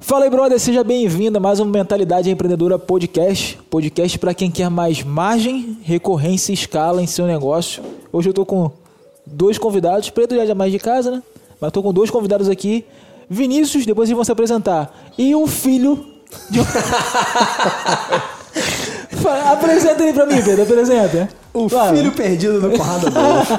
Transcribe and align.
Fala 0.00 0.24
aí, 0.24 0.30
brother, 0.30 0.58
seja 0.58 0.82
bem-vindo 0.82 1.36
a 1.38 1.40
mais 1.40 1.60
um 1.60 1.64
Mentalidade 1.64 2.30
Empreendedora 2.30 2.78
Podcast. 2.78 3.58
Podcast 3.70 4.18
para 4.18 4.32
quem 4.34 4.50
quer 4.50 4.70
mais 4.70 5.02
margem, 5.02 5.78
recorrência 5.82 6.52
e 6.52 6.54
escala 6.54 7.02
em 7.02 7.06
seu 7.06 7.26
negócio. 7.26 7.82
Hoje 8.12 8.28
eu 8.28 8.32
tô 8.32 8.46
com 8.46 8.70
dois 9.26 9.58
convidados, 9.58 10.08
Pedro 10.10 10.36
já 10.38 10.50
é 10.52 10.54
mais 10.54 10.72
de 10.72 10.78
casa, 10.78 11.10
né? 11.10 11.22
Mas 11.60 11.70
tô 11.70 11.82
com 11.82 11.92
dois 11.92 12.10
convidados 12.10 12.48
aqui. 12.48 12.84
Vinícius, 13.28 13.84
depois 13.86 14.08
eles 14.08 14.16
vão 14.16 14.24
se 14.24 14.32
apresentar. 14.32 14.90
E 15.18 15.34
um 15.36 15.46
filho 15.46 16.04
de... 16.48 16.60
Fala, 19.22 19.52
Apresenta 19.52 20.02
ele 20.02 20.14
pra 20.14 20.24
mim, 20.24 20.42
Pedro, 20.42 20.62
apresenta. 20.62 21.28
O 21.52 21.68
Fala. 21.68 21.94
filho 21.94 22.10
perdido 22.12 22.58
do 22.60 22.70
Conrado 22.70 23.06
Adolfo. 23.08 23.52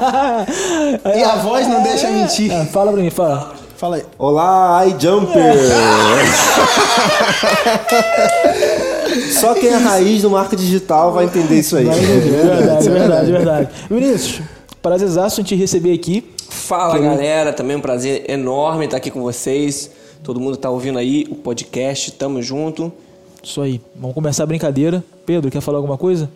E 1.16 1.23
a 1.23 1.36
voz 1.36 1.68
não 1.68 1.84
deixa 1.84 2.10
mentir. 2.10 2.52
Ah, 2.52 2.66
fala 2.66 2.92
pra 2.92 3.02
mim, 3.02 3.12
fala. 3.12 3.61
Fala 3.82 3.95
aí. 3.95 4.04
Olá, 4.20 4.86
iJumper! 4.86 5.55
Só 9.31 9.55
quem 9.55 9.70
é 9.70 9.77
raiz 9.77 10.21
do 10.21 10.30
marketing 10.30 10.62
digital 10.62 11.12
vai 11.12 11.26
entender 11.26 11.62
isso 11.62 11.76
aí. 11.76 11.88
Entender, 11.88 12.30
verdade, 12.30 12.90
verdade, 12.91 13.31
verdade. 13.31 13.70
Vinícius, 13.90 14.41
prazerzaço 14.84 15.41
em 15.41 15.44
te 15.44 15.55
receber 15.55 15.94
aqui. 15.94 16.31
Fala 16.48 16.99
galera, 16.99 17.52
também 17.52 17.76
um 17.76 17.81
prazer 17.81 18.30
enorme 18.30 18.85
estar 18.85 18.98
aqui 18.98 19.09
com 19.09 19.23
vocês. 19.23 19.90
Todo 20.21 20.40
mundo 20.40 20.57
tá 20.57 20.70
ouvindo 20.70 20.99
aí 20.99 21.26
o 21.32 21.34
podcast, 21.34 22.12
tamo 22.12 22.40
junto. 22.40 22.93
Isso 23.41 23.63
aí, 23.63 23.82
vamos 23.95 24.13
começar 24.13 24.43
a 24.43 24.45
brincadeira. 24.45 25.04
Pedro, 25.26 25.49
quer 25.49 25.59
falar 25.59 25.79
alguma 25.79 25.98
coisa? 25.98 26.29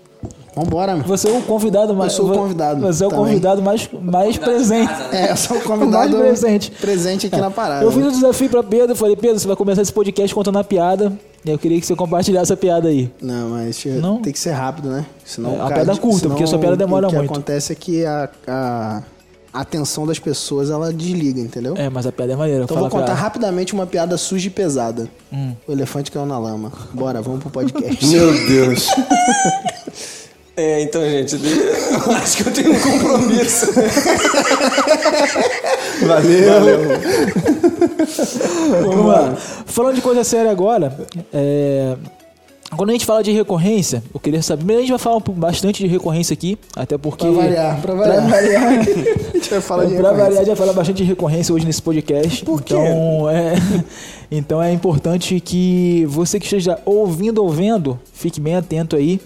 Vambora, 0.55 0.95
meu. 0.95 1.03
Você 1.05 1.27
é 1.27 1.37
o 1.37 1.41
convidado 1.41 1.93
mais. 1.93 2.13
sou 2.13 2.31
o 2.31 2.33
convidado 2.33 2.79
Você 2.81 3.03
é 3.03 3.07
o 3.07 3.09
também. 3.09 3.25
convidado 3.25 3.61
mais, 3.61 3.89
mais 4.01 4.37
presente. 4.37 4.91
É, 5.11 5.31
eu 5.31 5.35
sou 5.37 5.57
o 5.57 5.61
convidado 5.63 6.17
Mais 6.17 6.39
presente. 6.39 6.71
presente 6.71 7.27
aqui 7.27 7.35
na 7.37 7.51
parada. 7.51 7.83
Eu 7.83 7.91
fiz 7.91 8.05
o 8.05 8.11
desafio 8.11 8.49
pra 8.49 8.63
Pedro, 8.63 8.91
eu 8.91 8.95
falei, 8.95 9.15
Pedro, 9.15 9.37
você 9.39 9.47
vai 9.47 9.55
começar 9.57 9.81
esse 9.81 9.91
podcast 9.91 10.33
contando 10.33 10.57
a 10.57 10.63
piada. 10.63 11.11
E 11.43 11.49
eu 11.51 11.59
queria 11.59 11.79
que 11.79 11.85
você 11.85 11.95
compartilhasse 11.95 12.51
a 12.53 12.57
piada 12.57 12.87
aí. 12.87 13.11
Não, 13.21 13.49
mas 13.49 13.83
Não? 14.01 14.21
tem 14.21 14.31
que 14.33 14.39
ser 14.39 14.51
rápido, 14.51 14.89
né? 14.89 15.05
Senão, 15.25 15.55
É, 15.57 15.61
a 15.61 15.67
piada 15.67 15.91
é 15.91 15.95
curta, 15.97 16.27
porque 16.29 16.43
a 16.43 16.47
sua 16.47 16.57
piada 16.57 16.75
demora 16.77 17.07
o 17.07 17.09
que 17.11 17.17
muito. 17.17 17.31
acontece 17.31 17.73
é 17.73 17.75
que 17.75 18.03
a, 18.05 18.29
a 18.47 19.03
atenção 19.53 20.07
das 20.07 20.17
pessoas, 20.19 20.69
ela 20.71 20.91
desliga, 20.91 21.39
entendeu? 21.39 21.75
É, 21.77 21.89
mas 21.89 22.07
a 22.07 22.11
piada 22.11 22.33
é 22.33 22.35
maneira. 22.35 22.63
Então 22.63 22.77
vou 22.77 22.89
contar 22.89 23.13
rapidamente 23.13 23.73
uma 23.73 23.85
piada 23.85 24.17
suja 24.17 24.47
e 24.47 24.49
pesada. 24.49 25.07
Hum. 25.31 25.51
O 25.67 25.71
elefante 25.71 26.09
caiu 26.11 26.25
na 26.25 26.39
lama. 26.39 26.71
Bora, 26.93 27.21
vamos 27.21 27.41
pro 27.41 27.49
podcast. 27.51 28.07
Meu 28.07 28.31
Deus. 28.47 28.87
É, 30.57 30.81
então, 30.81 31.01
gente, 31.01 31.35
eu 31.43 32.11
acho 32.13 32.37
que 32.37 32.49
eu 32.49 32.53
tenho 32.53 32.71
um 32.73 32.79
compromisso. 32.79 33.73
Valeu. 36.05 36.79
Vamos 38.83 39.05
lá. 39.05 39.35
Falando 39.65 39.95
de 39.95 40.01
coisa 40.01 40.23
séria 40.23 40.49
agora, 40.49 40.97
é, 41.33 41.97
quando 42.75 42.89
a 42.89 42.93
gente 42.93 43.05
fala 43.05 43.21
de 43.21 43.31
recorrência, 43.31 44.01
eu 44.13 44.19
queria 44.19 44.41
saber. 44.41 44.75
A 44.75 44.79
gente 44.79 44.89
vai 44.89 44.99
falar 44.99 45.19
bastante 45.19 45.83
de 45.83 45.87
recorrência 45.87 46.33
aqui, 46.33 46.57
até 46.75 46.97
porque. 46.97 47.25
Pra 47.25 47.33
variar, 47.33 47.81
pra 47.81 47.93
variar. 47.93 48.29
variar. 48.29 48.63
a 49.33 49.37
gente 49.37 49.49
vai 49.49 49.61
falar 49.61 49.85
de 49.85 49.95
pra 49.95 50.11
variar, 50.11 50.27
a 50.29 50.35
gente 50.35 50.47
vai 50.47 50.55
falar 50.55 50.73
bastante 50.73 50.97
de 50.97 51.03
recorrência 51.03 51.53
hoje 51.53 51.65
nesse 51.65 51.81
podcast. 51.81 52.45
Por 52.45 52.61
quê? 52.61 52.73
Então 52.73 53.29
é, 53.29 53.55
então 54.31 54.63
é 54.63 54.71
importante 54.71 55.39
que 55.39 56.05
você 56.07 56.39
que 56.39 56.45
esteja 56.45 56.79
ouvindo 56.85 57.43
ou 57.43 57.49
vendo, 57.49 57.99
fique 58.13 58.39
bem 58.39 58.55
atento 58.55 58.95
aí. 58.95 59.19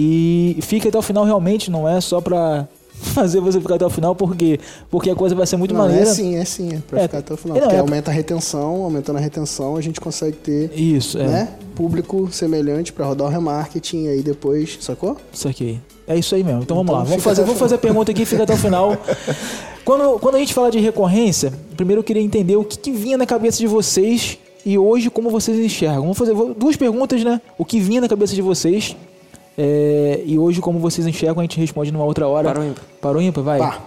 E 0.00 0.56
fique 0.62 0.86
até 0.86 0.96
o 0.96 1.02
final 1.02 1.24
realmente, 1.24 1.70
não 1.72 1.88
é 1.88 2.00
só 2.00 2.20
pra 2.20 2.68
fazer 2.94 3.40
você 3.40 3.60
ficar 3.60 3.74
até 3.74 3.84
o 3.84 3.90
final, 3.90 4.14
porque, 4.14 4.60
porque 4.88 5.10
a 5.10 5.14
coisa 5.16 5.34
vai 5.34 5.44
ser 5.46 5.56
muito 5.56 5.74
Não, 5.74 5.80
maneira. 5.80 6.04
é 6.08 6.14
sim, 6.14 6.36
é 6.36 6.44
sim, 6.44 6.68
é 6.74 6.78
pra 6.88 7.00
É, 7.00 7.02
ficar 7.02 7.18
até 7.18 7.34
o 7.34 7.36
final. 7.36 7.56
não, 7.56 7.62
porque 7.64 7.76
é- 7.76 7.80
aumenta 7.80 8.10
a 8.10 8.14
retenção, 8.14 8.82
aumentando 8.84 9.16
a 9.16 9.20
retenção, 9.20 9.76
a 9.76 9.80
gente 9.80 10.00
consegue 10.00 10.36
ter 10.36 10.70
Isso, 10.78 11.18
é. 11.18 11.26
né, 11.26 11.48
público 11.74 12.28
semelhante 12.30 12.92
pra 12.92 13.06
rodar 13.06 13.26
o 13.26 13.30
remarketing 13.30 14.04
e 14.04 14.08
aí 14.08 14.22
depois, 14.22 14.78
sacou? 14.80 15.16
Isso 15.32 15.48
aqui. 15.48 15.80
É 16.06 16.16
isso 16.16 16.34
aí 16.34 16.44
mesmo. 16.44 16.62
Então 16.62 16.76
vamos 16.76 16.90
Então 16.90 16.98
lá. 16.98 17.04
Vamos 17.04 17.16
fica 17.16 17.28
fazer, 17.30 17.42
vamos 17.42 17.58
fazer 17.58 17.74
a 17.74 17.78
pergunta 17.78 18.12
aqui 18.12 18.22
e 18.22 18.26
fica 18.26 18.44
até 18.44 18.54
o 18.54 18.56
final. 18.56 18.96
Quando, 19.84 20.18
quando 20.18 20.34
a 20.34 20.38
gente 20.38 20.52
fala 20.52 20.70
de 20.70 20.78
recorrência, 20.78 21.50
primeiro 21.74 22.00
eu 22.00 22.04
queria 22.04 22.20
entender 22.22 22.56
o 22.56 22.62
que, 22.64 22.76
que 22.78 22.90
vinha 22.90 23.16
na 23.16 23.24
cabeça 23.24 23.56
de 23.58 23.66
vocês 23.66 24.36
e 24.64 24.76
hoje 24.76 25.08
como 25.08 25.30
vocês 25.30 25.58
enxergam. 25.58 26.02
Vamos 26.02 26.18
fazer 26.18 26.34
duas 26.58 26.76
perguntas, 26.76 27.24
né? 27.24 27.40
O 27.56 27.64
que 27.64 27.80
vinha 27.80 28.02
na 28.02 28.08
cabeça 28.08 28.34
de 28.34 28.42
vocês 28.42 28.94
é, 29.60 30.22
e 30.24 30.38
hoje 30.38 30.60
como 30.60 30.78
vocês 30.78 31.04
enxergam, 31.04 31.40
a 31.40 31.42
gente 31.42 31.58
responde 31.58 31.90
numa 31.90 32.04
outra 32.04 32.28
hora. 32.28 32.46
Parou 32.46 32.64
ímpar. 32.64 32.84
Parou 33.00 33.20
ímpar, 33.20 33.42
vai. 33.42 33.58
Pá. 33.58 33.78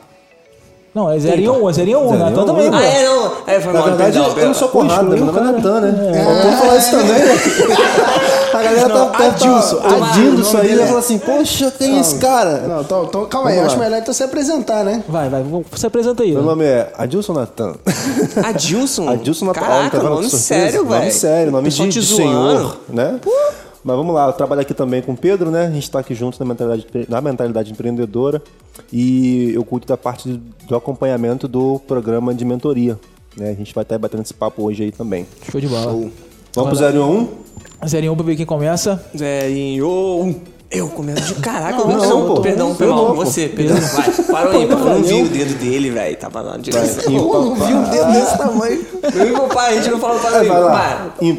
Não, 0.93 1.09
é 1.09 1.17
0 1.17 1.39
e 1.39 1.47
1, 1.49 1.63
um, 1.63 1.69
é 1.69 1.73
0 1.73 1.89
e 1.89 1.95
1. 1.95 1.99
Um. 1.99 2.09
Zero 2.09 2.15
e 2.15 2.19
Natan 2.19 2.45
também, 2.45 2.69
pô. 2.69 2.75
ah, 2.75 2.83
é, 2.83 3.05
não. 3.05 3.31
É, 3.47 3.61
foi 3.61 3.71
Na 3.71 3.79
mal, 3.79 3.87
verdade, 3.87 4.11
perdão, 4.11 4.23
eu 4.23 4.27
não 4.27 4.35
perdão. 4.35 4.53
sou 4.53 4.67
Conrado, 4.67 5.09
né? 5.09 5.15
Meu 5.15 5.25
nome 5.25 5.39
é. 5.39 5.41
Natan, 5.43 5.79
né? 5.79 6.11
É. 6.19 6.43
Vamos 6.43 6.59
falar 6.59 6.77
isso 6.77 6.91
também, 6.91 7.13
né? 7.13 7.35
A 8.53 8.61
galera 8.63 8.89
tá, 8.89 9.05
tá, 9.05 9.25
Adilson, 9.27 9.75
tá 9.77 9.87
Adilson, 9.87 10.11
pedindo 10.11 10.37
o 10.37 10.41
isso 10.41 10.57
aí 10.57 10.67
dele 10.67 10.81
e 10.81 10.83
é- 10.83 10.87
fala 10.87 10.99
assim, 10.99 11.17
poxa, 11.17 11.71
quem 11.77 11.95
é 11.95 11.99
esse 12.01 12.15
cara? 12.19 12.57
Não, 12.67 12.81
então, 12.81 13.05
então, 13.05 13.25
calma 13.25 13.49
aí, 13.49 13.59
acho 13.59 13.79
melhor 13.79 13.99
então 13.99 14.13
se 14.13 14.23
apresentar, 14.23 14.83
né? 14.83 15.01
Vai, 15.07 15.29
vai. 15.29 15.41
Você 15.71 15.87
apresenta 15.87 16.21
aí. 16.21 16.33
Meu 16.33 16.41
né? 16.41 16.47
nome 16.47 16.65
é 16.65 16.91
Adilson 16.97 17.31
Natan. 17.31 17.75
Adilson? 18.43 19.07
Adilson 19.07 19.45
Natan. 19.45 19.61
Caraca, 19.61 19.99
tá 20.01 20.09
nome 20.09 20.29
sério, 20.29 20.83
velho. 20.83 20.99
Nome 20.99 21.11
sério, 21.11 21.51
nome 21.53 21.69
de, 21.69 22.05
senhor, 22.05 22.77
né? 22.89 23.21
Mas 23.83 23.95
vamos 23.95 24.13
lá, 24.13 24.27
eu 24.27 24.33
trabalho 24.33 24.61
aqui 24.61 24.73
também 24.73 25.01
com 25.01 25.13
o 25.13 25.17
Pedro, 25.17 25.49
né? 25.49 25.65
A 25.67 25.71
gente 25.71 25.83
está 25.83 25.99
aqui 25.99 26.13
juntos 26.13 26.39
na 26.39 26.45
mentalidade, 26.45 26.85
na 27.09 27.19
mentalidade 27.21 27.71
empreendedora 27.71 28.41
e 28.93 29.51
eu 29.55 29.63
cuido 29.63 29.87
da 29.87 29.97
parte 29.97 30.39
do- 30.67 30.75
acompanhamento 30.75 31.47
do 31.47 31.79
programa 31.87 32.33
de 32.33 32.45
mentoria. 32.45 32.99
Né? 33.35 33.49
A 33.49 33.53
gente 33.53 33.73
vai 33.73 33.81
estar 33.83 33.97
batendo 33.97 34.21
esse 34.23 34.33
papo 34.33 34.63
hoje 34.63 34.83
aí 34.83 34.91
também. 34.91 35.25
Show 35.49 35.59
de 35.59 35.67
bola. 35.67 35.91
Vamos 36.53 36.69
pro 36.69 36.75
0 36.75 36.97
e 36.97 36.99
1? 36.99 37.27
0 37.87 38.05
e 38.05 38.09
1 38.09 38.15
pra 38.15 38.25
ver 38.25 38.35
quem 38.35 38.45
começa. 38.45 39.03
Zerinho. 39.17 39.87
um. 39.87 40.35
Eu 40.69 40.87
começo 40.87 41.33
de 41.33 41.41
caraca, 41.41 41.79
eu 41.81 41.87
Não, 41.87 41.97
não, 41.97 42.09
não, 42.27 42.35
pô. 42.35 42.41
Perdão, 42.41 42.69
mal. 42.79 43.07
não. 43.09 43.15
Você, 43.15 43.49
perdão. 43.49 43.75
Vai, 43.77 44.11
parou 44.31 44.51
aí, 44.53 44.63
eu 44.63 44.69
não 44.77 45.01
vi 45.03 45.21
o 45.21 45.27
dedo 45.27 45.53
dele, 45.59 45.89
velho. 45.89 46.15
Tava 46.17 46.43
na 46.43 46.55
direção. 46.57 47.13
Pô, 47.13 47.39
não 47.41 47.55
vi 47.55 47.73
um 47.73 47.83
dedo 47.89 48.11
desse 48.13 48.37
tamanho. 48.37 48.85
Eu 49.13 49.27
e 49.27 49.31
meu 49.31 49.47
pai, 49.49 49.73
a 49.73 49.75
gente 49.81 49.91
não 49.91 49.99
fala 49.99 50.17
para 50.19 50.39
aí. 50.39 50.47
Vai 50.47 50.61
lá, 50.61 50.71
Vai. 51.19 51.31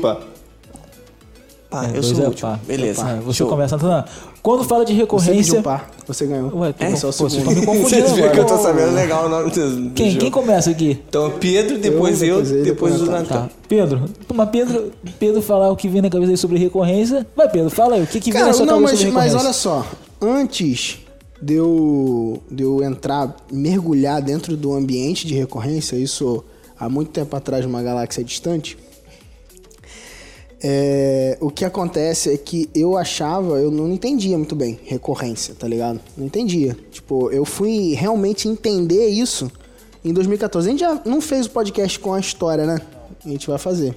Ímpar. 1.79 1.91
Pá, 1.91 1.97
eu 1.97 2.03
sou 2.03 2.19
é 2.19 2.21
o 2.23 2.27
último. 2.29 2.51
pá. 2.51 2.61
Beleza. 2.67 3.03
Vai, 3.05 3.21
você 3.21 3.39
show. 3.39 3.49
começa, 3.49 3.77
Natan. 3.77 4.05
Quando 4.43 4.65
fala 4.65 4.85
de 4.85 4.93
Você 4.93 4.99
recorrência. 5.01 5.35
pediu 5.55 5.63
par, 5.63 5.91
você 6.07 6.27
ganhou. 6.27 6.51
Ué, 6.59 6.75
É? 6.79 6.91
pô, 6.91 6.97
Só 6.97 7.09
o 7.09 7.13
vocês 7.13 7.33
segundo. 7.33 7.59
estão 7.59 7.75
me 7.75 7.81
confundindo 7.83 8.09
Vocês 8.09 8.31
que 8.33 8.39
eu 8.39 8.45
tô 8.47 8.59
sabendo 8.59 8.95
legal 8.95 9.27
o 9.27 9.29
nome 9.29 9.51
do 9.51 9.91
Quem, 9.95 10.11
jogo. 10.11 10.21
quem 10.23 10.31
começa 10.31 10.71
aqui? 10.71 11.01
Então, 11.09 11.31
Pedro, 11.39 11.79
depois 11.79 12.21
Eu, 12.23 12.29
eu, 12.29 12.35
depois 12.43 12.51
ele, 12.51 12.63
depois, 12.65 12.93
depois 12.95 13.09
o 13.09 13.13
Natan. 13.13 13.43
Tá. 13.47 13.51
Pedro, 13.69 14.03
mas 14.35 14.49
Pedro, 14.51 14.93
Pedro 15.19 15.41
falar 15.43 15.71
o 15.71 15.77
que 15.77 15.89
vem 15.89 16.03
na 16.03 16.11
cabeça 16.11 16.33
aí 16.33 16.37
sobre 16.37 16.59
recorrência. 16.59 17.27
Vai, 17.37 17.49
Pedro, 17.49 17.71
fala 17.71 17.95
aí, 17.95 18.03
o 18.03 18.07
que, 18.07 18.21
que 18.21 18.31
vem 18.33 18.41
na 18.41 18.47
Cara, 18.47 18.57
sua 18.57 18.67
não, 18.67 18.75
cabeça 18.83 18.93
mas, 18.93 18.99
sobre 19.01 19.15
mas 19.15 19.35
olha 19.35 19.53
só. 19.53 19.87
Antes 20.21 20.99
de 21.41 21.55
eu, 21.55 22.43
de 22.51 22.63
eu 22.63 22.83
entrar, 22.83 23.35
mergulhar 23.51 24.21
dentro 24.23 24.57
do 24.57 24.73
ambiente 24.73 25.27
de 25.27 25.35
recorrência, 25.35 25.97
isso 25.97 26.45
há 26.79 26.89
muito 26.89 27.11
tempo 27.11 27.35
atrás 27.37 27.65
numa 27.65 27.83
galáxia 27.83 28.23
distante, 28.25 28.77
é, 30.63 31.37
o 31.41 31.51
que 31.51 31.65
acontece 31.65 32.33
é 32.33 32.37
que 32.37 32.71
eu 32.73 32.97
achava, 32.97 33.59
eu 33.59 33.71
não 33.71 33.91
entendia 33.91 34.39
muito 34.39 34.55
bem 34.55 34.79
recorrência, 34.85 35.55
tá 35.59 35.67
ligado? 35.67 36.01
Não 36.17 36.27
entendia. 36.27 36.77
Tipo, 36.91 37.31
eu 37.31 37.45
fui 37.45 37.95
realmente 37.95 38.49
entender 38.49 39.09
isso 39.09 39.51
em 40.05 40.13
2014. 40.13 40.69
A 40.69 40.71
gente 40.71 40.81
já 40.81 41.01
não 41.05 41.21
fez 41.21 41.47
o 41.47 41.51
podcast 41.51 41.99
com 41.99 42.15
a 42.15 42.21
história, 42.21 42.65
né? 42.65 42.81
A 43.25 43.29
gente 43.29 43.49
vai 43.49 43.59
fazer. 43.59 43.97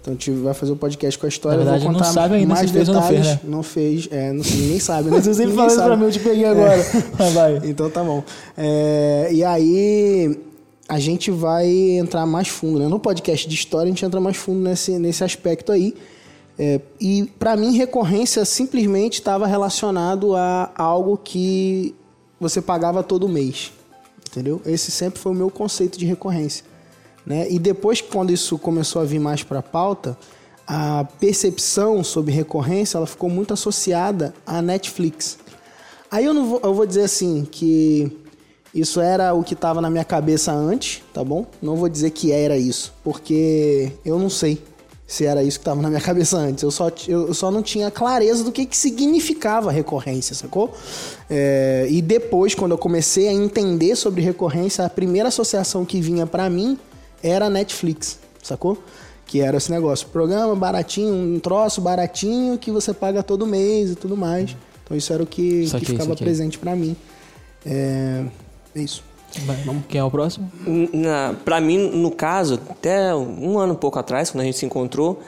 Então 0.00 0.12
a 0.12 0.16
gente 0.16 0.30
vai 0.30 0.54
fazer 0.54 0.70
o 0.70 0.76
podcast 0.76 1.18
com 1.18 1.26
a 1.26 1.28
história. 1.28 1.58
Na 1.58 1.62
eu 1.62 1.64
verdade, 1.64 1.84
vou 1.84 1.92
não 1.92 1.98
contar 1.98 2.12
sabe 2.12 2.34
ainda 2.36 2.54
mais 2.54 2.70
se 2.70 2.72
fez 2.72 2.86
não 2.86 2.94
detalhes. 2.94 3.26
fez, 3.26 3.34
né? 3.34 3.40
Não 3.42 3.62
fez, 3.64 4.08
é, 4.12 4.32
não, 4.32 4.44
ninguém 4.44 4.78
sabe, 4.78 5.10
né? 5.10 5.20
Você 5.20 5.34
sempre 5.34 5.54
fala 5.54 5.66
isso 5.66 5.82
pra 5.82 5.96
mim, 5.96 6.04
eu 6.04 6.12
te 6.12 6.20
peguei 6.20 6.44
agora. 6.44 6.86
Vai, 7.14 7.30
vai. 7.32 7.60
Então 7.64 7.90
tá 7.90 8.04
bom. 8.04 8.22
É, 8.56 9.28
e 9.32 9.42
aí 9.42 10.38
a 10.88 10.98
gente 10.98 11.30
vai 11.30 11.68
entrar 11.68 12.24
mais 12.26 12.48
fundo, 12.48 12.78
né? 12.78 12.86
No 12.86 13.00
podcast 13.00 13.48
de 13.48 13.54
história 13.54 13.86
a 13.86 13.88
gente 13.88 14.04
entra 14.04 14.20
mais 14.20 14.36
fundo 14.36 14.60
nesse, 14.60 14.98
nesse 14.98 15.24
aspecto 15.24 15.72
aí. 15.72 15.94
É, 16.58 16.80
e 17.00 17.30
pra 17.38 17.56
mim 17.56 17.76
recorrência 17.76 18.44
simplesmente 18.44 19.14
estava 19.14 19.46
relacionado 19.46 20.34
a 20.34 20.70
algo 20.74 21.18
que 21.18 21.94
você 22.40 22.62
pagava 22.62 23.02
todo 23.02 23.28
mês, 23.28 23.72
entendeu? 24.30 24.62
Esse 24.64 24.90
sempre 24.90 25.18
foi 25.18 25.32
o 25.32 25.34
meu 25.34 25.50
conceito 25.50 25.98
de 25.98 26.06
recorrência, 26.06 26.64
né? 27.26 27.46
E 27.50 27.58
depois 27.58 28.00
quando 28.00 28.32
isso 28.32 28.56
começou 28.58 29.02
a 29.02 29.04
vir 29.04 29.18
mais 29.18 29.42
para 29.42 29.60
pauta, 29.60 30.16
a 30.66 31.04
percepção 31.20 32.02
sobre 32.02 32.32
recorrência 32.32 32.96
ela 32.96 33.06
ficou 33.06 33.28
muito 33.28 33.52
associada 33.52 34.34
à 34.46 34.62
Netflix. 34.62 35.38
Aí 36.10 36.24
eu 36.24 36.32
não 36.32 36.46
vou, 36.46 36.60
eu 36.62 36.72
vou 36.72 36.86
dizer 36.86 37.02
assim 37.02 37.46
que 37.50 38.24
isso 38.76 39.00
era 39.00 39.32
o 39.32 39.42
que 39.42 39.54
estava 39.54 39.80
na 39.80 39.88
minha 39.88 40.04
cabeça 40.04 40.52
antes, 40.52 41.02
tá 41.12 41.24
bom? 41.24 41.46
Não 41.62 41.76
vou 41.76 41.88
dizer 41.88 42.10
que 42.10 42.30
era 42.30 42.58
isso, 42.58 42.92
porque 43.02 43.90
eu 44.04 44.18
não 44.18 44.28
sei 44.28 44.62
se 45.06 45.24
era 45.24 45.42
isso 45.42 45.58
que 45.58 45.62
estava 45.62 45.80
na 45.80 45.88
minha 45.88 46.00
cabeça 46.02 46.36
antes. 46.36 46.62
Eu 46.62 46.70
só, 46.70 46.90
eu 47.08 47.32
só 47.32 47.50
não 47.50 47.62
tinha 47.62 47.90
clareza 47.90 48.44
do 48.44 48.52
que, 48.52 48.66
que 48.66 48.76
significava 48.76 49.70
recorrência, 49.70 50.34
sacou? 50.34 50.74
É, 51.30 51.86
e 51.88 52.02
depois, 52.02 52.54
quando 52.54 52.72
eu 52.72 52.78
comecei 52.78 53.28
a 53.28 53.32
entender 53.32 53.96
sobre 53.96 54.20
recorrência, 54.20 54.84
a 54.84 54.90
primeira 54.90 55.28
associação 55.28 55.84
que 55.84 55.98
vinha 56.00 56.26
para 56.26 56.50
mim 56.50 56.78
era 57.22 57.46
a 57.46 57.50
Netflix, 57.50 58.18
sacou? 58.42 58.76
Que 59.24 59.40
era 59.40 59.56
esse 59.56 59.70
negócio, 59.70 60.06
programa 60.08 60.54
baratinho, 60.54 61.14
um 61.14 61.40
troço 61.40 61.80
baratinho 61.80 62.58
que 62.58 62.70
você 62.70 62.92
paga 62.92 63.22
todo 63.22 63.46
mês 63.46 63.92
e 63.92 63.94
tudo 63.94 64.18
mais. 64.18 64.54
Então 64.84 64.94
isso 64.94 65.12
era 65.12 65.22
o 65.22 65.26
que, 65.26 65.66
Saquei, 65.66 65.86
que 65.86 65.92
ficava 65.92 66.14
presente 66.14 66.58
pra 66.58 66.76
mim. 66.76 66.94
É, 67.64 68.24
é 68.76 68.82
isso. 68.82 69.02
Vai, 69.44 69.56
Quem 69.88 70.00
é 70.00 70.04
o 70.04 70.10
próximo? 70.10 70.50
Na, 70.92 71.34
pra 71.44 71.60
mim, 71.60 71.78
no 71.78 72.10
caso, 72.10 72.60
até 72.70 73.14
um 73.14 73.58
ano 73.58 73.74
e 73.74 73.76
pouco 73.76 73.98
atrás, 73.98 74.30
quando 74.30 74.42
a 74.42 74.44
gente 74.44 74.56
se 74.56 74.64
encontrou, 74.64 75.20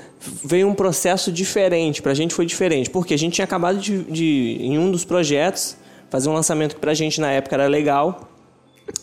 veio 0.43 0.69
um 0.69 0.75
processo 0.75 1.31
diferente. 1.31 2.01
Pra 2.01 2.15
gente 2.15 2.33
foi 2.35 2.47
diferente. 2.47 2.89
Porque 2.89 3.13
a 3.13 3.19
gente 3.19 3.35
tinha 3.35 3.45
acabado 3.45 3.79
de, 3.79 4.05
de 4.05 4.59
em 4.61 4.79
um 4.79 4.91
dos 4.91 5.05
projetos, 5.05 5.77
fazer 6.09 6.29
um 6.29 6.33
lançamento 6.33 6.75
que 6.75 6.81
pra 6.81 6.95
gente 6.95 7.21
na 7.21 7.31
época 7.33 7.57
era 7.57 7.67
legal. 7.67 8.29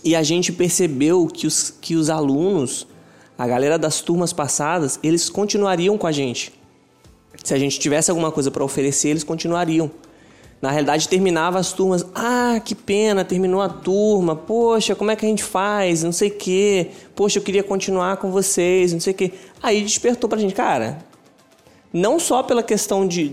E 0.04 0.16
a 0.16 0.24
gente 0.24 0.52
percebeu 0.52 1.28
que 1.28 1.46
os, 1.46 1.70
que 1.70 1.96
os 1.96 2.10
alunos, 2.10 2.88
a 3.38 3.46
galera 3.46 3.78
das 3.78 4.02
turmas 4.02 4.34
passadas, 4.34 5.00
eles 5.04 5.30
continuariam 5.30 5.98
com 5.98 6.08
a 6.08 6.12
gente. 6.12 6.52
Se 7.44 7.54
a 7.54 7.60
gente 7.60 7.80
tivesse 7.80 8.10
alguma 8.10 8.32
coisa 8.32 8.50
para 8.50 8.64
oferecer, 8.64 9.10
eles 9.10 9.24
continuariam. 9.24 9.92
Na 10.66 10.72
realidade, 10.72 11.08
terminava 11.08 11.60
as 11.60 11.72
turmas. 11.72 12.04
Ah, 12.16 12.60
que 12.60 12.74
pena, 12.74 13.24
terminou 13.24 13.62
a 13.62 13.70
turma. 13.70 14.36
Poxa, 14.36 14.96
como 14.96 15.12
é 15.12 15.16
que 15.16 15.24
a 15.24 15.30
gente 15.30 15.44
faz? 15.44 16.02
Não 16.02 16.12
sei 16.12 16.30
o 16.30 16.36
quê. 16.36 16.90
Poxa, 17.16 17.38
eu 17.38 17.44
queria 17.44 17.62
continuar 17.62 18.18
com 18.18 18.32
vocês, 18.32 18.92
não 18.92 19.00
sei 19.00 19.14
o 19.14 19.16
quê. 19.16 19.32
Aí 19.62 19.84
despertou 19.84 20.28
pra 20.28 20.40
gente, 20.40 20.56
cara. 20.56 20.98
Não 21.94 22.18
só 22.20 22.42
pela 22.42 22.64
questão 22.64 23.08
de 23.08 23.32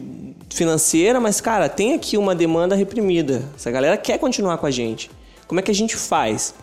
financeira, 0.50 1.19
mas, 1.20 1.40
cara, 1.40 1.70
tem 1.70 1.94
aqui 1.94 2.19
uma 2.19 2.34
demanda 2.34 2.76
reprimida. 2.76 3.43
Essa 3.56 3.70
galera 3.70 3.96
quer 3.96 4.19
continuar 4.19 4.58
com 4.58 4.67
a 4.67 4.70
gente. 4.70 5.11
Como 5.46 5.58
é 5.58 5.62
que 5.62 5.70
a 5.70 5.75
gente 5.75 5.96
faz? 5.96 6.55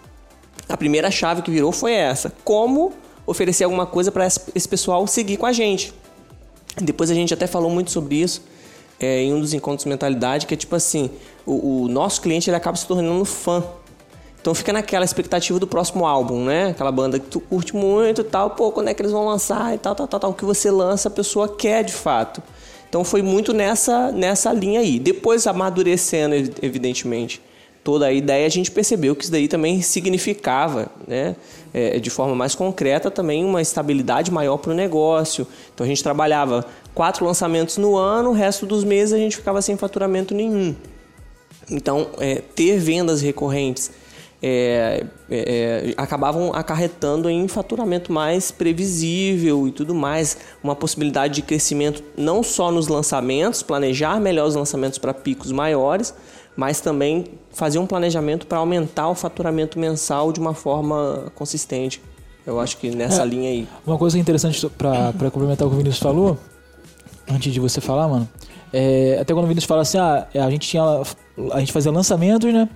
A 0.70 0.78
primeira 0.78 1.10
chave 1.10 1.42
que 1.42 1.50
virou 1.50 1.72
foi 1.72 1.94
essa: 1.94 2.32
como 2.44 2.94
oferecer 3.26 3.64
alguma 3.64 3.88
coisa 3.88 4.12
para 4.12 4.28
esse 4.28 4.70
pessoal 4.70 5.08
seguir 5.08 5.38
com 5.38 5.48
a 5.48 5.52
gente. 5.52 5.92
Depois 6.80 7.10
a 7.10 7.16
gente 7.16 7.34
até 7.34 7.48
falou 7.48 7.72
muito 7.72 7.90
sobre 7.90 8.18
isso 8.18 8.44
é, 9.00 9.22
em 9.24 9.34
um 9.34 9.40
dos 9.40 9.54
encontros 9.54 9.84
de 9.84 9.90
mentalidade, 9.90 10.46
que 10.46 10.54
é 10.54 10.58
tipo 10.58 10.76
assim, 10.76 11.10
o, 11.46 11.84
o 11.84 11.88
nosso 11.88 12.22
cliente 12.22 12.50
ele 12.50 12.58
acaba 12.58 12.76
se 12.78 12.86
tornando 12.86 13.24
fã. 13.26 13.64
Então 14.42 14.56
fica 14.56 14.72
naquela 14.72 15.04
expectativa 15.04 15.60
do 15.60 15.68
próximo 15.68 16.06
álbum, 16.06 16.46
né? 16.46 16.70
Aquela 16.70 16.92
banda 16.92 17.20
que 17.20 17.28
tu 17.28 17.42
curte 17.42 17.76
muito 17.76 18.22
e 18.22 18.24
tal, 18.24 18.52
pô, 18.52 18.72
quando 18.72 18.88
é 18.88 18.94
que 18.94 19.02
eles 19.02 19.12
vão 19.12 19.26
lançar 19.26 19.76
e 19.76 19.78
tal, 19.78 19.94
tal, 19.94 20.08
tal, 20.08 20.20
tal. 20.20 20.32
O 20.32 20.34
que 20.34 20.46
você 20.46 20.72
lança, 20.72 21.10
a 21.10 21.12
pessoa 21.12 21.50
quer 21.50 21.84
de 21.84 21.92
fato. 21.92 22.42
Então 22.88 23.04
foi 23.04 23.22
muito 23.22 23.54
nessa, 23.54 24.12
nessa 24.12 24.54
linha 24.54 24.80
aí. 24.80 24.98
Depois 24.98 25.46
amadurecendo, 25.46 26.36
ev- 26.36 26.56
evidentemente, 26.62 27.42
toda 27.84 28.06
a 28.06 28.14
ideia, 28.14 28.46
a 28.46 28.50
gente 28.50 28.72
percebeu 28.72 29.14
que 29.14 29.24
isso 29.24 29.32
daí 29.32 29.48
também 29.50 29.82
significava, 29.82 30.88
né? 31.06 31.36
É, 31.74 32.00
de 32.00 32.10
forma 32.10 32.34
mais 32.34 32.56
concreta, 32.56 33.12
também 33.12 33.44
uma 33.46 33.62
estabilidade 33.62 34.32
maior 34.32 34.58
para 34.58 34.72
o 34.72 34.74
negócio. 34.74 35.46
Então 35.74 35.86
a 35.86 35.88
gente 35.88 36.02
trabalhava 36.02 36.66
quatro 36.94 37.26
lançamentos 37.26 37.78
no 37.78 37.96
ano, 37.96 38.30
o 38.30 38.34
resto 38.34 38.66
dos 38.66 38.84
meses 38.84 39.14
a 39.14 39.18
gente 39.18 39.36
ficava 39.36 39.62
sem 39.62 39.78
faturamento 39.78 40.34
nenhum. 40.34 40.76
Então, 41.70 42.08
é, 42.20 42.42
ter 42.56 42.80
vendas 42.80 43.22
recorrentes 43.22 43.92
é, 44.42 45.06
é, 45.30 45.90
é, 45.90 45.94
acabavam 45.98 46.54
acarretando 46.54 47.30
em 47.30 47.48
faturamento 47.48 48.12
mais 48.12 48.52
previsível 48.52 49.68
e 49.68 49.72
tudo 49.72 49.94
mais, 49.94 50.38
uma 50.64 50.76
possibilidade 50.76 51.36
de 51.36 51.42
crescimento 51.42 52.02
não 52.18 52.42
só 52.42 52.72
nos 52.72 52.88
lançamentos, 52.88 53.62
planejar 53.62 54.20
melhor 54.20 54.48
os 54.48 54.56
lançamentos 54.56 54.98
para 54.98 55.14
picos 55.14 55.52
maiores, 55.52 56.14
mas 56.56 56.80
também 56.80 57.26
fazer 57.52 57.80
um 57.80 57.86
planejamento 57.86 58.48
para 58.48 58.58
aumentar 58.60 59.10
o 59.10 59.16
faturamento 59.16 59.78
mensal 59.78 60.32
de 60.32 60.40
uma 60.40 60.54
forma 60.54 61.32
consistente. 61.36 62.02
Eu 62.48 62.60
acho 62.60 62.78
que 62.78 62.90
nessa 62.90 63.22
É. 63.24 63.26
linha 63.26 63.50
aí. 63.50 63.68
Uma 63.86 63.98
coisa 63.98 64.18
interessante 64.18 64.68
pra 64.70 65.14
complementar 65.32 65.68
o 65.68 65.70
que 65.70 65.76
o 65.76 65.78
Vinícius 65.78 66.02
falou, 66.02 66.38
antes 67.30 67.54
de 67.54 67.60
você 67.60 67.80
falar, 67.80 68.08
mano, 68.08 68.28
é, 68.74 69.18
até 69.22 69.34
quando 69.34 69.46
o 69.46 69.48
Vinícius 69.48 69.68
fala 69.68 69.82
assim, 69.82 69.98
ah, 69.98 70.28
a 70.34 70.50
gente 70.50 70.68
tinha. 70.68 70.84
A 71.52 71.60
gente 71.60 71.72
fazia 71.72 71.92
lançamentos, 71.92 72.52
né? 72.54 72.68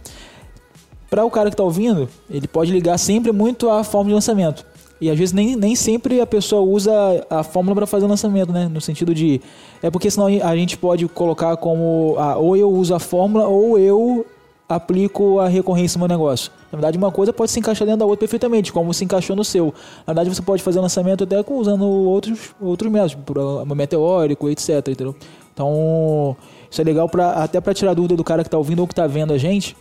Pra 1.10 1.26
o 1.26 1.32
cara 1.32 1.50
que 1.50 1.56
tá 1.56 1.64
ouvindo, 1.64 2.10
ele 2.30 2.48
pode 2.48 2.72
ligar 2.72 2.98
sempre 2.98 3.32
muito 3.32 3.70
à 3.70 3.84
forma 3.84 4.10
de 4.10 4.16
lançamento. 4.16 4.66
E 5.00 5.10
às 5.10 5.18
vezes 5.18 5.34
nem, 5.34 5.56
nem 5.56 5.76
sempre 5.76 6.22
a 6.22 6.26
pessoa 6.26 6.62
usa 6.62 6.92
a 7.30 7.44
fórmula 7.44 7.76
para 7.76 7.86
fazer 7.86 8.06
o 8.06 8.08
lançamento, 8.08 8.52
né? 8.52 8.68
No 8.68 8.80
sentido 8.80 9.14
de. 9.14 9.42
É 9.82 9.92
porque 9.92 10.10
senão 10.10 10.28
a 10.28 10.56
gente 10.56 10.78
pode 10.78 11.08
colocar 11.08 11.58
como. 11.58 12.16
Ah, 12.18 12.38
ou 12.38 12.56
eu 12.56 12.72
uso 12.72 12.96
a 12.96 13.00
fórmula 13.00 13.48
ou 13.48 13.78
eu 13.78 14.26
aplico 14.68 15.40
a 15.40 15.48
recorrência 15.48 15.98
no 15.98 16.08
meu 16.08 16.18
negócio. 16.18 16.52
Na 16.72 16.78
verdade, 16.78 16.98
uma 16.98 17.12
coisa 17.12 17.32
pode 17.32 17.52
se 17.52 17.60
encaixar 17.60 17.86
dentro 17.86 18.00
da 18.00 18.06
outra 18.06 18.20
perfeitamente, 18.20 18.72
como 18.72 18.94
se 18.94 19.04
encaixou 19.04 19.36
no 19.36 19.44
seu. 19.44 19.74
Na 20.08 20.14
verdade, 20.14 20.34
você 20.34 20.42
pode 20.42 20.64
fazer 20.64 20.80
lançamento 20.80 21.24
até 21.24 21.44
usando 21.48 21.86
outros, 21.86 22.56
outros 22.60 22.92
métodos, 22.92 23.16
por 23.26 23.76
meteórico, 23.76 24.50
etc. 24.50 24.88
Entendeu? 24.88 25.16
Então, 25.54 26.36
isso 26.70 26.82
é 26.82 26.84
legal 26.84 27.08
pra, 27.08 27.44
até 27.44 27.62
para 27.62 27.74
tirar 27.74 27.94
dúvida 27.94 28.16
do 28.16 28.24
cara 28.24 28.44
que 28.44 28.50
tá 28.50 28.58
ouvindo 28.58 28.80
ou 28.80 28.88
que 28.88 28.96
tá 28.96 29.06
vendo 29.06 29.34
a 29.34 29.38
gente. 29.38 29.76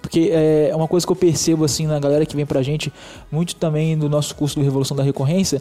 Porque 0.00 0.30
é 0.32 0.72
uma 0.74 0.86
coisa 0.86 1.04
que 1.04 1.10
eu 1.10 1.16
percebo 1.16 1.64
assim 1.64 1.86
na 1.86 1.98
galera 1.98 2.24
que 2.24 2.36
vem 2.36 2.46
pra 2.46 2.62
gente, 2.62 2.92
muito 3.30 3.56
também 3.56 3.98
do 3.98 4.08
nosso 4.08 4.36
curso 4.36 4.54
do 4.56 4.62
Revolução 4.62 4.96
da 4.96 5.02
Recorrência, 5.02 5.60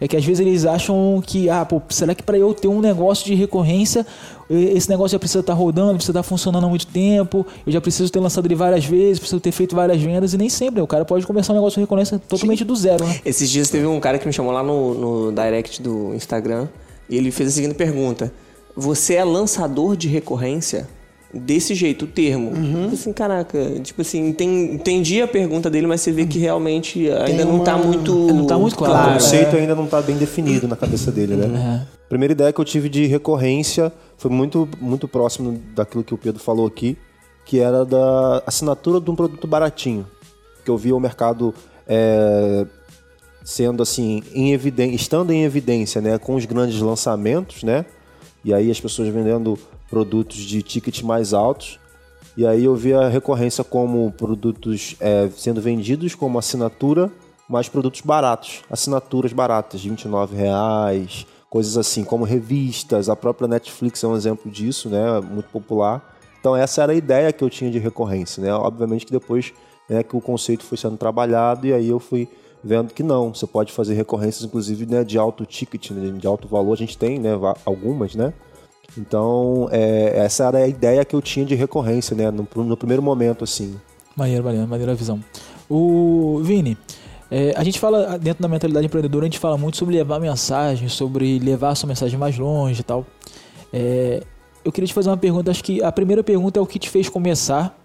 é 0.00 0.08
que 0.08 0.16
às 0.16 0.24
vezes 0.24 0.40
eles 0.40 0.64
acham 0.64 1.22
que, 1.24 1.50
ah, 1.50 1.64
pô, 1.64 1.82
será 1.90 2.14
que 2.14 2.22
para 2.22 2.38
eu 2.38 2.54
ter 2.54 2.68
um 2.68 2.80
negócio 2.80 3.26
de 3.26 3.34
recorrência, 3.34 4.06
esse 4.48 4.88
negócio 4.88 5.12
já 5.12 5.18
precisa 5.18 5.40
estar 5.40 5.52
rodando, 5.52 5.94
precisa 5.94 6.12
estar 6.12 6.22
funcionando 6.22 6.64
há 6.64 6.68
muito 6.68 6.86
tempo, 6.86 7.46
eu 7.66 7.72
já 7.72 7.80
preciso 7.80 8.10
ter 8.10 8.18
lançado 8.18 8.46
ele 8.46 8.54
várias 8.54 8.84
vezes, 8.84 9.18
preciso 9.18 9.40
ter 9.40 9.52
feito 9.52 9.76
várias 9.76 10.00
vendas, 10.00 10.32
e 10.32 10.38
nem 10.38 10.48
sempre, 10.48 10.80
o 10.80 10.86
cara 10.86 11.04
pode 11.04 11.26
começar 11.26 11.52
um 11.52 11.56
negócio 11.56 11.76
de 11.76 11.82
recorrência 11.82 12.18
totalmente 12.18 12.64
do 12.64 12.74
zero, 12.74 13.04
né? 13.04 13.20
Esses 13.24 13.50
dias 13.50 13.68
teve 13.68 13.86
um 13.86 14.00
cara 14.00 14.18
que 14.18 14.26
me 14.26 14.32
chamou 14.32 14.52
lá 14.52 14.62
no, 14.62 14.94
no 14.94 15.32
direct 15.32 15.82
do 15.82 16.14
Instagram 16.14 16.66
e 17.08 17.16
ele 17.16 17.30
fez 17.30 17.50
a 17.50 17.52
seguinte 17.52 17.74
pergunta: 17.74 18.32
Você 18.74 19.14
é 19.14 19.24
lançador 19.24 19.96
de 19.96 20.08
recorrência? 20.08 20.88
Desse 21.32 21.76
jeito, 21.76 22.06
o 22.06 22.08
termo. 22.08 22.50
Tipo 22.50 22.94
assim, 22.94 23.12
caraca, 23.12 23.58
tipo 23.84 24.02
assim, 24.02 24.28
enten- 24.30 24.74
entendi 24.74 25.22
a 25.22 25.28
pergunta 25.28 25.70
dele, 25.70 25.86
mas 25.86 26.00
você 26.00 26.10
vê 26.10 26.26
que 26.26 26.40
realmente 26.40 27.08
ainda 27.08 27.44
não 27.44 27.60
tá 27.60 27.76
uma- 27.76 27.84
muito. 27.86 28.12
Não 28.12 28.46
tá 28.46 28.58
muito 28.58 28.74
claro. 28.76 28.92
o 28.94 28.96
Claro, 28.96 29.12
conceito 29.14 29.54
ainda 29.56 29.74
não 29.76 29.84
está 29.84 30.02
bem 30.02 30.16
definido 30.16 30.66
na 30.66 30.74
cabeça 30.74 31.12
dele, 31.12 31.36
né? 31.36 31.86
A 32.04 32.08
primeira 32.08 32.32
ideia 32.32 32.52
que 32.52 32.60
eu 32.60 32.64
tive 32.64 32.88
de 32.88 33.06
recorrência 33.06 33.92
foi 34.18 34.28
muito, 34.28 34.68
muito 34.80 35.06
próximo 35.06 35.60
daquilo 35.72 36.02
que 36.02 36.12
o 36.12 36.18
Pedro 36.18 36.42
falou 36.42 36.66
aqui, 36.66 36.98
que 37.46 37.60
era 37.60 37.84
da 37.84 38.42
assinatura 38.44 39.00
de 39.00 39.08
um 39.08 39.14
produto 39.14 39.46
baratinho. 39.46 40.04
Que 40.64 40.70
eu 40.70 40.76
via 40.76 40.96
o 40.96 41.00
mercado 41.00 41.54
é, 41.86 42.66
sendo 43.44 43.82
assim, 43.84 44.22
em 44.34 44.52
eviden- 44.52 44.94
estando 44.94 45.30
em 45.32 45.44
evidência, 45.44 46.00
né, 46.00 46.18
com 46.18 46.34
os 46.34 46.44
grandes 46.44 46.80
lançamentos, 46.80 47.62
né? 47.62 47.84
E 48.44 48.52
aí 48.52 48.70
as 48.70 48.80
pessoas 48.80 49.08
vendendo 49.08 49.56
produtos 49.90 50.38
de 50.38 50.62
ticket 50.62 51.02
mais 51.02 51.34
altos. 51.34 51.78
E 52.36 52.46
aí 52.46 52.64
eu 52.64 52.76
via 52.76 53.00
a 53.00 53.08
recorrência 53.08 53.64
como 53.64 54.12
produtos 54.12 54.94
é, 55.00 55.28
sendo 55.36 55.60
vendidos 55.60 56.14
como 56.14 56.38
assinatura, 56.38 57.10
mas 57.48 57.68
produtos 57.68 58.00
baratos, 58.02 58.62
assinaturas 58.70 59.32
baratas, 59.32 59.82
29 59.82 60.36
reais, 60.36 61.26
coisas 61.50 61.76
assim, 61.76 62.04
como 62.04 62.24
revistas, 62.24 63.08
a 63.08 63.16
própria 63.16 63.48
Netflix 63.48 64.04
é 64.04 64.06
um 64.06 64.14
exemplo 64.14 64.48
disso, 64.48 64.88
né, 64.88 65.20
muito 65.20 65.50
popular. 65.50 66.16
Então 66.38 66.56
essa 66.56 66.82
era 66.82 66.92
a 66.92 66.94
ideia 66.94 67.32
que 67.32 67.42
eu 67.42 67.50
tinha 67.50 67.70
de 67.70 67.78
recorrência, 67.78 68.42
né? 68.42 68.54
Obviamente 68.54 69.04
que 69.04 69.12
depois 69.12 69.52
né, 69.88 70.02
que 70.02 70.16
o 70.16 70.20
conceito 70.20 70.64
foi 70.64 70.78
sendo 70.78 70.96
trabalhado 70.96 71.66
e 71.66 71.74
aí 71.74 71.88
eu 71.88 71.98
fui 71.98 72.28
vendo 72.62 72.94
que 72.94 73.02
não, 73.02 73.34
você 73.34 73.46
pode 73.46 73.72
fazer 73.72 73.94
recorrências 73.94 74.44
inclusive 74.44 74.86
né, 74.86 75.02
de 75.02 75.18
alto 75.18 75.44
ticket, 75.44 75.90
né, 75.90 76.16
de 76.16 76.26
alto 76.26 76.46
valor, 76.46 76.72
a 76.72 76.76
gente 76.76 76.96
tem 76.96 77.18
né, 77.18 77.32
algumas, 77.66 78.14
né? 78.14 78.32
Então, 78.96 79.68
é, 79.70 80.18
essa 80.18 80.44
era 80.44 80.58
a 80.58 80.68
ideia 80.68 81.04
que 81.04 81.14
eu 81.14 81.22
tinha 81.22 81.44
de 81.44 81.54
recorrência, 81.54 82.16
né? 82.16 82.30
No, 82.30 82.46
no 82.64 82.76
primeiro 82.76 83.02
momento, 83.02 83.44
assim. 83.44 83.76
Maneiro, 84.16 84.44
maneiro, 84.44 84.68
maneira 84.68 84.94
visão. 84.94 85.20
O 85.68 86.40
Vini, 86.42 86.76
é, 87.30 87.54
a 87.56 87.62
gente 87.62 87.78
fala 87.78 88.18
dentro 88.18 88.42
da 88.42 88.48
mentalidade 88.48 88.86
empreendedora, 88.86 89.24
a 89.24 89.28
gente 89.28 89.38
fala 89.38 89.56
muito 89.56 89.76
sobre 89.76 89.94
levar 89.94 90.18
mensagem, 90.18 90.88
sobre 90.88 91.38
levar 91.38 91.70
a 91.70 91.74
sua 91.74 91.86
mensagem 91.86 92.18
mais 92.18 92.36
longe 92.36 92.80
e 92.80 92.84
tal. 92.84 93.06
É, 93.72 94.22
eu 94.64 94.72
queria 94.72 94.88
te 94.88 94.94
fazer 94.94 95.08
uma 95.08 95.16
pergunta, 95.16 95.50
acho 95.50 95.62
que 95.62 95.82
a 95.82 95.92
primeira 95.92 96.24
pergunta 96.24 96.58
é 96.58 96.62
o 96.62 96.66
que 96.66 96.78
te 96.78 96.90
fez 96.90 97.08
começar. 97.08 97.78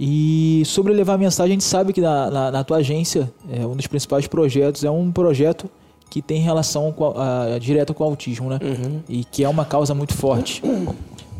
E 0.00 0.62
sobre 0.64 0.92
levar 0.94 1.14
a 1.14 1.18
mensagem, 1.18 1.52
a 1.52 1.54
gente 1.54 1.64
sabe 1.64 1.92
que 1.92 2.00
na, 2.00 2.30
na, 2.30 2.50
na 2.52 2.64
tua 2.64 2.78
agência, 2.78 3.30
é, 3.50 3.66
um 3.66 3.76
dos 3.76 3.86
principais 3.86 4.26
projetos 4.26 4.84
é 4.84 4.90
um 4.90 5.10
projeto 5.12 5.68
que 6.10 6.22
tem 6.22 6.40
relação 6.40 6.90
com 6.92 7.06
a, 7.18 7.54
a- 7.54 7.58
direta 7.58 7.92
com 7.94 8.02
o 8.04 8.06
autismo, 8.06 8.48
né? 8.50 8.58
E 9.08 9.24
que 9.24 9.44
é 9.44 9.48
uma 9.48 9.64
causa 9.64 9.94
muito 9.94 10.14
forte. 10.14 10.62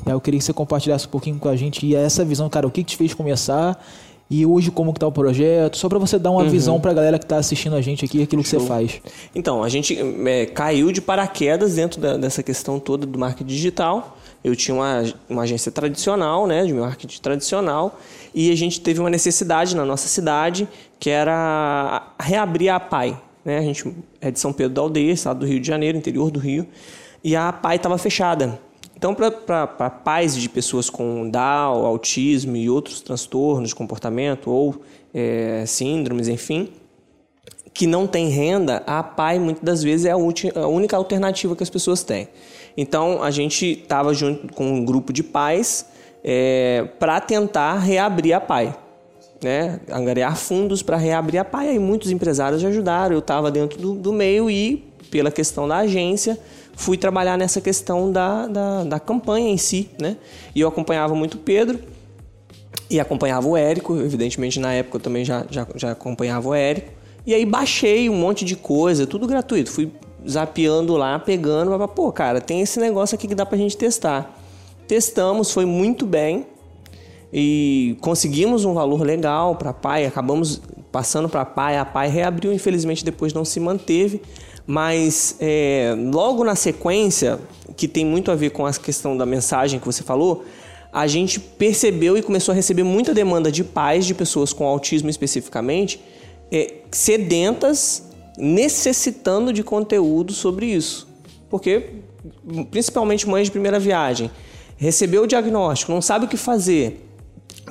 Eu 0.07 0.21
queria 0.21 0.39
que 0.39 0.45
você 0.45 0.53
compartilhasse 0.53 1.07
um 1.07 1.11
pouquinho 1.11 1.39
com 1.39 1.49
a 1.49 1.57
gente 1.57 1.85
e 1.87 1.95
essa 1.95 2.25
visão, 2.25 2.49
cara, 2.49 2.67
o 2.67 2.71
que, 2.71 2.83
que 2.83 2.91
te 2.91 2.97
fez 2.97 3.13
começar 3.13 3.83
e 4.31 4.45
hoje 4.45 4.71
como 4.71 4.93
que 4.93 5.01
tá 5.01 5.07
o 5.07 5.13
projeto, 5.13 5.77
só 5.79 5.89
para 5.89 5.99
você 5.99 6.19
dar 6.19 6.31
uma 6.31 6.43
visão 6.51 6.79
pra 6.81 6.93
galera 6.93 7.19
que 7.19 7.25
tá 7.27 7.37
assistindo 7.39 7.75
a 7.77 7.81
gente 7.81 8.05
aqui, 8.05 8.23
aquilo 8.23 8.43
que 8.43 8.49
você 8.49 8.61
faz. 8.61 9.01
Então, 9.35 9.63
a 9.63 9.69
gente 9.71 9.99
é, 10.27 10.45
caiu 10.47 10.93
de 10.93 11.01
paraquedas 11.01 11.75
dentro 11.75 11.99
da- 12.01 12.17
dessa 12.19 12.43
questão 12.43 12.79
toda 12.79 13.07
do 13.07 13.19
marketing 13.19 13.47
digital. 13.49 14.19
Eu 14.45 14.55
tinha 14.55 14.75
uma, 14.75 15.03
uma 15.29 15.43
agência 15.43 15.73
tradicional, 15.73 16.47
né, 16.47 16.65
de 16.65 16.73
marketing 16.75 17.21
tradicional, 17.21 17.99
e 18.35 18.51
a 18.53 18.57
gente 18.57 18.81
teve 18.83 19.01
uma 19.01 19.11
necessidade 19.11 19.75
na 19.75 19.85
nossa 19.85 20.07
cidade, 20.09 20.69
que 21.01 21.09
era 21.11 22.13
reabrir 22.21 22.69
a 22.69 22.79
PAI. 22.79 23.19
Né? 23.49 23.59
A 23.59 23.63
gente 23.63 23.97
é 24.21 24.31
de 24.31 24.39
São 24.39 24.53
Pedro 24.53 24.75
da 24.75 24.83
Aldeia, 24.83 25.11
estado 25.11 25.41
do 25.41 25.47
Rio 25.47 25.59
de 25.59 25.67
Janeiro, 25.67 25.97
interior 25.97 26.31
do 26.31 26.39
Rio, 26.39 26.67
e 27.25 27.35
a 27.35 27.49
APAI 27.49 27.77
estava 27.77 27.97
fechada. 27.97 28.61
Então, 28.95 29.15
para 29.15 29.91
pais 29.91 30.37
de 30.37 30.49
pessoas 30.49 30.91
com 30.91 31.31
Down, 31.31 31.87
autismo 31.87 32.57
e 32.57 32.69
outros 32.69 33.01
transtornos 33.01 33.71
de 33.71 33.75
comportamento 33.75 34.51
ou 34.51 34.83
é, 35.15 35.65
síndromes, 35.67 36.29
enfim, 36.29 36.69
que 37.73 37.87
não 37.87 38.07
tem 38.07 38.29
renda, 38.29 38.83
a 38.87 39.03
PAI 39.03 39.39
muitas 39.39 39.63
das 39.63 39.83
vezes 39.83 40.05
é 40.05 40.11
a, 40.11 40.15
a 40.15 40.67
única 40.67 40.97
alternativa 40.97 41.57
que 41.57 41.63
as 41.63 41.71
pessoas 41.71 42.03
têm. 42.03 42.29
Então, 42.77 43.23
a 43.23 43.31
gente 43.31 43.81
estava 43.83 44.13
junto 44.13 44.53
com 44.53 44.67
um 44.67 44.85
grupo 44.85 45.11
de 45.11 45.23
pais 45.23 45.87
é, 46.23 46.87
para 46.99 47.19
tentar 47.19 47.79
reabrir 47.79 48.35
a 48.35 48.41
PAI. 48.41 48.77
Né, 49.41 49.79
angariar 49.89 50.37
fundos 50.37 50.83
para 50.83 50.97
reabrir 50.97 51.39
a 51.39 51.45
PAI. 51.45 51.69
Aí 51.71 51.79
muitos 51.79 52.11
empresários 52.11 52.65
ajudaram. 52.65 53.15
Eu 53.15 53.21
estava 53.21 53.51
dentro 53.51 53.79
do, 53.79 53.95
do 53.95 54.13
meio 54.13 54.51
e, 54.51 54.85
pela 55.11 55.31
questão 55.31 55.69
da 55.69 55.77
agência, 55.79 56.37
fui 56.75 56.97
trabalhar 56.97 57.39
nessa 57.39 57.61
questão 57.61 58.11
da, 58.11 58.47
da, 58.47 58.85
da 58.85 59.01
campanha 59.01 59.49
em 59.49 59.57
si, 59.57 59.91
né? 60.01 60.17
E 60.55 60.61
eu 60.61 60.69
acompanhava 60.69 61.15
muito 61.15 61.35
o 61.35 61.39
Pedro 61.39 61.79
e 62.91 62.99
acompanhava 62.99 63.47
o 63.47 63.57
Érico, 63.57 63.97
evidentemente 63.97 64.59
na 64.59 64.73
época 64.73 64.97
eu 64.97 65.01
também 65.01 65.25
já, 65.25 65.45
já, 65.51 65.67
já 65.75 65.93
acompanhava 65.93 66.49
o 66.49 66.55
Érico. 66.55 66.93
E 67.27 67.35
aí 67.35 67.45
baixei 67.45 68.09
um 68.09 68.17
monte 68.17 68.45
de 68.45 68.57
coisa, 68.57 69.07
tudo 69.07 69.27
gratuito. 69.27 69.71
Fui 69.71 69.93
zapeando 70.27 70.97
lá, 70.97 71.19
pegando, 71.19 71.77
pô, 71.89 72.11
cara, 72.11 72.41
tem 72.41 72.61
esse 72.61 72.81
negócio 72.81 73.15
aqui 73.15 73.29
que 73.29 73.35
dá 73.35 73.45
pra 73.45 73.59
gente 73.59 73.77
testar. 73.77 74.35
Testamos, 74.87 75.53
foi 75.53 75.67
muito 75.67 76.07
bem 76.07 76.47
e 77.33 77.97
conseguimos 78.01 78.65
um 78.65 78.75
valor 78.75 79.03
legal 79.03 79.57
para 79.57 79.71
a 79.71 79.75
PAI, 79.75 80.07
acabamos 80.07 80.61
passando 80.91 81.29
para 81.29 81.43
a 81.43 81.47
PAI, 81.47 81.79
a 81.79 81.85
PAI 81.85 82.09
reabriu, 82.09 82.53
infelizmente 82.53 83.05
depois 83.05 83.33
não 83.33 83.45
se 83.45 83.61
manteve, 83.61 84.23
mas 84.67 85.37
é, 85.41 85.95
logo 86.13 86.45
na 86.45 86.55
sequência, 86.55 87.39
que 87.77 87.87
tem 87.87 88.05
muito 88.05 88.31
a 88.31 88.35
ver 88.35 88.51
com 88.51 88.67
a 88.67 88.73
questão 88.73 89.17
da 89.17 89.25
mensagem 89.25 89.79
que 89.79 89.87
você 89.87 90.03
falou, 90.03 90.45
a 90.93 91.07
gente 91.07 91.39
percebeu 91.39 92.17
e 92.17 92.23
começou 92.23 92.53
a 92.53 92.57
receber 92.57 92.83
muita 92.83 93.13
demanda 93.13 93.53
de 93.53 93.63
pais, 93.63 94.07
de 94.07 94.15
pessoas 94.15 94.53
com 94.53 94.67
autismo 94.67 95.11
especificamente, 95.11 96.01
é, 96.51 96.75
sedentas, 96.91 98.05
necessitando 98.39 99.53
de 99.53 99.63
conteúdo 99.63 100.33
sobre 100.33 100.67
isso. 100.67 101.07
Porque, 101.51 101.91
principalmente 102.71 103.29
mães 103.29 103.47
de 103.47 103.51
primeira 103.51 103.79
viagem, 103.79 104.31
recebeu 104.77 105.25
o 105.25 105.27
diagnóstico, 105.27 105.93
não 105.93 106.01
sabe 106.01 106.25
o 106.27 106.29
que 106.29 106.37
fazer, 106.37 107.08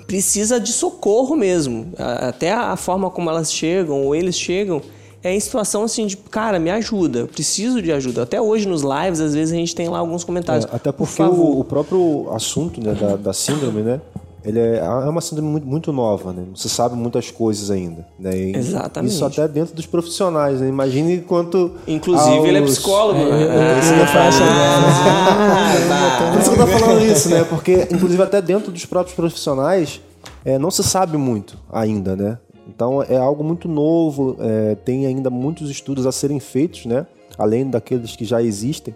precisa 0.07 0.59
de 0.59 0.71
socorro 0.71 1.35
mesmo. 1.35 1.93
Até 1.97 2.53
a 2.53 2.75
forma 2.75 3.09
como 3.09 3.29
elas 3.29 3.51
chegam 3.51 4.05
ou 4.05 4.15
eles 4.15 4.39
chegam 4.39 4.81
é 5.23 5.33
em 5.33 5.39
situação 5.39 5.83
assim 5.83 6.07
de, 6.07 6.15
cara, 6.15 6.59
me 6.59 6.69
ajuda, 6.69 7.19
eu 7.19 7.27
preciso 7.27 7.81
de 7.81 7.91
ajuda. 7.91 8.23
Até 8.23 8.41
hoje 8.41 8.67
nos 8.67 8.81
lives, 8.81 9.19
às 9.19 9.33
vezes 9.33 9.53
a 9.53 9.57
gente 9.57 9.75
tem 9.75 9.89
lá 9.89 9.99
alguns 9.99 10.23
comentários. 10.23 10.65
É, 10.65 10.75
até 10.75 10.91
porque 10.91 11.15
Por 11.17 11.29
o, 11.29 11.59
o, 11.59 11.63
próprio 11.63 12.29
assunto 12.31 12.81
né, 12.81 12.93
da, 12.93 13.15
da, 13.15 13.33
síndrome, 13.33 13.81
né? 13.81 13.99
Ele 14.44 14.60
é, 14.60 14.77
é 14.77 15.10
uma 15.10 15.22
síndrome 15.22 15.50
muito, 15.50 15.67
muito 15.67 15.91
nova, 15.91 16.32
né? 16.32 16.46
Você 16.56 16.70
sabe 16.70 16.96
muitas 16.96 17.32
coisas 17.32 17.70
ainda. 17.70 18.08
Né? 18.20 18.51
Exatamente. 18.56 19.12
Isso 19.12 19.25
até 19.25 19.48
dentro 19.48 19.75
dos 19.75 19.86
profissionais, 19.86 20.62
né? 20.62 20.70
Imagine 20.70 21.22
quanto. 21.22 21.74
Inclusive, 21.88 22.38
aos... 22.38 22.48
ele 22.48 22.58
é 22.58 22.62
psicólogo. 22.62 23.20
É, 23.20 23.24
é, 23.24 23.79
isso 23.79 23.94
é 23.94 24.08
faixa 24.08 24.44
ah, 24.44 26.32
Por 26.32 26.41
isso 26.41 26.51
que 26.51 26.60
eu 26.60 26.65
tô 26.65 26.72
falando 26.72 27.06
isso, 27.06 27.29
né? 27.29 27.44
Porque, 27.44 27.88
inclusive, 27.91 28.22
até 28.24 28.41
dentro 28.41 28.72
dos 28.72 28.86
próprios 28.86 29.15
profissionais, 29.15 30.01
é, 30.46 30.58
não 30.58 30.72
se 30.72 30.84
sabe 30.84 31.17
muito 31.17 31.58
ainda, 31.72 32.15
né? 32.15 32.38
Então 32.67 33.01
é 33.01 33.17
algo 33.17 33.44
muito 33.44 33.67
novo, 33.67 34.36
é, 34.39 34.75
tem 34.75 35.06
ainda 35.06 35.29
muitos 35.29 35.70
estudos 35.70 36.06
a 36.06 36.12
serem 36.12 36.39
feitos, 36.39 36.86
né? 36.86 37.06
além 37.38 37.70
daqueles 37.70 38.15
que 38.15 38.25
já 38.25 38.41
existem. 38.41 38.96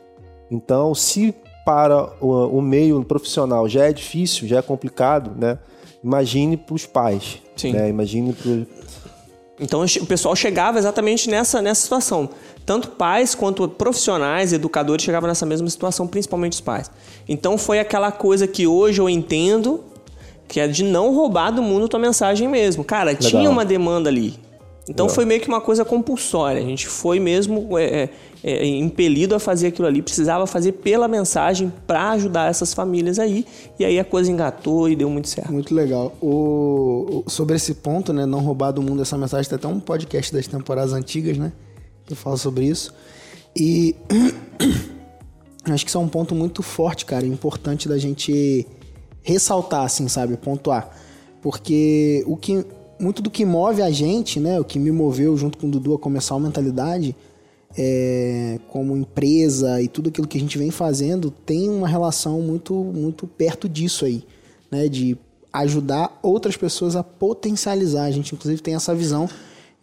Então, 0.50 0.96
se 0.96 1.34
para 1.66 2.14
o, 2.20 2.58
o 2.58 2.62
meio 2.62 3.04
profissional 3.04 3.68
já 3.70 3.86
é 3.86 3.94
difícil, 3.94 4.48
já 4.48 4.58
é 4.58 4.62
complicado, 4.62 5.32
né? 5.38 5.58
imagine 6.04 6.58
para 6.58 6.76
os 6.76 6.86
pais. 6.86 7.40
Sim. 7.56 7.74
Né? 7.74 7.90
Imagine 7.90 8.34
para 8.34 8.52
então 9.62 9.86
o 9.86 10.06
pessoal 10.08 10.36
chegava 10.36 10.80
exatamente 10.80 11.30
nessa, 11.30 11.62
nessa 11.62 11.82
situação. 11.82 12.28
Tanto 12.66 12.90
pais 12.90 13.36
quanto 13.36 13.68
profissionais, 13.70 14.52
educadores 14.52 15.06
chegavam 15.06 15.28
nessa 15.30 15.46
mesma 15.46 15.70
situação, 15.70 16.08
principalmente 16.08 16.54
os 16.54 16.62
pais. 16.62 16.90
Então 17.30 17.60
foi 17.60 17.80
aquela 17.80 18.12
coisa 18.12 18.48
que 18.48 18.66
hoje 18.66 19.00
eu 19.00 19.08
entendo 19.08 19.84
que 20.48 20.60
é 20.60 20.68
de 20.68 20.84
não 20.84 21.14
roubar 21.14 21.52
do 21.52 21.62
mundo 21.62 21.88
tua 21.88 22.00
mensagem 22.00 22.48
mesmo. 22.48 22.84
Cara, 22.84 23.12
Legal. 23.12 23.30
tinha 23.30 23.50
uma 23.50 23.64
demanda 23.64 24.10
ali. 24.10 24.34
Então 24.90 25.06
Legal. 25.06 25.16
foi 25.16 25.26
meio 25.26 25.40
que 25.40 25.48
uma 25.48 25.62
coisa 25.62 25.86
compulsória. 25.86 26.60
A 26.60 26.66
gente 26.66 26.88
foi 26.88 27.20
mesmo 27.20 27.78
é, 27.78 28.10
é, 28.44 28.54
é, 28.54 28.66
impelido 28.66 29.36
a 29.36 29.40
fazer 29.40 29.68
aquilo 29.68 29.88
ali. 29.88 30.02
Precisava 30.02 30.48
fazer 30.48 30.74
pela 30.74 31.08
mensagem 31.08 31.72
para 31.86 32.12
ajudar 32.12 32.50
essas 32.50 32.74
famílias 32.74 33.20
aí. 33.20 33.46
E 33.78 33.86
aí 33.86 34.00
a 34.00 34.04
coisa 34.06 34.32
engatou 34.32 34.90
e 34.90 34.96
deu 34.96 35.10
muito 35.10 35.30
certo. 35.30 35.52
Muito 35.52 35.74
legal. 35.76 36.16
O, 36.22 37.24
sobre 37.28 37.56
esse 37.56 37.76
ponto, 37.76 38.12
né? 38.12 38.26
Não 38.26 38.40
roubar 38.40 38.72
do 38.72 38.82
mundo 38.82 39.02
essa 39.02 39.18
mensagem, 39.18 39.48
tem 39.48 39.56
até 39.56 39.68
um 39.68 39.80
podcast 39.80 40.34
das 40.34 40.48
temporadas 40.48 40.94
antigas, 40.94 41.38
né? 41.38 41.52
Que 42.06 42.16
fala 42.16 42.38
sobre 42.38 42.66
isso. 42.66 42.94
E 43.56 43.96
acho 45.66 45.86
que 45.86 45.90
isso 45.90 45.98
é 45.98 46.02
um 46.02 46.08
ponto 46.08 46.34
muito 46.34 46.64
forte, 46.64 47.06
cara. 47.06 47.26
Importante 47.26 47.88
da 47.88 47.98
gente 47.98 48.66
ressaltar, 49.22 49.84
assim, 49.84 50.08
sabe? 50.08 50.36
Pontuar. 50.36 50.90
Porque 51.42 52.24
o 52.26 52.36
que 52.36 52.66
muito 53.00 53.22
do 53.22 53.32
que 53.32 53.44
move 53.44 53.82
a 53.82 53.90
gente, 53.90 54.40
né? 54.40 54.60
O 54.60 54.64
que 54.64 54.80
me 54.80 54.92
moveu 54.92 55.36
junto 55.36 55.58
com 55.58 55.68
o 55.68 55.72
Dudu 55.72 55.96
a 55.96 56.00
começar 56.00 56.36
a 56.36 56.40
mentalidade 56.40 57.16
é, 57.78 58.60
como 58.68 58.96
empresa 58.96 59.82
e 59.82 59.88
tudo 59.88 60.10
aquilo 60.10 60.28
que 60.28 60.38
a 60.38 60.42
gente 60.42 60.58
vem 60.58 60.72
fazendo 60.72 61.32
tem 61.32 61.70
uma 61.70 61.88
relação 61.88 62.42
muito 62.42 62.74
muito 62.74 63.28
perto 63.28 63.70
disso 63.70 64.06
aí, 64.06 64.24
né? 64.70 64.88
De 64.88 65.18
ajudar 65.54 66.20
outras 66.22 66.56
pessoas 66.56 66.96
a 66.96 67.04
potencializar. 67.04 68.06
A 68.06 68.12
gente 68.12 68.34
inclusive 68.34 68.62
tem 68.62 68.76
essa 68.76 68.94
visão 68.96 69.30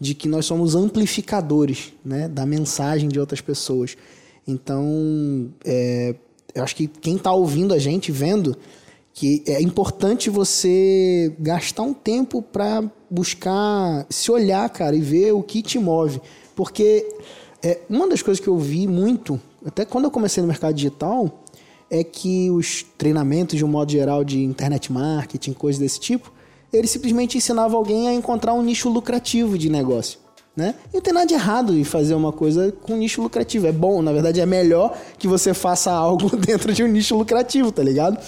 de 0.00 0.14
que 0.14 0.28
nós 0.28 0.47
somos 0.47 0.75
amplificadores, 0.75 1.92
né? 2.04 2.28
Da 2.28 2.47
mensagem 2.47 3.09
de 3.09 3.18
outras 3.18 3.40
pessoas. 3.40 3.97
Então, 4.47 5.50
é, 5.64 6.14
eu 6.54 6.62
acho 6.64 6.75
que 6.75 6.87
quem 6.87 7.16
está 7.16 7.33
ouvindo 7.33 7.75
a 7.75 7.78
gente, 7.78 8.11
vendo, 8.11 8.57
que 9.12 9.42
é 9.47 9.61
importante 9.61 10.30
você 10.30 11.35
gastar 11.38 11.83
um 11.83 11.92
tempo 11.92 12.40
para 12.40 12.83
buscar 13.11 14.07
se 14.09 14.30
olhar, 14.30 14.68
cara, 14.71 14.95
e 14.95 15.00
ver 15.00 15.33
o 15.33 15.42
que 15.42 15.61
te 15.61 15.78
move. 15.78 16.21
Porque 16.54 17.07
é, 17.62 17.79
uma 17.88 18.09
das 18.09 18.23
coisas 18.23 18.43
que 18.43 18.49
eu 18.49 18.59
vi 18.59 18.87
muito, 18.87 19.41
até 19.67 19.85
quando 19.85 20.05
eu 20.05 20.11
comecei 20.11 20.41
no 20.43 20.47
mercado 20.47 20.75
digital, 20.75 21.43
é 21.91 22.05
que 22.05 22.50
os 22.50 22.85
treinamentos, 22.97 23.57
de 23.57 23.65
um 23.65 23.69
modo 23.69 23.91
geral, 23.91 24.23
de 24.23 24.43
internet 24.45 24.93
marketing, 24.93 25.53
coisas 25.53 25.81
desse 25.81 25.99
tipo, 25.99 26.33
eles 26.73 26.91
simplesmente 26.91 27.38
ensinavam 27.38 27.79
alguém 27.79 28.09
a 28.09 28.15
encontrar 28.15 28.53
um 28.53 28.62
nicho 28.62 28.88
lucrativo 28.88 29.57
de 29.57 29.71
negócio. 29.71 30.19
Né? 30.55 30.75
E 30.93 30.97
não 30.97 31.00
tem 31.00 31.15
nada 31.15 31.27
de 31.27 31.35
errado 31.35 31.77
em 31.77 31.85
fazer 31.85 32.15
uma 32.15 32.33
coisa 32.33 32.73
com 32.83 32.97
nicho 32.97 33.23
lucrativo. 33.23 33.69
É 33.69 33.73
bom, 33.73 34.03
na 34.03 34.12
verdade 34.12 34.41
é 34.41 34.47
melhor 34.47 34.97
que 35.17 35.29
você 35.29 35.55
faça 35.55 35.91
algo 35.95 36.37
dentro 36.37 36.73
de 36.73 36.83
um 36.83 36.88
nicho 36.88 37.17
lucrativo, 37.17 37.73
tá 37.73 37.83
ligado? 37.83 38.19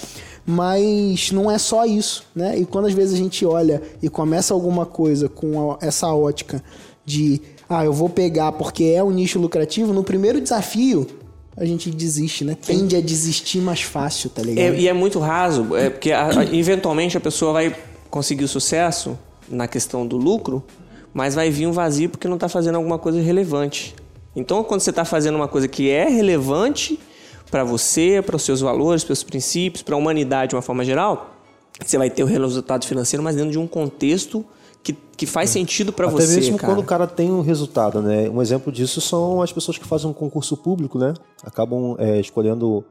mas 0.45 1.31
não 1.31 1.51
é 1.51 1.57
só 1.57 1.85
isso, 1.85 2.23
né? 2.35 2.57
E 2.57 2.65
quando 2.65 2.87
às 2.87 2.93
vezes 2.93 3.13
a 3.13 3.17
gente 3.17 3.45
olha 3.45 3.81
e 4.01 4.09
começa 4.09 4.53
alguma 4.53 4.87
coisa 4.87 5.29
com 5.29 5.77
essa 5.79 6.11
ótica 6.13 6.63
de 7.05 7.41
ah, 7.73 7.85
eu 7.85 7.93
vou 7.93 8.09
pegar 8.09 8.51
porque 8.51 8.83
é 8.83 9.03
um 9.03 9.11
nicho 9.11 9.39
lucrativo, 9.39 9.93
no 9.93 10.03
primeiro 10.03 10.39
desafio 10.41 11.07
a 11.55 11.65
gente 11.65 11.89
desiste, 11.89 12.45
né? 12.45 12.55
Tende 12.55 12.95
a 12.95 13.01
desistir 13.01 13.59
mais 13.59 13.81
fácil, 13.81 14.29
tá 14.29 14.41
ligado? 14.41 14.73
É, 14.73 14.79
e 14.79 14.87
é 14.87 14.93
muito 14.93 15.19
raso, 15.19 15.75
é 15.75 15.89
porque 15.89 16.11
a, 16.11 16.39
a, 16.39 16.43
eventualmente 16.45 17.17
a 17.17 17.19
pessoa 17.19 17.53
vai 17.53 17.75
conseguir 18.09 18.45
o 18.45 18.47
sucesso 18.47 19.19
na 19.49 19.67
questão 19.67 20.07
do 20.07 20.17
lucro, 20.17 20.63
mas 21.13 21.35
vai 21.35 21.49
vir 21.49 21.67
um 21.67 21.71
vazio 21.71 22.09
porque 22.09 22.27
não 22.27 22.35
está 22.35 22.47
fazendo 22.47 22.75
alguma 22.75 22.97
coisa 22.97 23.21
relevante. 23.21 23.93
Então, 24.35 24.63
quando 24.63 24.79
você 24.79 24.91
está 24.91 25.03
fazendo 25.03 25.35
uma 25.35 25.47
coisa 25.47 25.67
que 25.67 25.89
é 25.89 26.07
relevante, 26.07 26.97
para 27.51 27.65
você, 27.65 28.23
para 28.25 28.37
os 28.37 28.43
seus 28.43 28.61
valores, 28.61 29.03
para 29.03 29.11
os 29.11 29.19
seus 29.19 29.29
princípios, 29.29 29.83
para 29.83 29.93
a 29.93 29.97
humanidade 29.97 30.51
de 30.51 30.55
uma 30.55 30.61
forma 30.61 30.85
geral, 30.85 31.35
você 31.85 31.97
vai 31.97 32.09
ter 32.09 32.23
o 32.23 32.25
resultado 32.25 32.87
financeiro, 32.87 33.21
mas 33.21 33.35
dentro 33.35 33.51
de 33.51 33.59
um 33.59 33.67
contexto 33.67 34.45
que, 34.83 34.93
que 34.93 35.25
faz 35.25 35.49
é. 35.49 35.53
sentido 35.53 35.93
para 35.93 36.07
você. 36.07 36.25
Até 36.25 36.35
mesmo 36.35 36.57
cara. 36.57 36.73
quando 36.73 36.83
o 36.83 36.85
cara 36.85 37.07
tem 37.07 37.31
um 37.31 37.41
resultado, 37.41 38.01
né? 38.01 38.29
Um 38.29 38.41
exemplo 38.41 38.71
disso 38.71 38.99
são 38.99 39.41
as 39.41 39.51
pessoas 39.51 39.77
que 39.77 39.85
fazem 39.85 40.09
um 40.09 40.13
concurso 40.13 40.57
público, 40.57 40.97
né? 40.97 41.13
Acabam 41.43 41.95
é, 41.99 42.19
escolhendo 42.19 42.83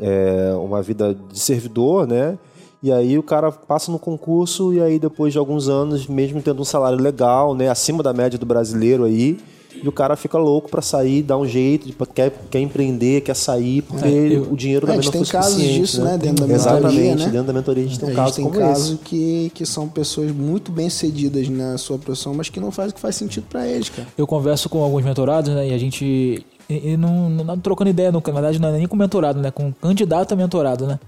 é, 0.00 0.52
uma 0.54 0.82
vida 0.82 1.14
de 1.14 1.38
servidor, 1.38 2.06
né? 2.06 2.38
E 2.82 2.92
aí 2.92 3.18
o 3.18 3.22
cara 3.22 3.50
passa 3.50 3.90
no 3.90 3.98
concurso 3.98 4.72
e 4.72 4.80
aí 4.80 4.98
depois 4.98 5.32
de 5.32 5.38
alguns 5.38 5.68
anos, 5.68 6.06
mesmo 6.06 6.42
tendo 6.42 6.60
um 6.60 6.64
salário 6.64 6.98
legal, 6.98 7.54
né, 7.54 7.68
acima 7.68 8.02
da 8.02 8.12
média 8.12 8.38
do 8.38 8.46
brasileiro 8.46 9.04
aí, 9.04 9.38
e 9.82 9.88
o 9.88 9.92
cara 9.92 10.16
fica 10.16 10.36
louco 10.38 10.70
pra 10.70 10.80
sair, 10.82 11.22
dá 11.22 11.36
um 11.36 11.46
jeito, 11.46 11.86
tipo, 11.86 12.04
quer, 12.06 12.32
quer 12.50 12.60
empreender, 12.60 13.20
quer 13.20 13.34
sair, 13.36 13.82
porque 13.82 14.04
É, 14.06 14.36
eu- 14.36 14.50
o 14.52 14.56
dinheiro 14.56 14.86
É, 14.86 14.90
a 14.90 14.92
também 14.94 15.02
gente 15.02 15.14
não 15.14 15.22
tem 15.22 15.32
casos 15.32 15.52
suficiente, 15.52 15.80
disso, 15.80 16.02
né, 16.04 16.18
dentro 16.18 16.46
da 16.46 16.54
Exatamente, 16.54 16.86
mentoria, 16.96 17.16
né? 17.16 17.24
dentro 17.32 17.46
da 17.46 17.52
mentoria 17.52 17.84
a 17.84 17.86
gente 17.86 17.98
tem 18.00 18.08
um 18.08 18.12
a 18.12 18.14
caso 18.14 18.26
gente 18.28 18.36
tem 18.36 18.44
como 18.46 18.58
casos 18.58 18.88
esse. 18.88 18.96
que, 19.04 19.52
que 19.54 19.66
são 19.66 19.88
pessoas 19.88 20.30
muito 20.32 20.72
bem 20.72 20.88
cedidas 20.90 21.48
na 21.48 21.76
sua 21.78 21.98
profissão, 21.98 22.34
mas 22.34 22.48
que 22.48 22.58
não 22.58 22.70
fazem 22.70 22.90
o 22.90 22.94
que 22.94 23.00
faz 23.00 23.16
sentido 23.16 23.44
pra 23.48 23.66
eles, 23.68 23.88
cara. 23.88 24.08
Eu 24.16 24.26
converso 24.26 24.68
com 24.68 24.82
alguns 24.82 25.04
mentorados, 25.04 25.54
né? 25.54 25.68
E 25.68 25.74
a 25.74 25.78
gente. 25.78 26.44
E, 26.68 26.90
e 26.92 26.96
não, 26.96 27.30
não 27.30 27.58
trocando 27.58 27.90
ideia, 27.90 28.10
no, 28.10 28.20
na 28.26 28.32
verdade, 28.32 28.58
não 28.58 28.68
é 28.70 28.72
nem 28.78 28.86
com 28.88 28.96
mentorado, 28.96 29.40
né? 29.40 29.50
Com 29.50 29.72
candidato 29.72 30.32
a 30.32 30.36
mentorado, 30.36 30.86
né? 30.86 30.98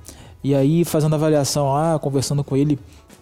E 0.45 0.55
aí, 0.55 0.85
fazendo 0.85 1.15
avaliação 1.15 1.73
lá, 1.73 1.99
conversando 1.99 2.45
com 2.45 2.57
ele 2.57 2.79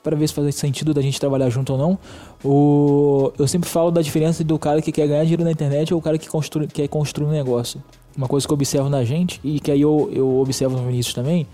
para 0.06 0.14
ver 0.14 0.28
se 0.28 0.34
faz 0.34 0.54
sentido 0.54 0.94
da 0.94 1.02
gente 1.02 1.18
trabalhar 1.18 1.50
junto 1.50 1.72
ou 1.72 1.78
não. 1.78 1.98
O, 2.44 3.32
eu 3.36 3.48
sempre 3.48 3.68
falo 3.68 3.90
da 3.90 4.00
diferença 4.00 4.44
do 4.44 4.56
cara 4.56 4.80
que 4.80 4.92
quer 4.92 5.08
ganhar 5.08 5.22
dinheiro 5.24 5.42
na 5.42 5.50
internet 5.50 5.92
ou 5.92 5.98
o 5.98 6.02
cara 6.02 6.16
que 6.16 6.28
construi, 6.28 6.68
quer 6.68 6.86
construir 6.86 7.26
um 7.26 7.32
negócio. 7.32 7.82
Uma 8.16 8.28
coisa 8.28 8.46
que 8.46 8.52
eu 8.52 8.54
observo 8.54 8.88
na 8.88 9.02
gente, 9.02 9.40
e 9.42 9.58
que 9.58 9.68
aí 9.68 9.80
eu, 9.80 10.08
eu 10.12 10.38
observo 10.38 10.76
no 10.76 10.86
Vinícius 10.86 11.12
também, 11.12 11.44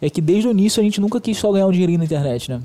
é 0.00 0.08
que 0.08 0.22
desde 0.22 0.48
o 0.48 0.50
início 0.50 0.80
a 0.80 0.82
gente 0.82 0.98
nunca 0.98 1.20
quis 1.20 1.36
só 1.36 1.52
ganhar 1.52 1.66
um 1.66 1.70
dinheirinho 1.70 1.98
na 1.98 2.06
internet, 2.06 2.50
né? 2.50 2.62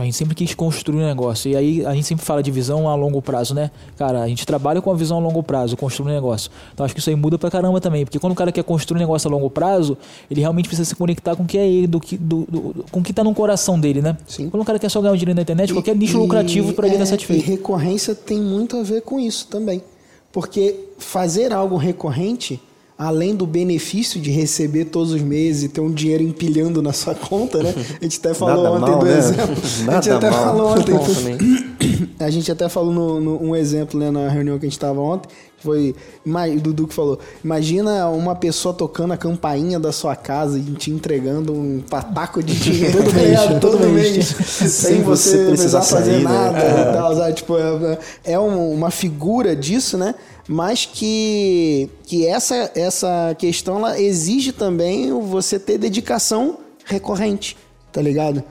A 0.00 0.04
gente 0.04 0.16
sempre 0.16 0.34
quis 0.34 0.54
construir 0.54 0.98
um 1.02 1.06
negócio. 1.06 1.50
E 1.50 1.56
aí 1.56 1.84
a 1.86 1.94
gente 1.94 2.06
sempre 2.06 2.24
fala 2.24 2.42
de 2.42 2.50
visão 2.50 2.88
a 2.88 2.94
longo 2.94 3.20
prazo, 3.20 3.54
né? 3.54 3.70
Cara, 3.96 4.22
a 4.22 4.28
gente 4.28 4.46
trabalha 4.46 4.80
com 4.80 4.90
a 4.90 4.94
visão 4.94 5.16
a 5.18 5.20
longo 5.20 5.42
prazo, 5.42 5.76
construir 5.76 6.10
um 6.10 6.14
negócio. 6.14 6.50
Então 6.72 6.84
acho 6.86 6.94
que 6.94 7.00
isso 7.00 7.10
aí 7.10 7.16
muda 7.16 7.38
pra 7.38 7.50
caramba 7.50 7.80
também. 7.80 8.04
Porque 8.04 8.18
quando 8.18 8.32
o 8.32 8.36
cara 8.36 8.52
quer 8.52 8.62
construir 8.64 8.98
um 8.98 9.00
negócio 9.00 9.28
a 9.28 9.30
longo 9.30 9.50
prazo, 9.50 9.96
ele 10.30 10.40
realmente 10.40 10.66
precisa 10.68 10.88
se 10.88 10.94
conectar 10.94 11.34
com 11.34 11.42
o 11.42 11.46
que 11.46 11.58
é 11.58 11.66
ele, 11.68 11.86
do 11.86 11.98
que, 12.00 12.16
do, 12.16 12.46
do- 12.48 12.84
com 12.90 13.00
o 13.00 13.02
que 13.02 13.12
tá 13.12 13.24
no 13.24 13.34
coração 13.34 13.78
dele, 13.78 14.00
né? 14.00 14.16
Sim. 14.26 14.48
Quando 14.50 14.62
o 14.62 14.64
cara 14.64 14.78
quer 14.78 14.88
só 14.90 15.00
ganhar 15.00 15.12
um 15.12 15.16
dinheiro 15.16 15.34
na 15.34 15.42
internet, 15.42 15.72
qualquer 15.72 15.96
nicho 15.96 16.16
E- 16.16 16.20
lucrativo 16.20 16.72
pra 16.72 16.86
ele 16.86 16.94
é, 16.96 16.98
tá 16.98 17.04
E 17.04 17.06
satisfeito. 17.08 17.44
recorrência 17.46 18.14
tem 18.14 18.40
muito 18.40 18.76
a 18.76 18.82
ver 18.82 19.02
com 19.02 19.18
isso 19.18 19.48
também. 19.48 19.82
Porque 20.30 20.78
fazer 20.98 21.52
algo 21.52 21.76
recorrente, 21.76 22.60
além 22.98 23.34
do 23.34 23.46
benefício 23.46 24.20
de 24.20 24.30
receber 24.30 24.86
todos 24.86 25.12
os 25.12 25.22
meses 25.22 25.62
e 25.64 25.68
ter 25.68 25.80
um 25.80 25.92
dinheiro 25.92 26.22
empilhando 26.24 26.82
na 26.82 26.92
sua 26.92 27.14
conta, 27.14 27.62
né? 27.62 27.72
A 28.00 28.04
gente 28.04 28.18
até 28.18 28.34
falou 28.34 28.64
Nada 28.64 28.74
ontem 28.74 28.90
mal, 28.90 28.98
do 28.98 29.06
né? 29.06 29.18
exemplo. 29.18 29.54
a 29.54 29.54
gente 29.54 29.84
Nada 29.86 30.16
até 30.16 30.30
mal. 30.30 30.44
falou 30.44 30.72
ontem. 30.76 30.94
Bom. 30.94 31.68
A 32.20 32.30
gente 32.30 32.50
até 32.50 32.68
falou 32.68 32.92
no, 32.92 33.20
no- 33.20 33.42
um 33.42 33.54
exemplo 33.54 33.98
né, 33.98 34.10
na 34.10 34.28
reunião 34.28 34.58
que 34.58 34.66
a 34.66 34.68
gente 34.68 34.76
estava 34.76 35.00
ontem. 35.00 35.28
Foi 35.58 35.94
o 36.26 36.60
Dudu 36.60 36.88
que 36.88 36.94
falou: 36.94 37.18
Imagina 37.44 38.08
uma 38.08 38.34
pessoa 38.34 38.74
tocando 38.74 39.12
a 39.12 39.16
campainha 39.16 39.78
da 39.78 39.92
sua 39.92 40.16
casa 40.16 40.58
e 40.58 40.62
te 40.62 40.90
entregando 40.90 41.52
um 41.52 41.80
pataco 41.88 42.42
de 42.42 42.54
dinheiro 42.58 42.98
Todo 43.04 43.14
mês, 43.14 43.40
todo 43.40 43.60
todo 43.60 43.86
mês. 43.88 44.12
mês, 44.12 44.26
sem 44.26 44.68
Sem 44.68 45.02
você, 45.02 45.46
precisar 45.46 45.82
fazer 45.82 46.10
sair, 46.12 46.24
né? 46.24 46.30
nada 46.30 46.58
e 46.58 46.92
tal, 46.92 47.16
sabe? 47.16 47.32
Tipo, 47.34 47.56
é, 47.56 47.98
é 48.24 48.38
um- 48.38 48.72
uma 48.72 48.90
figura 48.90 49.54
disso, 49.54 49.96
né? 49.96 50.14
Mas 50.48 50.86
que, 50.86 51.90
que 52.04 52.26
essa, 52.26 52.70
essa 52.74 53.36
questão 53.38 53.76
ela 53.78 54.00
exige 54.00 54.50
também 54.50 55.12
você 55.20 55.58
ter 55.58 55.76
dedicação 55.76 56.58
recorrente, 56.86 57.54
tá 57.92 58.00
ligado? 58.00 58.42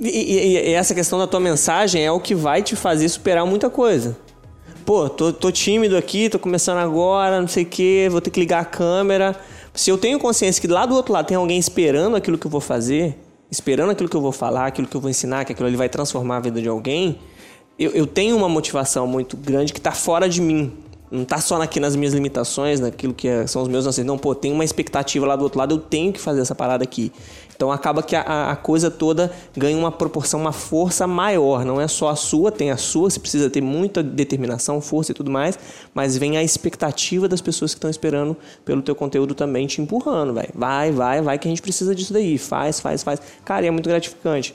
E, 0.00 0.08
e- 0.08 0.70
e 0.70 0.72
essa 0.72 0.94
questão 0.94 1.18
da 1.18 1.26
tua 1.26 1.40
mensagem 1.40 2.02
é 2.02 2.10
o 2.10 2.18
que 2.18 2.34
vai 2.34 2.62
te 2.62 2.74
fazer 2.74 3.06
superar 3.10 3.44
muita 3.44 3.68
coisa. 3.68 4.16
Pô, 4.86 5.08
tô, 5.10 5.30
tô 5.32 5.50
tímido 5.52 5.96
aqui, 5.96 6.30
tô 6.30 6.38
começando 6.38 6.78
agora, 6.78 7.40
não 7.40 7.48
sei 7.48 7.64
o 7.64 7.66
quê, 7.66 8.08
vou 8.10 8.20
ter 8.20 8.30
que 8.30 8.40
ligar 8.40 8.60
a 8.60 8.64
câmera. 8.64 9.36
Se 9.74 9.90
eu 9.90 9.98
tenho 9.98 10.18
consciência 10.18 10.58
que 10.60 10.68
lá 10.68 10.86
do 10.86 10.94
outro 10.94 11.12
lado 11.12 11.26
tem 11.26 11.36
alguém 11.36 11.58
esperando 11.58 12.16
aquilo 12.16 12.38
que 12.38 12.46
eu 12.46 12.50
vou 12.50 12.60
fazer, 12.62 13.18
esperando 13.50 13.90
aquilo 13.90 14.08
que 14.08 14.16
eu 14.16 14.20
vou 14.22 14.32
falar, 14.32 14.66
aquilo 14.66 14.86
que 14.88 14.96
eu 14.96 15.00
vou 15.02 15.10
ensinar, 15.10 15.44
que 15.44 15.52
aquilo 15.52 15.68
ali 15.68 15.76
vai 15.76 15.88
transformar 15.88 16.38
a 16.38 16.40
vida 16.40 16.62
de 16.62 16.68
alguém, 16.68 17.18
eu, 17.78 17.90
eu 17.90 18.06
tenho 18.06 18.36
uma 18.36 18.48
motivação 18.48 19.06
muito 19.06 19.36
grande 19.36 19.72
que 19.74 19.80
tá 19.80 19.92
fora 19.92 20.28
de 20.28 20.40
mim. 20.40 20.72
Não 21.10 21.24
tá 21.24 21.38
só 21.38 21.60
aqui 21.62 21.78
nas 21.78 21.94
minhas 21.94 22.12
limitações, 22.12 22.80
naquilo 22.80 23.14
que 23.14 23.28
é- 23.28 23.46
são 23.46 23.62
os 23.62 23.68
meus 23.68 23.86
anseios. 23.86 24.06
Não, 24.06 24.18
pô, 24.18 24.34
tem 24.34 24.52
uma 24.52 24.64
expectativa 24.64 25.26
lá 25.26 25.36
do 25.36 25.44
outro 25.44 25.58
lado, 25.58 25.74
eu 25.74 25.78
tenho 25.78 26.12
que 26.12 26.20
fazer 26.20 26.40
essa 26.40 26.54
parada 26.54 26.82
aqui. 26.82 27.12
Então 27.54 27.72
acaba 27.72 28.02
que 28.02 28.14
a- 28.14 28.50
a, 28.50 28.56
coisa 28.56 28.90
toda 28.90 29.32
ganha 29.56 29.78
uma 29.78 29.90
proporção, 29.90 30.40
uma 30.40 30.52
força 30.52 31.06
maior. 31.06 31.64
Não 31.64 31.80
é 31.80 31.88
só 31.88 32.10
a 32.10 32.16
sua, 32.16 32.52
tem 32.52 32.70
a 32.70 32.76
sua, 32.76 33.08
você 33.08 33.18
precisa 33.18 33.48
ter 33.48 33.62
muita 33.62 34.02
determinação, 34.02 34.80
força 34.80 35.12
e 35.12 35.14
tudo 35.14 35.30
mais, 35.30 35.58
mas 35.94 36.18
vem 36.18 36.36
a 36.36 36.42
expectativa 36.42 37.26
das 37.26 37.40
pessoas 37.40 37.72
que 37.72 37.78
estão 37.78 37.88
esperando 37.88 38.36
pelo 38.64 38.82
teu 38.82 38.94
conteúdo 38.94 39.34
também 39.34 39.66
te 39.66 39.80
empurrando, 39.80 40.34
velho. 40.34 40.50
Vai, 40.54 40.90
vai, 40.90 41.22
vai 41.22 41.38
que 41.38 41.48
a 41.48 41.50
gente 41.50 41.62
precisa 41.62 41.94
disso 41.94 42.12
daí. 42.12 42.36
Faz, 42.36 42.78
faz, 42.78 43.02
faz. 43.02 43.22
Cara, 43.42 43.64
e 43.64 43.68
é 43.68 43.70
muito 43.70 43.88
gratificante. 43.88 44.54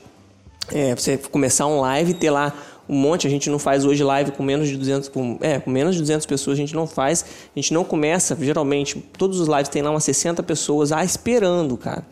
É, 0.72 0.96
você 0.96 1.18
começar 1.18 1.66
um 1.66 1.82
live 1.82 2.12
e 2.12 2.14
ter 2.14 2.30
lá 2.30 2.54
um 2.92 2.98
monte, 2.98 3.26
a 3.26 3.30
gente 3.30 3.50
não 3.50 3.58
faz 3.58 3.86
hoje 3.86 4.04
live 4.04 4.32
com 4.32 4.44
menos 4.44 4.68
de 4.68 4.76
200, 4.76 5.08
com, 5.08 5.38
é, 5.40 5.58
com 5.62 5.72
menos 5.72 5.96
de 5.96 6.02
200 6.02 6.26
pessoas, 6.26 6.58
a 6.58 6.62
gente 6.62 6.76
não 6.76 6.86
faz, 6.86 7.24
a 7.56 7.58
gente 7.58 7.74
não 7.74 7.86
começa, 7.86 8.38
geralmente, 8.38 9.00
todos 9.18 9.40
os 9.40 9.48
lives 9.48 9.70
tem 9.70 9.82
lá 9.82 9.92
umas 9.92 10.04
60 10.04 10.44
pessoas 10.44 10.92
ah, 10.92 11.02
esperando, 11.02 11.78
cara. 11.78 12.06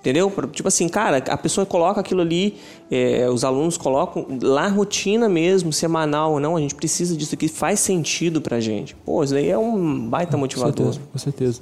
Entendeu? 0.00 0.30
Tipo 0.52 0.68
assim, 0.68 0.86
cara, 0.86 1.16
a 1.16 1.38
pessoa 1.38 1.64
coloca 1.64 1.98
aquilo 1.98 2.20
ali, 2.20 2.56
é, 2.90 3.26
os 3.30 3.42
alunos 3.42 3.78
colocam 3.78 4.26
lá 4.42 4.68
rotina 4.68 5.26
mesmo, 5.26 5.72
semanal 5.72 6.32
ou 6.32 6.40
não, 6.40 6.54
a 6.54 6.60
gente 6.60 6.74
precisa 6.74 7.16
disso 7.16 7.34
aqui, 7.34 7.48
faz 7.48 7.80
sentido 7.80 8.42
pra 8.42 8.60
gente. 8.60 8.94
Pô, 8.96 9.24
isso 9.24 9.32
daí 9.32 9.48
é 9.48 9.56
um 9.56 10.06
baita 10.06 10.32
Com 10.32 10.38
motivador. 10.38 10.92
certeza, 10.92 11.00
com 11.10 11.18
certeza. 11.18 11.60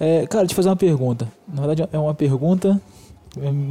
É, 0.00 0.26
cara, 0.26 0.42
deixa 0.42 0.54
eu 0.54 0.56
fazer 0.56 0.68
uma 0.70 0.76
pergunta. 0.76 1.32
Na 1.46 1.64
verdade, 1.64 1.88
é 1.92 1.98
uma 1.98 2.14
pergunta 2.14 2.82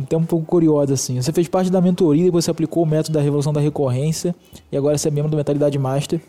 até 0.04 0.15
um 0.17 0.24
pouco 0.24 0.45
curiosa, 0.45 0.93
assim. 0.93 1.22
Você 1.22 1.32
fez 1.34 1.48
parte 1.48 1.69
da 1.69 1.82
mentoria 1.82 2.28
e 2.28 2.30
você 2.30 2.50
aplicou 2.50 2.84
o 2.84 2.86
método 2.86 3.17
da 3.17 3.22
revolução 3.24 3.52
da 3.54 3.60
recorrência 3.60 4.34
e 4.72 4.78
agora 4.78 4.98
você 4.98 5.08
é 5.08 5.12
membro 5.12 5.30
do 5.32 5.38
Mentalidade 5.38 5.78
Master. 5.78 6.19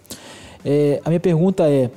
É, 0.65 1.01
a 1.05 1.09
minha 1.09 1.21
pergunta 1.21 1.63
é... 1.69 1.91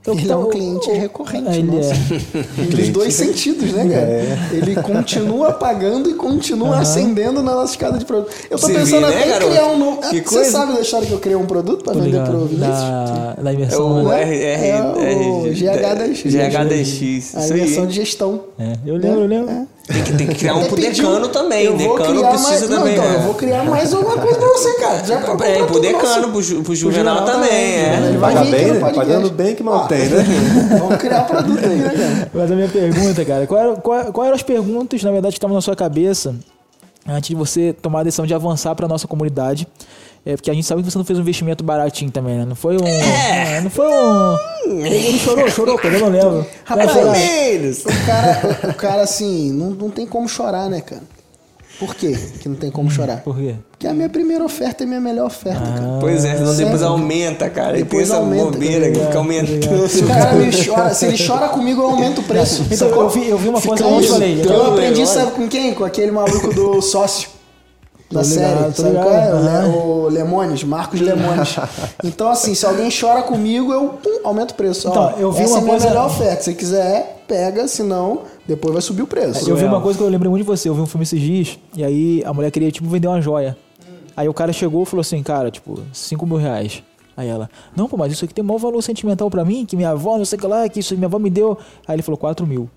então, 0.00 0.14
Ele 0.14 0.26
tá- 0.26 0.34
é 0.34 0.36
um 0.36 0.48
cliente 0.48 0.90
recorrente, 0.92 1.48
É, 1.50 1.56
ele 1.58 1.70
nossa. 1.72 1.92
é. 1.92 2.62
Dos 2.76 2.88
dois 2.90 3.12
sentidos, 3.14 3.72
né, 3.72 3.86
cara? 3.88 4.56
Ele 4.56 4.74
continua 4.76 5.52
pagando 5.52 6.08
e 6.08 6.14
continua 6.14 6.78
acendendo 6.78 7.42
na 7.42 7.52
nossa 7.54 7.72
escada 7.72 7.98
de 7.98 8.04
produto. 8.06 8.30
Eu 8.48 8.56
tô 8.58 8.66
Você 8.68 8.72
pensando 8.74 9.06
vê, 9.06 9.12
né, 9.12 9.16
até 9.18 9.26
em 9.26 9.30
garoto? 9.32 9.50
criar 9.50 9.66
um 9.66 9.78
novo. 9.78 10.00
Que 10.02 10.06
Você 10.20 10.22
coisa. 10.22 10.50
sabe 10.50 10.72
da 10.74 10.80
história 10.80 11.06
que 11.06 11.12
eu 11.12 11.18
criei 11.18 11.36
um 11.36 11.46
produto 11.46 11.82
pra 11.84 11.92
Tô 11.92 11.98
vender 11.98 12.12
ligado. 12.12 12.30
pro 12.30 12.38
Vinícius? 12.46 12.60
Da, 12.70 13.34
da 13.42 13.50
É 13.50 13.54
imersão, 13.54 14.04
o 14.04 14.08
né? 14.08 14.22
R, 14.22 14.42
R, 14.44 14.66
É 14.68 14.82
o 14.82 15.42
GHDX. 15.52 16.22
GHDX. 16.32 17.34
A 17.34 17.40
Isso 17.44 17.52
aí. 17.52 17.60
inversão 17.60 17.86
de 17.86 17.94
gestão. 17.94 18.40
É, 18.58 18.72
eu 18.86 18.96
lembro, 18.96 19.20
eu 19.20 19.26
lembro. 19.26 19.66
Tem 19.86 20.02
que, 20.02 20.12
tem 20.14 20.26
que 20.26 20.34
criar 20.34 20.54
um 20.56 20.64
pro 20.64 20.74
decano 20.76 21.28
também. 21.28 21.64
Eu 21.66 21.76
Decano 21.76 21.96
criar 22.18 22.28
precisa 22.30 22.50
mais... 22.50 22.68
Não, 22.70 22.78
também. 22.78 22.92
então, 22.94 23.04
é. 23.04 23.14
eu 23.14 23.20
vou 23.20 23.34
criar 23.34 23.64
mais 23.64 23.94
alguma 23.94 24.16
coisa 24.18 24.36
pra 24.38 24.48
você, 24.48 24.74
cara. 24.80 25.04
Já 25.04 25.18
pra 25.18 25.26
comprar 25.30 25.48
É, 25.48 25.64
pro 25.64 25.78
decano, 25.80 26.02
nosso. 26.16 26.28
pro, 26.30 26.42
ju- 26.42 26.62
pro 26.64 26.74
Juvenal, 26.74 27.18
Juvenal 27.18 27.34
também, 27.40 27.52
é. 27.56 28.00
Ele 28.08 28.18
vai 28.18 28.34
Paga 28.34 28.50
bem, 28.50 28.66
né? 28.72 28.80
Pagando 28.92 29.30
bem 29.30 29.54
que 29.54 29.62
mal 29.62 29.84
Ah. 29.84 29.86
tem, 29.86 30.08
né? 30.08 30.24
Vamos 30.80 30.96
criar 30.96 31.20
produto 31.20 31.64
aí, 31.64 31.76
né, 31.76 31.88
cara? 31.90 32.30
Mas 32.34 32.50
a 32.50 32.54
minha 32.56 32.68
pergunta, 32.68 33.24
cara, 33.24 33.46
qual, 33.46 33.60
era- 33.60 33.76
qual, 33.76 34.04
qual 34.12 34.26
eram 34.26 34.34
as 34.34 34.42
perguntas, 34.42 35.02
na 35.04 35.12
verdade, 35.12 35.34
que 35.34 35.38
estavam 35.38 35.54
na 35.54 35.60
sua 35.62 35.76
cabeça 35.76 36.34
antes 37.08 37.28
de 37.28 37.36
você 37.36 37.72
tomar 37.72 38.00
a 38.00 38.02
decisão 38.02 38.26
de 38.26 38.34
avançar 38.34 38.74
para 38.74 38.88
nossa 38.88 39.06
comunidade? 39.06 39.68
É, 40.26 40.34
porque 40.34 40.50
a 40.50 40.54
gente 40.54 40.66
sabe 40.66 40.82
que 40.82 40.90
você 40.90 40.98
não 40.98 41.04
fez 41.04 41.16
um 41.18 41.22
investimento 41.22 41.62
baratinho 41.62 42.10
também, 42.10 42.36
né? 42.36 42.44
Não 42.44 42.56
foi 42.56 42.76
um. 42.76 42.84
é, 42.84 43.60
não 43.60 43.70
foi 43.70 43.86
um. 43.86 44.36
Ele, 44.84 45.16
chorou, 45.20 45.48
chorou, 45.48 45.78
cara, 45.78 45.94
eu 45.94 46.00
não 46.00 46.08
lembro. 46.08 46.44
Rapaz. 46.64 46.90
O 47.84 48.06
cara, 48.06 48.70
o 48.70 48.74
cara 48.74 49.02
assim, 49.02 49.52
não, 49.52 49.70
não 49.70 49.88
tem 49.88 50.04
como 50.04 50.28
chorar, 50.28 50.68
né, 50.68 50.80
cara? 50.80 51.02
Por 51.78 51.94
quê 51.94 52.18
que 52.40 52.48
não 52.48 52.56
tem 52.56 52.70
como 52.70 52.90
chorar? 52.90 53.18
Por 53.18 53.36
quê? 53.36 53.54
Porque 53.70 53.86
a 53.86 53.92
minha 53.92 54.08
primeira 54.08 54.42
oferta 54.42 54.82
é 54.82 54.84
a 54.86 54.88
minha 54.88 55.00
melhor 55.00 55.26
oferta, 55.26 55.60
cara. 55.60 55.98
Pois 56.00 56.24
é, 56.24 56.34
senão 56.38 56.56
depois 56.56 56.82
aumenta, 56.82 57.50
cara. 57.50 57.72
e 57.78 57.80
tem 57.80 57.84
Depois 57.84 58.08
essa 58.08 58.16
aumenta, 58.16 58.44
bobeira 58.44 58.86
que 58.90 58.92
tá 58.92 59.00
fica 59.00 59.12
tá 59.12 59.18
aumentando. 59.18 59.88
Se 59.88 60.02
o 60.02 60.06
cara 60.08 60.32
me 60.32 60.64
chora, 60.64 60.94
se 60.94 61.04
ele 61.06 61.18
chora 61.26 61.48
comigo, 61.50 61.82
eu 61.82 61.86
aumento 61.90 62.22
o 62.22 62.24
preço. 62.24 62.64
Então, 62.70 62.88
eu 62.88 63.08
vi- 63.10 63.28
eu 63.28 63.36
vi 63.38 63.48
uma 63.50 63.60
coisa 63.60 63.86
ontem, 63.86 64.08
falei, 64.08 64.40
Eu 64.42 64.42
aquele 64.42 64.70
aprendi, 64.72 65.06
sabe 65.06 65.30
com 65.32 65.46
quem? 65.48 65.74
Com 65.74 65.84
aquele 65.84 66.10
maluco 66.10 66.52
do 66.54 66.80
sócio. 66.80 67.28
Da 68.10 68.22
Tô 68.22 68.28
ligado, 68.28 68.56
série, 68.56 68.72
tô 68.72 68.82
sabe 68.82 68.94
qual 68.94 69.10
é? 69.14 69.26
ligado, 69.36 69.76
O 69.76 70.08
Lemones, 70.08 70.62
Marcos 70.64 71.00
Lemones. 71.00 71.56
Então, 72.04 72.28
assim, 72.30 72.54
se 72.54 72.64
alguém 72.64 72.88
chora 72.88 73.22
comigo, 73.22 73.72
eu 73.72 73.88
pum, 74.00 74.20
aumento 74.22 74.52
o 74.52 74.54
preço. 74.54 74.86
Então, 74.88 75.12
Ó, 75.16 75.18
eu 75.18 75.32
vi 75.32 75.42
essa 75.42 75.54
uma 75.54 75.58
é 75.58 75.62
a 75.64 75.70
coisa- 75.70 75.88
melhor 75.88 76.06
oferta. 76.06 76.42
Se 76.44 76.54
quiser, 76.54 77.24
pega, 77.26 77.66
senão 77.66 78.20
depois 78.46 78.72
vai 78.72 78.80
subir 78.82 79.02
o 79.02 79.06
preço. 79.08 79.50
Eu 79.50 79.56
vi 79.56 79.64
uma 79.64 79.80
coisa 79.80 79.98
que 79.98 80.04
eu 80.04 80.08
lembrei 80.08 80.30
muito 80.30 80.42
de 80.44 80.46
você. 80.46 80.68
Eu 80.68 80.74
vi 80.74 80.80
um 80.82 80.86
filme 80.86 81.02
esses 81.02 81.20
dias, 81.20 81.58
e 81.74 81.82
aí 81.82 82.22
a 82.24 82.32
mulher 82.32 82.50
queria, 82.52 82.70
tipo, 82.70 82.88
vender 82.88 83.08
uma 83.08 83.20
joia. 83.20 83.56
Aí 84.16 84.28
o 84.28 84.32
cara 84.34 84.52
chegou 84.52 84.84
e 84.84 84.86
falou 84.86 85.00
assim, 85.00 85.20
cara, 85.22 85.50
tipo, 85.50 85.80
5 85.92 86.24
mil 86.26 86.36
reais. 86.36 86.82
Aí 87.16 87.26
ela, 87.28 87.50
não, 87.74 87.88
pô, 87.88 87.96
mas 87.96 88.12
isso 88.12 88.24
aqui 88.24 88.32
tem 88.32 88.44
maior 88.44 88.58
valor 88.58 88.80
sentimental 88.82 89.28
pra 89.28 89.44
mim, 89.44 89.66
que 89.66 89.74
minha 89.74 89.90
avó, 89.90 90.16
não 90.16 90.24
sei 90.24 90.36
o 90.38 90.40
que 90.40 90.46
lá, 90.46 90.68
que 90.68 90.78
isso 90.80 90.94
minha 90.94 91.06
avó 91.06 91.18
me 91.18 91.28
deu. 91.30 91.58
Aí 91.88 91.96
ele 91.96 92.02
falou, 92.02 92.16
4 92.18 92.46
mil. 92.46 92.70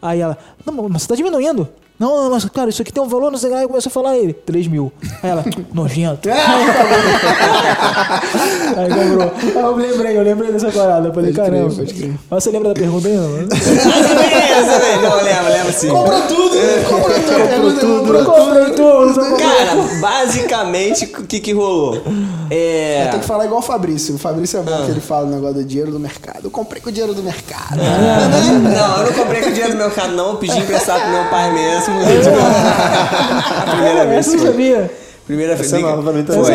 Aí 0.00 0.20
ela, 0.20 0.36
não, 0.66 0.88
mas 0.88 1.02
você 1.02 1.08
tá 1.08 1.14
diminuindo. 1.14 1.68
Não, 1.98 2.30
mas 2.30 2.44
cara, 2.46 2.68
isso 2.68 2.82
aqui 2.82 2.92
tem 2.92 3.00
um 3.02 3.06
valor, 3.08 3.30
não 3.30 3.38
sei 3.38 3.48
o 3.50 3.52
que. 3.52 3.58
Aí 3.60 3.66
começou 3.68 3.88
a 3.90 3.92
falar 3.92 4.16
ele, 4.16 4.32
3 4.32 4.66
mil. 4.66 4.92
Aí 5.22 5.30
ela, 5.30 5.44
nojento. 5.72 6.28
Aí 8.76 8.88
cobrou. 8.88 9.32
Aí 9.32 9.62
eu 9.62 9.76
lembrei, 9.76 10.16
eu 10.18 10.22
lembrei 10.22 10.52
dessa 10.52 10.70
parada. 10.72 11.08
Eu 11.08 11.14
falei, 11.14 11.32
caramba. 11.32 11.68
Mas 12.30 12.42
você 12.44 12.50
lembra 12.50 12.68
da 12.70 12.74
pergunta 12.74 13.06
aí, 13.08 13.14
não? 13.16 13.28
Não, 13.28 13.38
lembra, 15.22 15.48
lembra 15.48 15.72
sim. 15.72 15.88
Compra 15.88 16.20
tudo, 16.22 16.56
compra 16.88 17.14
tudo, 17.20 17.32
Comprou 17.52 17.72
tudo, 17.74 18.24
compra 18.24 18.24
comprou 18.24 18.70
tudo. 18.70 19.20
comprou- 19.20 19.38
Cara, 19.38 19.74
basicamente, 20.00 21.04
o 21.04 21.24
que 21.24 21.40
que 21.40 21.52
rolou? 21.52 22.02
É... 22.50 23.08
Tem 23.10 23.20
que 23.20 23.26
falar 23.26 23.44
igual 23.46 23.60
o 23.60 23.62
Fabrício. 23.62 24.14
O 24.14 24.18
Fabrício 24.18 24.58
é 24.58 24.62
bom 24.62 24.84
que 24.84 24.90
ele 24.90 25.00
fala 25.00 25.26
o 25.26 25.30
negócio 25.30 25.54
do 25.56 25.64
dinheiro 25.64 25.90
do 25.90 26.00
mercado. 26.00 26.40
Eu 26.44 26.50
comprei 26.50 26.80
com 26.82 26.88
o 26.88 26.92
dinheiro 26.92 27.14
do 27.14 27.22
mercado. 27.22 27.76
Não, 27.76 28.96
eu 28.98 29.06
não 29.06 29.12
comprei 29.12 29.42
com 29.42 29.48
o 29.50 29.52
dinheiro 29.52 29.72
do 29.72 29.78
meu 29.78 29.90
carro, 29.90 30.12
não. 30.12 30.30
Eu 30.30 30.36
pedi 30.36 30.58
emprestado 30.58 31.00
pro 31.02 31.10
meu 31.10 31.24
pai 31.26 31.52
mesmo. 31.52 31.91
A 31.92 33.70
primeira 33.72 34.06
vez 34.06 34.18
Essa 34.26 34.36
eu 34.36 34.38
foi. 34.40 34.48
sabia. 34.48 34.90
Primeira 35.26 35.54
vez. 35.54 35.66
Essa 35.66 35.78
é 35.78 35.82
nova 35.82 36.02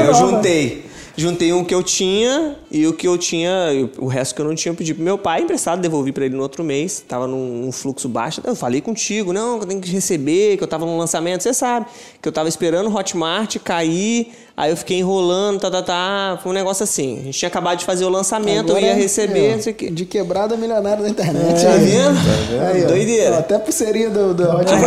eu 0.07 0.13
juntei. 0.13 0.86
Juntei 1.19 1.51
um 1.51 1.63
que 1.63 1.73
eu 1.73 1.81
tinha 1.81 2.55
e 2.69 2.85
o 2.85 2.93
que 2.93 3.07
eu 3.07 3.17
tinha, 3.17 3.51
o 3.97 4.05
resto 4.05 4.35
que 4.35 4.41
eu 4.41 4.45
não 4.45 4.53
tinha, 4.53 4.71
eu 4.71 4.75
pedi 4.75 4.93
pro 4.93 5.03
meu 5.03 5.17
pai 5.17 5.41
emprestado, 5.41 5.81
devolvi 5.81 6.11
pra 6.11 6.23
ele 6.25 6.35
no 6.35 6.43
outro 6.43 6.63
mês. 6.63 7.03
Tava 7.07 7.25
num, 7.25 7.63
num 7.63 7.71
fluxo 7.71 8.07
baixo. 8.07 8.39
Eu 8.45 8.55
falei 8.55 8.81
contigo, 8.81 9.33
não, 9.33 9.57
que 9.57 9.63
eu 9.63 9.67
tenho 9.67 9.81
que 9.81 9.89
receber, 9.89 10.57
que 10.57 10.63
eu 10.63 10.67
tava 10.67 10.85
no 10.85 10.95
lançamento, 10.95 11.41
você 11.41 11.55
sabe. 11.55 11.87
Que 12.21 12.27
eu 12.27 12.31
tava 12.31 12.47
esperando 12.47 12.87
o 12.87 12.95
Hotmart 12.95 13.57
cair, 13.63 14.31
aí 14.55 14.69
eu 14.69 14.77
fiquei 14.77 14.99
enrolando, 14.99 15.59
tá, 15.59 15.71
tá, 15.71 15.81
tá. 15.81 16.39
Foi 16.43 16.51
um 16.51 16.55
negócio 16.55 16.83
assim. 16.83 17.17
A 17.19 17.23
gente 17.23 17.39
tinha 17.39 17.49
acabado 17.49 17.79
de 17.79 17.85
fazer 17.85 18.05
o 18.05 18.09
lançamento, 18.09 18.71
eu 18.73 18.79
ia 18.79 18.93
receber, 18.93 19.55
não 19.55 19.61
sei 19.63 19.73
o 19.73 19.75
quê. 19.75 19.89
De 19.89 20.05
quebrada 20.05 20.55
milionária 20.55 21.01
da 21.01 21.09
internet. 21.09 21.63
Tá 21.63 21.71
aí. 21.71 21.79
vendo? 21.79 22.17
Aí, 22.61 22.85
ó. 22.85 22.87
Doideira. 22.89 23.35
Ó, 23.37 23.39
Até 23.39 23.57
pulseirinha 23.57 24.11
do, 24.11 24.35
do 24.35 24.43
Hot 24.43 24.71
Ah, 24.71 24.77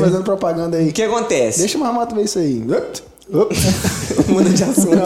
fazendo 0.00 0.22
propaganda 0.22 0.76
aí. 0.76 0.90
O 0.90 0.92
que 0.92 1.02
acontece? 1.02 1.58
Deixa 1.58 1.76
o 1.76 1.80
Marmoto 1.80 2.14
ver 2.14 2.22
isso 2.22 2.38
aí. 2.38 2.62
Muda 4.28 4.50
de 4.50 4.62
assunto. 4.64 4.96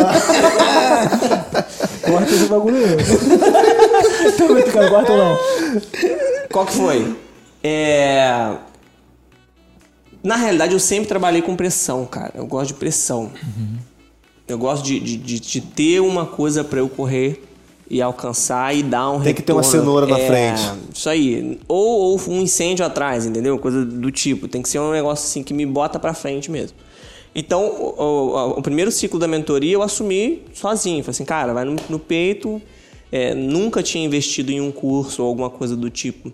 Corta 2.05 2.33
esse 2.35 2.47
bagulho 2.47 2.77
aí. 2.77 4.33
Tô 4.37 4.55
brincando, 4.55 4.89
corta 4.91 5.17
não. 5.17 5.39
Qual 6.51 6.67
que 6.67 6.73
foi? 6.73 7.17
É... 7.63 8.55
Na 10.23 10.37
realidade, 10.37 10.73
eu 10.73 10.81
sempre 10.81 11.07
trabalhei 11.07 11.43
com 11.43 11.55
pressão, 11.55 12.05
cara. 12.07 12.33
Eu 12.35 12.47
gosto 12.47 12.69
de 12.69 12.75
pressão. 12.75 13.31
Eu 14.47 14.59
gosto 14.59 14.85
de, 14.85 14.99
de, 14.99 15.17
de- 15.17 15.41
de 15.41 15.61
ter 15.61 16.01
uma 16.01 16.25
coisa 16.27 16.65
pra 16.65 16.79
eu 16.81 16.89
correr 16.89 17.45
e 17.91 18.01
alcançar 18.03 18.75
e 18.75 18.83
dar 18.83 19.11
um 19.11 19.21
Tem 19.21 19.35
que 19.35 19.43
ter 19.43 19.53
uma 19.53 19.63
retorno. 19.63 19.81
cenoura 19.85 20.07
na 20.07 20.19
É, 20.19 20.27
frente. 20.27 20.63
Isso 20.95 21.09
aí. 21.09 21.61
Ou, 21.69 22.13
ou 22.13 22.21
um 22.29 22.41
incêndio 22.41 22.85
atrás, 22.85 23.27
entendeu? 23.27 23.59
Coisa 23.59 23.85
do 23.85 24.11
tipo. 24.11 24.49
Tem 24.49 24.61
que 24.63 24.69
ser 24.69 24.79
um 24.81 24.91
negócio 24.91 25.25
assim 25.27 25.43
que 25.43 25.53
me 25.55 25.65
bota 25.67 25.99
pra 25.99 26.15
frente 26.15 26.51
mesmo. 26.51 26.77
Então, 27.39 27.65
o, 27.67 28.03
o- 28.03 28.59
o 28.59 28.63
primeiro 28.63 28.91
ciclo 28.91 29.17
da 29.19 29.29
mentoria 29.29 29.73
eu 29.75 29.83
assumi 29.83 30.43
sozinho. 30.53 31.05
Falei 31.05 31.13
assim, 31.15 31.25
cara, 31.25 31.53
vai 31.55 31.65
no, 31.65 31.77
no 31.89 31.99
peito. 31.99 32.61
É, 33.13 33.33
nunca 33.33 33.81
tinha 33.81 34.05
investido 34.05 34.51
em 34.51 34.61
um 34.61 34.73
curso 34.73 35.23
ou 35.23 35.29
alguma 35.29 35.49
coisa 35.49 35.77
do 35.77 35.89
tipo 35.89 36.33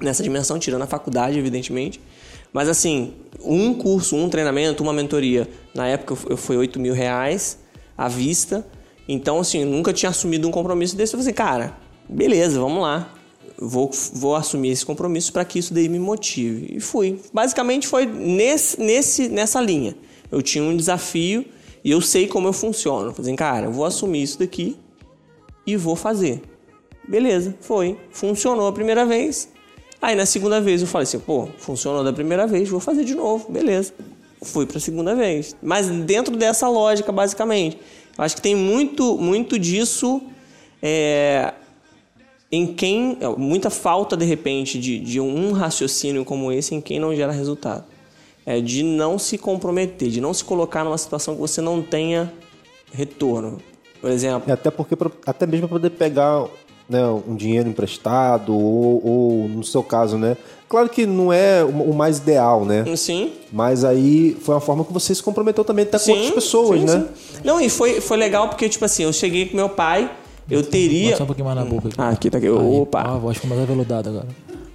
nessa 0.00 0.22
dimensão, 0.22 0.58
tirando 0.58 0.80
a 0.82 0.86
faculdade, 0.86 1.38
evidentemente. 1.38 2.00
Mas 2.54 2.68
assim, 2.70 3.12
um 3.44 3.74
curso, 3.74 4.16
um 4.16 4.30
treinamento, 4.30 4.82
uma 4.82 4.94
mentoria, 4.94 5.46
na 5.74 5.86
época 5.86 6.16
eu 6.30 6.36
foi 6.38 6.56
8 6.56 6.80
mil 6.80 6.94
reais 6.94 7.58
à 7.98 8.08
vista. 8.08 8.66
Então, 9.06 9.38
assim, 9.40 9.60
eu 9.60 9.66
nunca 9.66 9.92
tinha 9.92 10.08
assumido 10.08 10.48
um 10.48 10.50
compromisso 10.50 10.96
desse. 10.96 11.14
Eu 11.14 11.18
falei 11.20 11.30
assim, 11.30 11.36
cara, 11.36 11.76
beleza, 12.08 12.58
vamos 12.58 12.80
lá. 12.82 13.12
Vou, 13.58 13.90
vou 14.14 14.34
assumir 14.34 14.70
esse 14.70 14.86
compromisso 14.86 15.30
para 15.34 15.44
que 15.44 15.58
isso 15.58 15.74
daí 15.74 15.86
me 15.88 15.98
motive. 15.98 16.76
E 16.76 16.80
fui. 16.80 17.20
Basicamente 17.32 17.86
foi 17.86 18.06
nesse, 18.06 18.80
nesse, 18.80 19.28
nessa 19.28 19.60
linha. 19.60 19.94
Eu 20.30 20.42
tinha 20.42 20.62
um 20.62 20.76
desafio 20.76 21.44
e 21.84 21.90
eu 21.90 22.00
sei 22.00 22.26
como 22.26 22.48
eu 22.48 22.52
funciono. 22.52 23.12
Falei 23.12 23.30
assim, 23.30 23.36
cara, 23.36 23.66
eu 23.66 23.72
vou 23.72 23.84
assumir 23.84 24.22
isso 24.22 24.38
daqui 24.38 24.76
e 25.66 25.76
vou 25.76 25.96
fazer. 25.96 26.42
Beleza, 27.08 27.54
foi. 27.60 27.98
Funcionou 28.10 28.68
a 28.68 28.72
primeira 28.72 29.04
vez. 29.04 29.48
Aí 30.00 30.14
na 30.14 30.24
segunda 30.24 30.60
vez 30.60 30.80
eu 30.80 30.86
falei 30.86 31.02
assim, 31.02 31.18
pô, 31.18 31.48
funcionou 31.58 32.02
da 32.02 32.12
primeira 32.12 32.46
vez, 32.46 32.68
vou 32.68 32.80
fazer 32.80 33.04
de 33.04 33.14
novo, 33.14 33.50
beleza. 33.50 33.92
Fui 34.42 34.64
pra 34.64 34.80
segunda 34.80 35.14
vez. 35.14 35.54
Mas 35.62 35.88
dentro 35.88 36.36
dessa 36.36 36.68
lógica, 36.68 37.12
basicamente. 37.12 37.78
Eu 38.16 38.24
acho 38.24 38.36
que 38.36 38.42
tem 38.42 38.54
muito, 38.54 39.18
muito 39.18 39.58
disso 39.58 40.22
é, 40.82 41.52
em 42.50 42.66
quem. 42.66 43.18
Muita 43.36 43.68
falta, 43.70 44.16
de 44.16 44.24
repente, 44.24 44.78
de, 44.78 44.98
de 44.98 45.20
um 45.20 45.52
raciocínio 45.52 46.24
como 46.24 46.50
esse 46.50 46.74
em 46.74 46.80
quem 46.80 46.98
não 46.98 47.14
gera 47.14 47.32
resultado. 47.32 47.84
É 48.56 48.60
de 48.60 48.82
não 48.82 49.18
se 49.18 49.38
comprometer, 49.38 50.08
de 50.08 50.20
não 50.20 50.34
se 50.34 50.42
colocar 50.44 50.82
numa 50.84 50.98
situação 50.98 51.34
que 51.34 51.40
você 51.40 51.60
não 51.60 51.80
tenha 51.82 52.32
retorno. 52.92 53.58
Por 54.00 54.10
exemplo, 54.10 54.48
E 54.48 54.52
até 54.52 54.70
porque, 54.70 54.96
pra- 54.96 55.10
até 55.26 55.46
mesmo 55.46 55.68
para 55.68 55.76
poder 55.78 55.90
pegar 55.90 56.46
né, 56.88 57.06
um 57.06 57.36
dinheiro 57.36 57.68
emprestado, 57.68 58.52
ou, 58.52 59.06
ou, 59.06 59.48
no 59.48 59.62
seu 59.62 59.82
caso, 59.82 60.18
né? 60.18 60.36
Claro 60.68 60.88
que 60.88 61.06
não 61.06 61.32
é 61.32 61.62
o 61.64 61.92
mais 61.94 62.18
ideal, 62.18 62.64
né? 62.64 62.84
sim, 62.96 63.32
Mas 63.52 63.84
aí 63.84 64.36
foi 64.40 64.54
uma 64.56 64.60
forma 64.60 64.84
que 64.84 64.92
você 64.92 65.14
se 65.14 65.22
comprometeu 65.22 65.64
também 65.64 65.84
até 65.84 65.98
com 65.98 66.10
outras 66.10 66.30
pessoas, 66.30 66.80
sim, 66.80 66.86
né? 66.86 67.06
sim. 67.32 67.40
Não, 67.44 67.60
e 67.60 67.68
foi, 67.68 68.00
foi 68.00 68.16
legal 68.16 68.48
porque, 68.48 68.68
tipo 68.68 68.84
assim, 68.84 69.04
eu 69.04 69.12
cheguei 69.12 69.46
com 69.46 69.56
meu 69.56 69.68
pai, 69.68 70.10
eu 70.50 70.64
teria. 70.64 71.16
Só 71.16 71.22
um 71.22 71.26
pouquinho 71.26 71.46
mais 71.46 71.58
na 71.58 71.64
boca 71.64 71.86
aqui. 71.88 71.96
Ah, 71.98 72.08
aqui, 72.08 72.28
tá 72.30 72.38
aqui. 72.38 72.46
Aí, 72.48 72.52
Opa. 72.52 73.04
Ó, 73.06 73.14
a 73.14 73.18
voz 73.18 73.36
ficou 73.36 73.50
mais 73.50 73.62
aveludada 73.62 74.10
agora. 74.10 74.26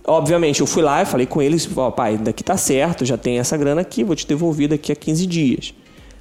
Obviamente, 0.08 0.62
eu 0.62 0.68
fui 0.68 0.84
lá 0.84 1.02
e 1.02 1.06
falei 1.06 1.26
com 1.26 1.41
eles, 1.41 1.68
ó, 1.76 1.89
pai, 1.89 2.18
daqui 2.18 2.44
tá 2.44 2.56
certo, 2.56 3.04
já 3.06 3.18
tem 3.18 3.39
essa 3.39 3.58
grana 3.58 3.82
aqui, 3.82 4.04
vou 4.04 4.15
te 4.15 4.28
devolver 4.28 4.70
daqui 4.70 4.91
a 4.91 4.96
15 4.96 5.26
dias. 5.26 5.74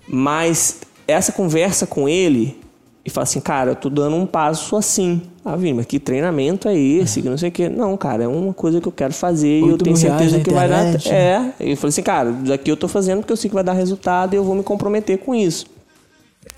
Mas 0.08 0.80
essa 1.06 1.32
conversa 1.32 1.86
com 1.86 2.08
ele, 2.08 2.58
e 3.04 3.10
fala 3.10 3.24
assim, 3.24 3.40
cara, 3.40 3.72
eu 3.72 3.76
tô 3.76 3.90
dando 3.90 4.16
um 4.16 4.24
passo 4.24 4.76
assim. 4.76 5.20
Ah, 5.44 5.56
Vini, 5.56 5.74
mas 5.74 5.84
que 5.84 5.98
treinamento 5.98 6.66
é 6.68 6.74
esse? 6.74 7.20
Que 7.20 7.28
não 7.28 7.36
sei 7.36 7.50
o 7.50 7.52
quê. 7.52 7.68
Não, 7.68 7.94
cara, 7.98 8.24
é 8.24 8.28
uma 8.28 8.54
coisa 8.54 8.80
que 8.80 8.88
eu 8.88 8.92
quero 8.92 9.12
fazer 9.12 9.60
e 9.60 9.68
eu 9.68 9.76
tenho 9.76 9.94
certeza 9.94 10.40
que 10.40 10.50
vai 10.50 10.66
dar. 10.66 10.86
É. 11.06 11.52
Eu 11.60 11.76
falei 11.76 11.90
assim, 11.90 12.02
cara, 12.02 12.32
daqui 12.32 12.70
eu 12.70 12.76
tô 12.78 12.88
fazendo 12.88 13.18
porque 13.18 13.32
eu 13.32 13.36
sei 13.36 13.50
que 13.50 13.54
vai 13.54 13.62
dar 13.62 13.74
resultado 13.74 14.32
e 14.32 14.36
eu 14.36 14.44
vou 14.44 14.54
me 14.54 14.62
comprometer 14.62 15.18
com 15.18 15.34
isso. 15.34 15.66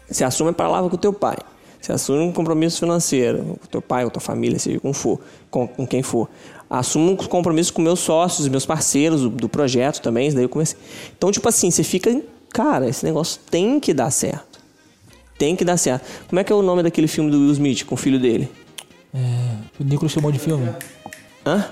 Você 0.09 0.23
assume 0.23 0.51
a 0.51 0.53
palavra 0.53 0.89
com 0.89 0.95
o 0.95 0.99
teu 0.99 1.13
pai. 1.13 1.37
Você 1.81 1.93
assume 1.93 2.21
um 2.21 2.33
compromisso 2.33 2.79
financeiro 2.79 3.39
com 3.43 3.65
o 3.65 3.69
teu 3.69 3.83
pai, 3.83 4.05
com 4.05 4.09
a 4.09 4.11
tua 4.11 4.23
família, 4.23 4.59
seja 4.59 4.79
com, 4.79 4.93
for, 4.93 5.21
com, 5.51 5.67
com 5.67 5.85
quem 5.85 6.03
for. 6.03 6.29
Assumo 6.69 7.13
um 7.13 7.17
compromisso 7.17 7.73
com 7.73 7.81
meus 7.81 8.01
sócios, 8.01 8.49
meus 8.49 8.67
parceiros 8.67 9.21
do, 9.23 9.29
do 9.31 9.49
projeto 9.49 10.01
também. 10.01 10.27
Isso 10.27 10.35
daí 10.37 10.45
eu 10.45 10.49
comecei. 10.49 10.77
Então, 11.17 11.31
tipo 11.31 11.49
assim, 11.49 11.71
você 11.71 11.83
fica. 11.85 12.21
Cara, 12.53 12.89
esse 12.89 13.05
negócio 13.05 13.41
tem 13.51 13.79
que 13.79 13.93
dar 13.95 14.11
certo. 14.11 14.59
Tem 15.39 15.55
que 15.55 15.65
dar 15.65 15.77
certo. 15.77 16.05
Como 16.29 16.41
é 16.41 16.45
que 16.45 16.53
é 16.53 16.57
o 16.57 16.63
nome 16.63 16.83
daquele 16.83 17.07
filme 17.07 17.31
do 17.31 17.39
Will 17.39 17.53
Smith 17.53 17.85
com 17.85 17.95
o 17.95 17.99
filho 17.99 18.19
dele? 18.19 18.51
É, 19.15 19.19
o 19.79 19.85
Nicolas 19.85 20.11
chamou 20.13 20.33
de 20.33 20.39
filme. 20.39 20.69
Hã? 21.47 21.65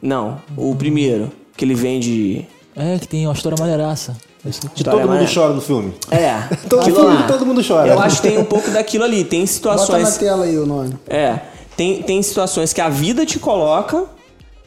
Não, 0.00 0.40
o 0.56 0.74
primeiro. 0.74 1.32
Que 1.56 1.64
ele 1.64 1.74
vende. 1.74 2.46
É, 2.76 2.98
que 2.98 3.08
tem 3.08 3.26
uma 3.26 3.32
história 3.32 3.56
maneiraça. 3.58 4.16
Que 4.42 4.50
História 4.50 4.74
todo 4.84 5.00
mundo 5.00 5.08
mais- 5.16 5.34
chora 5.34 5.52
no 5.54 5.60
filme. 5.60 5.92
É, 6.10 6.40
Todo 6.68 6.84
filme, 6.84 7.00
lá. 7.16 7.26
todo 7.26 7.44
mundo 7.44 7.60
chora. 7.66 7.88
Eu 7.88 7.98
acho 7.98 8.22
que 8.22 8.28
tem 8.28 8.38
um 8.38 8.44
pouco 8.44 8.70
daquilo 8.70 9.02
ali. 9.02 9.24
Tem 9.24 9.40
Bota 9.40 9.52
situações. 9.52 10.04
na 10.04 10.18
tela 10.18 10.44
aí 10.44 10.56
o 10.56 10.64
nome. 10.66 10.94
É, 11.08 11.40
tem, 11.76 12.02
tem 12.02 12.22
situações 12.22 12.72
que 12.72 12.80
a 12.80 12.88
vida 12.88 13.26
te 13.26 13.38
coloca, 13.38 14.06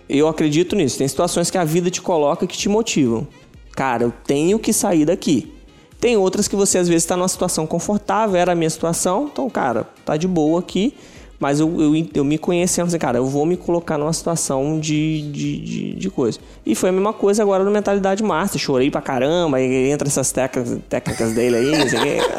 eu 0.07 0.27
acredito 0.27 0.75
nisso, 0.75 0.97
tem 0.97 1.07
situações 1.07 1.49
que 1.49 1.57
a 1.57 1.63
vida 1.63 1.89
te 1.89 2.01
coloca 2.01 2.45
que 2.45 2.57
te 2.57 2.69
motivam. 2.69 3.27
Cara, 3.71 4.03
eu 4.03 4.13
tenho 4.25 4.59
que 4.59 4.73
sair 4.73 5.05
daqui. 5.05 5.53
Tem 5.99 6.15
outras 6.15 6.47
que 6.47 6.55
você 6.55 6.77
às 6.77 6.87
vezes 6.87 7.03
está 7.03 7.17
numa 7.17 7.27
situação 7.27 7.67
confortável, 7.67 8.35
era 8.35 8.53
a 8.53 8.55
minha 8.55 8.69
situação, 8.69 9.29
então, 9.31 9.49
cara, 9.49 9.87
tá 10.05 10.15
de 10.15 10.27
boa 10.27 10.59
aqui, 10.59 10.93
mas 11.39 11.59
eu, 11.59 11.81
eu, 11.81 12.07
eu 12.13 12.23
me 12.23 12.37
conhecendo, 12.37 12.87
assim, 12.87 12.97
cara, 12.97 13.17
eu 13.17 13.25
vou 13.25 13.45
me 13.45 13.55
colocar 13.55 13.97
numa 13.97 14.11
situação 14.11 14.79
de, 14.79 15.31
de, 15.31 15.57
de, 15.59 15.93
de 15.93 16.09
coisa. 16.09 16.37
E 16.65 16.75
foi 16.75 16.89
a 16.89 16.91
mesma 16.91 17.13
coisa 17.13 17.41
agora 17.41 17.63
no 17.63 17.71
Mentalidade 17.71 18.21
Master, 18.21 18.59
chorei 18.59 18.91
pra 18.91 19.01
caramba, 19.01 19.57
aí 19.57 19.89
entra 19.89 20.07
essas 20.07 20.31
técnicas, 20.31 20.77
técnicas 20.89 21.33
dele 21.33 21.55
aí, 21.55 21.77
não 21.77 21.87
sei 21.87 21.99
o 21.99 22.03
quê. 22.03 22.17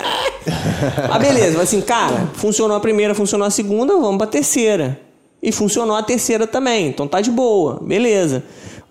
Ah, 1.11 1.19
beleza, 1.19 1.59
mas 1.59 1.69
assim, 1.69 1.83
cara, 1.83 2.29
funcionou 2.33 2.75
a 2.75 2.81
primeira, 2.81 3.15
funcionou 3.15 3.47
a 3.47 3.51
segunda, 3.51 3.95
vamos 3.99 4.17
pra 4.17 4.27
terceira. 4.27 4.99
E 5.43 5.53
funcionou 5.53 5.95
a 5.95 6.03
terceira 6.03 6.47
também, 6.47 6.89
então 6.89 7.07
tá 7.07 7.21
de 7.21 7.31
boa, 7.31 7.79
beleza. 7.83 8.43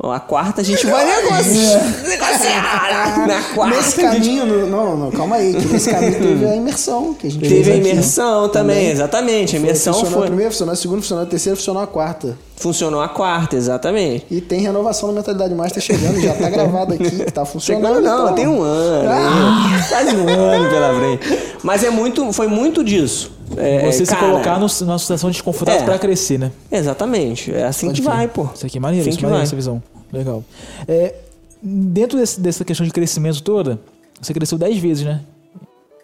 A 0.02 0.20
quarta 0.20 0.62
a 0.62 0.64
gente 0.64 0.86
vai 0.88 1.06
negociar. 1.06 1.84
negociar. 2.08 3.28
Na 3.28 3.44
quarta. 3.54 3.76
Nesse 3.76 4.00
a 4.06 4.12
gente 4.14 4.24
caminho, 4.30 4.46
no- 4.46 4.68
não, 4.68 4.96
não, 4.98 5.12
calma 5.12 5.36
aí. 5.36 5.54
Que 5.54 5.66
nesse 5.68 5.90
caminho 5.92 6.14
teve 6.18 6.46
a 6.46 6.56
imersão 6.56 7.14
que 7.14 7.28
a 7.28 7.30
gente 7.30 7.42
Teve 7.50 7.72
a 7.72 7.76
aqui, 7.76 7.84
ó. 7.86 7.92
imersão 7.92 8.48
também, 8.50 8.88
exatamente. 8.92 9.58
A 9.58 9.60
imersão 9.60 9.94
funcionou 9.94 10.18
a 10.20 10.22
foi. 10.22 10.28
primeira, 10.28 10.52
funcionou 10.52 10.74
a 10.74 10.76
segunda, 10.78 11.02
funcionou 11.02 11.24
a 11.26 11.28
terceira, 11.28 11.56
funcionou 11.58 11.84
a 11.84 11.88
quarta. 11.88 12.38
Funcionou 12.56 13.02
a 13.02 13.10
quarta, 13.10 13.58
exatamente. 13.58 14.26
E 14.32 14.40
tem 14.40 14.62
renovação 14.62 15.10
da 15.10 15.16
mentalidade 15.16 15.54
master 15.54 15.82
chegando, 15.84 16.20
já 16.22 16.34
tá 16.34 16.50
gravado 16.50 16.94
aqui, 16.94 17.32
tá 17.32 17.44
funcionando. 17.46 18.00
Não, 18.02 18.24
então. 18.24 18.36
tem 18.36 18.48
um 18.48 18.62
ano. 18.62 19.10
Ah! 19.10 19.86
Quase 19.90 20.16
um 20.16 20.30
ano 20.30 20.70
pela 20.70 20.94
frente. 20.98 21.44
Mas 21.62 21.84
é 21.84 21.90
muito, 21.90 22.32
foi 22.32 22.48
muito 22.48 22.84
disso. 22.86 23.32
É, 23.58 23.92
Você 23.92 24.06
se 24.06 24.12
cara, 24.14 24.28
colocar 24.28 24.60
no- 24.60 24.68
numa 24.86 25.00
situação 25.00 25.30
desconfortável 25.32 25.82
É. 25.82 25.86
pra 25.86 26.00
crescer, 26.00 26.38
né? 26.38 26.52
Exatamente. 26.72 27.54
É 27.54 27.66
assim 27.66 27.92
que 27.92 28.02
vai, 28.02 28.28
pô. 28.28 28.48
Isso 28.54 28.66
aqui 28.66 28.78
é 28.78 28.82
maneiro, 28.82 29.02
Assim 29.04 29.10
isso 29.10 29.20
é 29.20 29.24
maneiro 29.24 29.38
vai. 29.40 29.44
essa 29.46 29.56
visão. 29.56 29.82
Legal. 30.14 30.44
É, 30.88 31.16
dentro 31.62 32.18
desse- 32.18 32.40
dessa 32.40 32.64
questão 32.66 32.86
de 32.86 32.92
crescimento 32.94 33.42
toda, 33.42 33.80
você 34.22 34.34
cresceu 34.34 34.58
10 34.58 34.78
vezes, 34.78 35.04
né? 35.06 35.22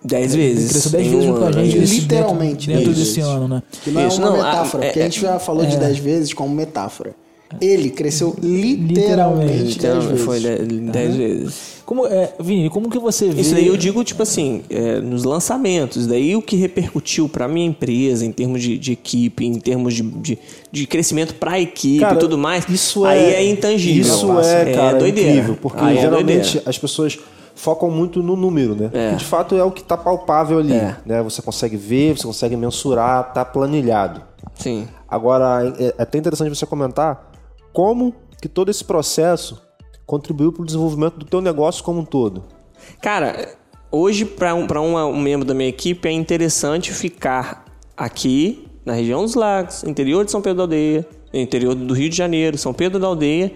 Dez 0.03 0.35
vezes. 0.35 0.69
Cresceu 0.71 0.91
10 0.91 1.07
em 1.07 1.09
vezes 1.09 1.25
junto 1.25 1.39
com 1.39 1.45
a 1.47 1.51
gente. 1.51 1.77
Literalmente, 1.79 2.67
Dentro, 2.67 2.85
dentro 2.85 2.99
desse 2.99 3.19
ano, 3.21 3.47
né? 3.47 3.63
Que 3.83 3.89
não 3.91 4.07
Isso, 4.07 4.21
é 4.21 4.23
uma 4.25 4.31
não, 4.31 4.41
a- 4.41 4.45
metáfora, 4.45 4.83
é- 4.83 4.87
porque 4.87 4.99
a 4.99 5.03
gente 5.03 5.21
já 5.21 5.39
falou 5.39 5.65
de 5.65 5.77
10 5.77 5.97
vezes 5.97 6.33
como 6.33 6.53
metáfora. 6.53 7.13
Ele 7.61 7.89
cresceu 7.89 8.35
literalmente 8.41 9.51
10 9.53 9.63
Literalmente, 9.63 10.07
vezes. 10.09 10.25
foi 10.25 10.39
dez, 10.39 10.67
dez 10.91 11.15
vezes. 11.15 11.75
Como, 11.85 12.07
é, 12.07 12.33
Vini, 12.39 12.69
como 12.69 12.89
que 12.89 12.97
você 12.97 13.29
vê... 13.29 13.41
Isso 13.41 13.53
daí 13.53 13.67
eu 13.67 13.77
digo, 13.77 14.03
tipo 14.03 14.23
assim, 14.23 14.63
é, 14.69 14.99
nos 14.99 15.23
lançamentos. 15.23 16.07
Daí 16.07 16.35
o 16.35 16.41
que 16.41 16.55
repercutiu 16.55 17.29
pra 17.29 17.47
minha 17.47 17.67
empresa, 17.67 18.25
em 18.25 18.31
termos 18.31 18.61
de, 18.61 18.77
de 18.79 18.91
equipe, 18.93 19.45
em 19.45 19.59
termos 19.59 19.93
de, 19.93 20.01
de, 20.01 20.39
de 20.71 20.87
crescimento 20.87 21.35
pra 21.35 21.59
equipe 21.59 21.99
Cara, 21.99 22.15
e 22.15 22.17
tudo 22.17 22.37
mais, 22.37 22.67
Isso 22.67 23.05
aí 23.05 23.19
é, 23.19 23.33
é 23.35 23.49
intangível. 23.49 24.01
Isso 24.15 24.39
é, 24.39 24.73
cara, 24.73 24.97
doideira. 24.97 25.29
incrível. 25.31 25.57
Porque 25.61 25.83
Aí 25.83 25.97
é 25.97 26.01
geralmente 26.01 26.43
doideira. 26.53 26.63
as 26.69 26.77
pessoas 26.79 27.19
focam 27.53 27.89
muito 27.91 28.21
no 28.23 28.35
número, 28.35 28.75
né? 28.75 28.89
É. 28.91 29.09
Que 29.11 29.17
de 29.17 29.25
fato 29.25 29.55
é 29.55 29.63
o 29.63 29.69
que 29.71 29.83
tá 29.83 29.95
palpável 29.95 30.57
ali. 30.57 30.73
É. 30.73 30.95
Né? 31.05 31.21
Você 31.21 31.41
consegue 31.43 31.77
ver, 31.77 32.17
você 32.17 32.25
consegue 32.25 32.57
mensurar, 32.57 33.31
tá 33.31 33.45
planilhado. 33.45 34.21
Sim. 34.55 34.87
Agora, 35.07 35.73
é 35.79 35.85
é 35.85 35.93
até 35.99 36.17
interessante 36.17 36.49
você 36.49 36.65
comentar 36.65 37.31
como 37.75 38.15
que 38.41 38.47
todo 38.47 38.71
esse 38.71 38.83
processo 38.85 39.61
contribuiu 40.05 40.51
para 40.53 40.63
o 40.63 40.65
desenvolvimento 40.65 41.17
do 41.17 41.25
teu 41.25 41.41
negócio 41.41 41.83
como 41.83 41.99
um 41.99 42.05
todo. 42.05 42.43
Cara, 43.01 43.49
hoje 43.91 44.23
para 44.23 44.55
um, 44.55 44.65
pra 44.65 44.79
uma- 44.79 45.05
um 45.05 45.19
membro 45.19 45.45
da 45.45 45.53
minha 45.53 45.67
equipe 45.67 46.07
é 46.07 46.11
interessante 46.11 46.93
ficar 46.93 47.65
aqui 47.97 48.65
na 48.85 48.93
região 48.93 49.21
dos 49.23 49.33
lagos, 49.35 49.83
interior 49.83 50.23
de 50.23 50.31
São 50.31 50.41
Pedro 50.41 50.57
da 50.57 50.63
Aldeia, 50.63 51.05
interior 51.33 51.75
do 51.75 51.93
Rio 51.93 52.09
de 52.09 52.15
Janeiro, 52.15 52.57
São 52.57 52.73
Pedro 52.73 52.99
da 52.99 53.07
Aldeia. 53.07 53.51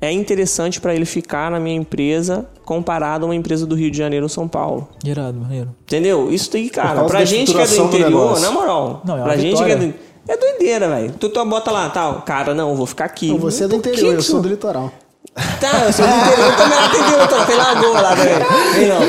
É 0.00 0.10
interessante 0.10 0.80
para 0.80 0.94
ele 0.94 1.04
ficar 1.04 1.50
na 1.50 1.60
minha 1.60 1.76
empresa 1.76 2.46
comparado 2.64 3.24
a 3.24 3.28
uma 3.28 3.34
empresa 3.34 3.64
do 3.66 3.74
Rio 3.74 3.90
de 3.90 3.96
Janeiro 3.96 4.24
ou 4.24 4.28
São 4.28 4.48
Paulo. 4.48 4.88
Irado, 5.04 5.38
maneiro. 5.38 5.70
Entendeu? 5.82 6.30
Isso 6.32 6.50
daí, 6.52 6.68
cara, 6.68 7.04
pra 7.04 7.24
gente 7.24 7.54
que 7.54 7.60
é 7.60 7.66
do 7.66 7.76
do 7.76 7.82
interior, 7.84 8.10
negócio. 8.10 8.42
na 8.44 8.50
moral. 8.50 9.02
Não, 9.04 9.14
é 9.14 9.18
uma 9.20 9.24
pra 9.24 9.36
gente 9.36 9.56
que 9.56 9.70
é 9.70 9.76
vitória. 9.76 9.92
do. 9.92 10.13
É 10.26 10.36
doideira, 10.36 10.88
velho. 10.88 11.12
Tu, 11.18 11.28
tu 11.28 11.44
bota 11.44 11.70
lá, 11.70 11.88
tal. 11.90 12.22
Cara, 12.22 12.54
não, 12.54 12.70
eu 12.70 12.76
vou 12.76 12.86
ficar 12.86 13.04
aqui. 13.04 13.28
Não, 13.28 13.38
você 13.38 13.64
é 13.64 13.68
do 13.68 13.78
que 13.80 13.90
interior, 13.90 14.10
que 14.12 14.16
eu 14.18 14.22
sou 14.22 14.40
do 14.40 14.48
litoral. 14.48 14.90
Tá, 15.60 15.84
eu 15.86 15.92
sou 15.92 16.06
do 16.06 16.14
interior, 16.14 16.50
eu 16.50 16.56
também 16.56 16.78
lá 16.78 16.88
tem 16.88 17.00
tô, 17.28 17.44
tem 17.44 17.56
lagoa 17.56 18.00
lá 18.00 18.16
também. 18.16 18.88
Não. 18.88 19.00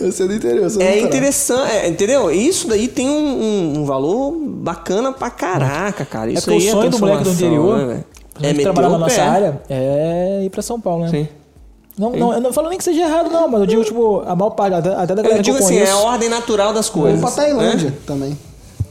Eu 0.00 0.12
sou 0.12 0.26
do 0.28 0.34
interior, 0.34 0.64
eu 0.64 0.70
sou 0.70 0.78
do 0.78 0.84
É 0.84 0.90
litoral. 0.94 1.08
interessante, 1.08 1.70
é, 1.72 1.88
entendeu? 1.88 2.30
Isso 2.30 2.66
daí 2.68 2.88
tem 2.88 3.08
um, 3.08 3.12
um- 3.42 3.78
um 3.80 3.84
valor 3.84 4.32
bacana 4.32 5.12
pra 5.12 5.30
caraca, 5.30 6.04
cara. 6.04 6.30
É 6.30 6.34
Isso 6.34 6.50
o 6.50 6.54
aí 6.54 6.60
sonho 6.70 6.90
do 6.90 6.98
moleque 6.98 7.22
do 7.24 7.30
interior, 7.30 7.78
né, 7.78 7.84
velho? 7.86 8.04
é 8.42 8.48
meter 8.52 8.62
trabalhar 8.62 8.88
o 8.88 8.92
na 8.92 8.98
nossa 8.98 9.14
pé. 9.16 9.20
área, 9.22 9.60
é 9.68 10.40
ir 10.44 10.50
pra 10.50 10.62
São 10.62 10.80
Paulo, 10.80 11.04
né? 11.04 11.10
Sim. 11.10 11.28
Não, 11.98 12.10
não, 12.12 12.32
eu 12.32 12.40
não 12.40 12.52
falo 12.52 12.68
nem 12.70 12.78
que 12.78 12.84
seja 12.84 13.02
errado, 13.02 13.28
não, 13.30 13.46
mas 13.46 13.60
eu 13.60 13.66
digo, 13.66 13.84
tipo, 13.84 14.22
a 14.26 14.34
maior 14.34 14.50
parte, 14.50 14.74
até, 14.74 14.88
até 14.94 15.14
da 15.14 15.22
galera 15.22 15.38
Eu 15.38 15.42
digo 15.42 15.56
que 15.58 15.62
eu 15.62 15.66
assim, 15.66 15.76
é 15.76 15.84
conheço. 15.84 15.98
a 15.98 16.10
ordem 16.10 16.28
natural 16.30 16.72
das 16.72 16.88
Vou 16.88 17.02
coisas. 17.02 17.20
pra 17.20 17.30
Tailândia 17.30 17.90
né? 17.90 17.96
também. 18.06 18.38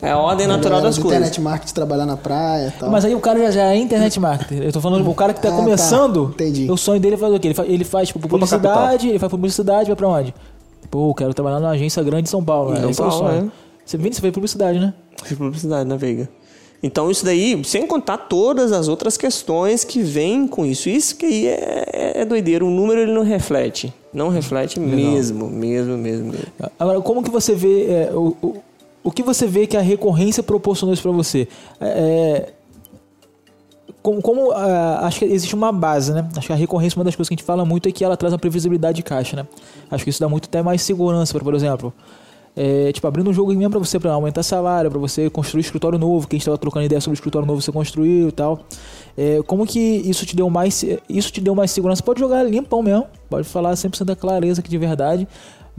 É 0.01 0.11
a 0.11 0.17
ordem 0.17 0.47
natural 0.47 0.81
das 0.81 0.97
coisas. 0.97 1.17
Internet 1.19 1.41
marketing, 1.41 1.73
trabalhar 1.73 2.05
na 2.05 2.15
praia 2.15 2.67
e 2.75 2.79
tal. 2.79 2.89
Mas 2.89 3.03
aí 3.03 3.13
o 3.13 3.19
cara 3.19 3.37
já, 3.39 3.51
já 3.51 3.63
é 3.73 3.75
internet 3.77 4.19
marketer. 4.19 4.63
Eu 4.63 4.71
tô 4.71 4.79
falando, 4.79 5.09
o 5.09 5.13
cara 5.13 5.33
que 5.33 5.41
tá 5.41 5.49
Ah, 5.49 5.51
tá. 5.51 5.57
começando, 5.57 6.31
Entendi. 6.33 6.71
o 6.71 6.77
sonho 6.77 6.99
dele 7.01 7.15
é 7.15 7.17
fazer 7.17 7.35
o 7.35 7.39
quê? 7.39 7.47
Ele 7.47 7.53
faz, 7.53 7.69
ele 7.69 7.83
faz 7.83 8.07
tipo, 8.07 8.19
publicidade, 8.27 9.09
ele 9.09 9.19
faz 9.19 9.29
publicidade, 9.29 9.87
vai 9.87 9.95
pra 9.95 10.07
onde? 10.07 10.33
Pô, 10.89 11.13
quero 11.13 11.33
trabalhar 11.33 11.59
numa 11.59 11.71
agência 11.71 12.01
grande 12.01 12.23
de 12.23 12.29
São 12.29 12.43
Paulo. 12.43 12.71
né? 12.71 12.79
São 12.81 12.89
Esse 12.89 13.01
é 13.01 13.05
o 13.05 13.09
Paulo, 13.09 13.27
sonho. 13.27 13.51
é. 13.55 13.69
Você, 13.85 13.97
Vini, 13.97 14.13
você 14.15 14.21
fez 14.21 14.33
publicidade, 14.33 14.79
né? 14.79 14.93
Fiz 15.23 15.37
publicidade 15.37 15.87
na 15.89 15.95
Veiga. 15.97 16.29
Então 16.81 17.11
isso 17.11 17.25
daí, 17.25 17.61
sem 17.65 17.85
contar 17.85 18.17
todas 18.17 18.71
as 18.71 18.87
outras 18.87 19.17
questões 19.17 19.83
que 19.83 20.01
vêm 20.01 20.47
com 20.47 20.65
isso. 20.65 20.87
Isso 20.87 21.17
que 21.17 21.25
aí 21.25 21.47
é, 21.47 21.83
é, 21.91 22.21
é 22.21 22.25
doideira. 22.25 22.63
O 22.63 22.69
número 22.69 23.01
ele 23.01 23.11
não 23.11 23.23
reflete. 23.23 23.93
Não 24.13 24.29
reflete 24.29 24.79
mesmo, 24.79 25.49
mesmo, 25.49 25.97
mesmo, 25.97 26.31
mesmo. 26.31 26.49
Agora, 26.79 27.01
como 27.01 27.21
que 27.21 27.29
você 27.29 27.53
vê 27.53 27.83
é, 27.91 28.11
o, 28.13 28.33
o, 28.41 28.55
o 29.09 29.11
que 29.11 29.23
você 29.23 29.47
vê 29.47 29.65
que 29.65 29.75
a 29.75 29.81
recorrência 29.81 30.43
proporcionou 30.43 30.93
isso 30.93 31.01
pra 31.01 31.11
você? 31.11 31.47
É, 31.79 31.87
é, 31.87 32.53
como, 34.01 34.21
como, 34.21 34.51
ah, 34.51 34.99
acho 35.07 35.19
que 35.19 35.25
existe 35.25 35.55
uma 35.55 35.71
base, 35.71 36.13
né? 36.13 36.29
Acho 36.37 36.47
que 36.47 36.53
a 36.53 36.55
recorrência, 36.55 36.97
uma 36.97 37.03
das 37.03 37.15
coisas 37.15 37.27
que 37.27 37.33
a 37.33 37.37
gente 37.37 37.45
fala 37.45 37.65
muito 37.65 37.89
é 37.89 37.91
que 37.91 38.03
ela 38.03 38.15
traz 38.15 38.31
uma 38.31 38.39
previsibilidade 38.39 38.97
de 38.97 39.03
caixa, 39.03 39.35
né? 39.35 39.47
Acho 39.89 40.03
que 40.03 40.09
isso 40.09 40.19
dá 40.19 40.29
muito 40.29 40.45
até 40.45 40.61
mais 40.61 40.81
segurança, 40.83 41.33
pra, 41.33 41.43
por 41.43 41.53
exemplo, 41.55 41.93
é, 42.55 42.91
tipo, 42.91 43.05
abrindo 43.07 43.29
um 43.29 43.33
jogo 43.33 43.51
mesmo 43.53 43.71
pra 43.71 43.79
você 43.79 43.99
pra 43.99 44.11
aumentar 44.11 44.43
salário, 44.43 44.91
pra 44.91 44.99
você 44.99 45.29
construir 45.29 45.61
escritório 45.61 45.97
novo, 45.97 46.27
que 46.27 46.35
a 46.35 46.37
gente 46.37 46.45
tava 46.45 46.57
trocando 46.57 46.85
ideia 46.85 47.01
sobre 47.01 47.15
o 47.15 47.17
escritório 47.19 47.47
novo 47.47 47.61
você 47.61 47.71
construiu 47.71 48.29
e 48.29 48.31
tal. 48.31 48.59
É, 49.17 49.41
como 49.47 49.65
que 49.65 49.79
isso 49.79 50.25
te 50.25 50.35
deu 50.35 50.49
mais 50.49 50.85
isso 51.09 51.31
te 51.31 51.41
deu 51.41 51.55
mais 51.55 51.71
segurança? 51.71 52.03
Pode 52.03 52.19
jogar 52.19 52.43
limpão 52.43 52.83
mesmo, 52.83 53.05
pode 53.29 53.47
falar 53.47 53.73
100% 53.73 54.03
da 54.03 54.15
clareza 54.15 54.61
que 54.61 54.69
de 54.69 54.77
verdade, 54.77 55.27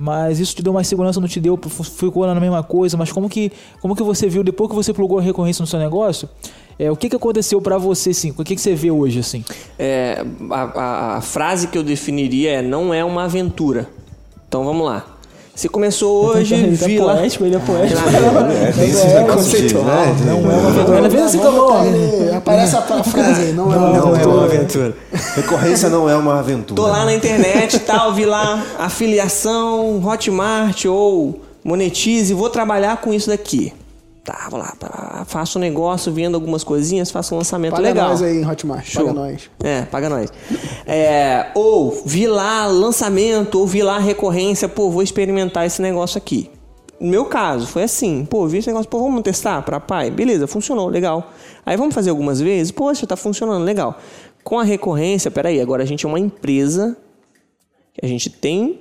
mas 0.01 0.41
isso 0.41 0.57
te 0.57 0.63
deu 0.63 0.73
mais 0.73 0.87
segurança, 0.89 1.21
não 1.21 1.29
te 1.29 1.39
deu, 1.39 1.59
ficou 1.97 2.27
na 2.27 2.35
mesma 2.41 2.63
coisa, 2.63 2.97
mas 2.97 3.13
como 3.13 3.29
que, 3.29 3.53
como 3.81 3.95
que 3.95 4.03
você 4.03 4.29
viu 4.29 4.43
depois 4.43 4.71
que 4.71 4.75
você 4.75 4.93
plugou 4.95 5.19
a 5.19 5.23
recorrência 5.23 5.63
no 5.63 5.67
seu 5.67 5.79
negócio? 5.79 6.29
É, 6.79 6.91
o 6.91 6.97
que, 6.97 7.11
que 7.11 7.17
aconteceu 7.17 7.61
pra 7.61 7.77
você, 7.77 8.15
sim? 8.15 8.33
O 8.39 8.43
que, 8.43 8.55
que 8.55 8.61
você 8.61 8.75
vê 8.75 8.91
hoje, 8.91 9.19
assim? 9.21 9.45
É, 9.79 10.25
a, 10.51 10.63
a- 10.63 11.17
a 11.17 11.21
frase 11.21 11.69
que 11.69 11.77
eu 11.77 11.83
definiria 11.83 12.53
é 12.53 12.63
não 12.63 12.95
é 12.95 13.05
uma 13.05 13.25
aventura. 13.25 13.87
Então 14.49 14.65
vamos 14.65 14.87
lá. 14.87 15.05
Você 15.61 15.69
começou 15.69 16.25
hoje, 16.25 16.55
ele 16.55 16.75
tá 16.75 16.87
vi 16.87 16.99
lá. 16.99 17.17
poético, 17.17 17.45
ele 17.45 17.55
é 17.57 17.59
poético. 17.59 18.01
É, 18.09 18.73
tem 18.73 18.89
esse 18.89 19.07
negócio 19.09 19.69
de, 19.69 19.75
né? 19.75 20.17
Não 20.25 20.33
é 20.33 20.57
uma 20.57 20.69
aventura. 20.71 21.07
Às 21.07 21.13
vezes 21.13 21.27
assim 21.27 21.39
como... 21.39 22.35
Aparece 22.35 22.77
a 22.77 23.05
frase 23.05 23.43
aí, 23.43 23.53
não 23.53 23.71
é 23.71 23.77
uma 23.77 23.89
Não 23.91 23.95
é 23.95 23.99
aventura. 23.99 24.35
uma 24.35 24.45
aventura. 24.47 24.97
Recorrência 25.37 25.91
não 25.91 26.09
é 26.09 26.17
uma 26.17 26.39
aventura. 26.39 26.81
Tô 26.81 26.89
lá 26.89 27.05
na 27.05 27.13
internet 27.13 27.77
e 27.77 27.81
tal, 27.81 28.15
vi 28.15 28.25
lá 28.25 28.65
afiliação, 28.79 30.03
Hotmart 30.03 30.87
ou 30.87 31.43
Monetize, 31.63 32.33
vou 32.33 32.49
trabalhar 32.49 32.97
com 33.03 33.13
isso 33.13 33.29
daqui. 33.29 33.75
Tá, 34.23 34.49
vou 34.51 34.61
lá, 34.61 35.25
faço 35.27 35.59
um 35.59 35.63
negócio, 35.63 36.13
vendo 36.13 36.35
algumas 36.35 36.63
coisinhas, 36.63 37.11
faço 37.11 37.35
um 37.35 37.39
lançamento 37.39 37.73
Paga 37.73 37.83
legal. 37.83 38.11
nós 38.11 38.23
aí 38.23 38.37
em 38.37 38.47
Hotmart, 38.47 38.87
Show. 38.87 39.07
paga 39.07 39.19
nós. 39.19 39.51
É, 39.65 39.83
paga 39.83 40.09
nós. 40.11 40.33
É, 40.87 41.47
ou 41.55 42.03
vi 42.05 42.27
lá 42.27 42.67
lançamento, 42.67 43.59
ou 43.59 43.67
vi 43.67 43.83
lá 43.83 43.99
recorrência, 43.99 44.69
pô, 44.69 44.91
vou 44.91 45.03
experimentar 45.03 45.67
esse 45.67 45.81
negócio 45.81 46.19
aqui. 46.19 46.51
No 47.01 47.09
meu 47.09 47.25
caso, 47.25 47.67
foi 47.67 47.85
assim, 47.85 48.27
pô, 48.27 48.47
vi 48.47 48.59
esse 48.59 48.69
negócio, 48.69 48.91
pô, 48.91 49.01
vamos 49.01 49.23
testar 49.23 49.63
pra 49.63 49.81
pai? 49.81 50.11
Beleza, 50.11 50.47
funcionou, 50.47 50.89
legal. 50.89 51.33
Aí 51.65 51.75
vamos 51.75 51.95
fazer 51.95 52.11
algumas 52.11 52.43
vezes, 52.43 52.71
poxa, 52.71 53.07
tá 53.07 53.17
funcionando, 53.17 53.65
legal. 53.65 53.99
Com 54.45 54.59
a 54.59 54.65
recorrência, 54.65 55.31
peraí, 55.31 55.63
agora 55.63 55.83
a 55.83 55.87
gente 55.87 56.05
é 56.05 56.09
uma 56.09 56.21
empresa, 56.21 56.95
a 58.03 58.07
gente 58.07 58.29
tem 58.29 58.81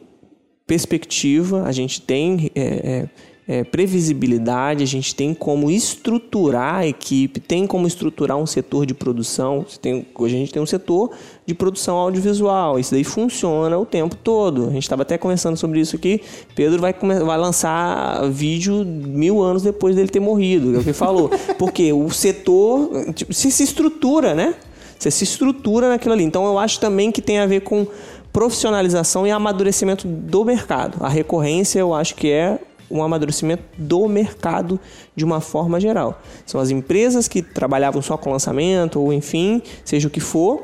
perspectiva, 0.68 1.64
a 1.64 1.72
gente 1.72 2.02
tem 2.02 2.52
é, 2.54 2.62
é, 2.62 3.10
é, 3.50 3.64
previsibilidade, 3.64 4.84
a 4.84 4.86
gente 4.86 5.16
tem 5.16 5.34
como 5.34 5.72
estruturar 5.72 6.76
a 6.76 6.88
equipe, 6.88 7.40
tem 7.40 7.66
como 7.66 7.88
estruturar 7.88 8.38
um 8.38 8.46
setor 8.46 8.86
de 8.86 8.94
produção. 8.94 9.66
Tem- 9.82 10.06
hoje 10.14 10.36
a 10.36 10.38
gente 10.38 10.54
tem 10.54 10.62
um 10.62 10.68
setor 10.68 11.10
de 11.48 11.56
produção 11.56 11.96
audiovisual, 11.96 12.78
isso 12.78 12.92
daí 12.92 13.04
funciona 13.04 13.76
o 13.76 13.88
tempo 13.88 14.16
todo. 14.16 14.68
A 14.68 14.72
gente 14.72 14.84
estava 14.84 15.02
até 15.02 15.18
conversando 15.18 15.58
sobre 15.58 15.80
isso 15.80 15.96
aqui. 15.96 16.22
Pedro 16.54 16.80
vai, 16.80 16.94
vai 16.94 17.38
lançar 17.40 18.30
vídeo 18.30 18.86
mil 18.86 19.42
anos 19.42 19.64
depois 19.64 19.96
dele 19.96 20.10
ter 20.10 20.20
morrido, 20.20 20.76
é 20.76 20.78
o 20.78 20.84
que 20.84 20.90
ele 20.90 20.94
falou. 20.94 21.32
Porque 21.58 21.92
o 21.92 22.08
setor 22.12 23.12
tipo, 23.16 23.34
se, 23.34 23.50
se 23.50 23.64
estrutura, 23.64 24.36
né? 24.36 24.54
Você 25.00 25.10
se 25.10 25.24
estrutura 25.24 25.90
naquilo 25.90 26.14
ali. 26.14 26.24
Então 26.24 26.46
eu 26.46 26.60
acho 26.60 26.80
também 26.80 27.12
que 27.12 27.20
tem 27.22 27.40
a 27.40 27.48
ver 27.48 27.62
com 27.62 27.88
profissionalização 28.32 29.26
e 29.26 29.32
amadurecimento 29.32 30.08
do 30.08 30.46
mercado. 30.46 31.04
A 31.04 31.10
recorrência 31.10 31.80
eu 31.80 31.96
acho 31.96 32.14
que 32.14 32.30
é 32.30 32.60
um 32.90 33.04
amadurecimento 33.04 33.64
do 33.78 34.08
mercado 34.08 34.80
de 35.16 35.24
uma 35.24 35.42
forma 35.42 35.80
geral. 35.80 36.22
São 36.46 36.60
as 36.60 36.70
empresas 36.70 37.28
que 37.28 37.42
trabalhavam 37.42 38.02
só 38.02 38.18
com 38.18 38.32
lançamento 38.32 39.00
ou 39.00 39.14
enfim, 39.14 39.62
seja 39.84 40.08
o 40.08 40.12
que 40.12 40.20
for. 40.20 40.62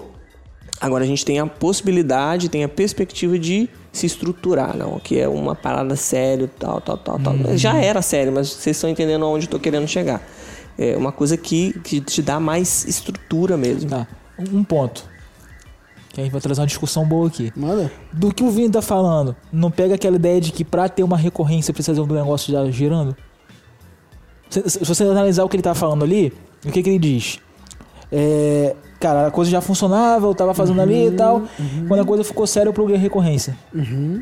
Agora 0.79 1.03
a 1.03 1.07
gente 1.07 1.23
tem 1.23 1.39
a 1.39 1.45
possibilidade, 1.45 2.49
tem 2.49 2.63
a 2.63 2.69
perspectiva 2.69 3.39
de 3.39 3.69
se 3.91 4.05
estruturar, 4.05 4.75
não, 4.75 4.99
que 4.99 5.17
é 5.17 5.27
uma 5.27 5.55
parada 5.55 5.95
séria, 5.95 6.51
tal, 6.59 6.81
tal, 6.81 6.97
tal, 6.97 7.17
tal. 7.17 7.57
Já 7.57 7.77
era 7.77 8.01
sério, 8.01 8.33
mas 8.33 8.49
vocês 8.49 8.75
estão 8.75 8.89
entendendo 8.89 9.23
aonde 9.23 9.45
eu 9.45 9.49
tô 9.49 9.59
querendo 9.59 9.87
chegar. 9.87 10.21
É 10.77 10.97
uma 10.97 11.13
coisa 11.13 11.37
que, 11.37 11.71
que 11.79 12.01
te 12.01 12.21
dá 12.21 12.39
mais 12.41 12.85
estrutura 12.85 13.55
mesmo. 13.55 13.89
Tá, 13.89 14.05
um 14.51 14.63
ponto. 14.65 15.14
Que 16.15 16.21
a 16.21 16.23
gente 16.23 16.31
vai 16.31 16.39
trazer 16.39 16.61
uma 16.61 16.67
discussão 16.67 17.05
boa 17.05 17.27
aqui. 17.27 17.51
Manda. 17.57 17.91
Do 18.13 18.33
que 18.33 18.41
o 18.41 18.49
Vini 18.49 18.69
tá 18.69 18.81
falando, 18.81 19.35
não 19.51 19.69
pega 19.69 19.95
aquela 19.95 20.15
ideia 20.15 20.39
de 20.39 20.53
que 20.53 20.63
pra 20.63 20.87
ter 20.87 21.03
uma 21.03 21.17
recorrência 21.17 21.73
precisa 21.73 22.01
do 22.01 22.13
negócio 22.15 22.53
já 22.53 22.65
girando? 22.71 23.13
Se, 24.49 24.63
se 24.69 24.79
você 24.85 25.03
analisar 25.03 25.43
o 25.43 25.49
que 25.49 25.57
ele 25.57 25.63
tá 25.63 25.75
falando 25.75 26.03
ali, 26.03 26.31
o 26.65 26.71
que, 26.71 26.81
que 26.81 26.89
ele 26.89 26.99
diz? 26.99 27.39
É, 28.09 28.73
cara, 28.97 29.27
a 29.27 29.31
coisa 29.31 29.51
já 29.51 29.59
funcionava, 29.59 30.25
eu 30.27 30.33
tava 30.33 30.53
fazendo 30.53 30.79
ali 30.81 31.07
e 31.07 31.11
tal. 31.11 31.43
Quando 31.85 31.99
a 31.99 32.05
coisa 32.05 32.23
ficou 32.23 32.47
séria, 32.47 32.69
eu 32.69 32.73
pluguei 32.73 32.95
a 32.95 32.99
recorrência. 32.99 33.57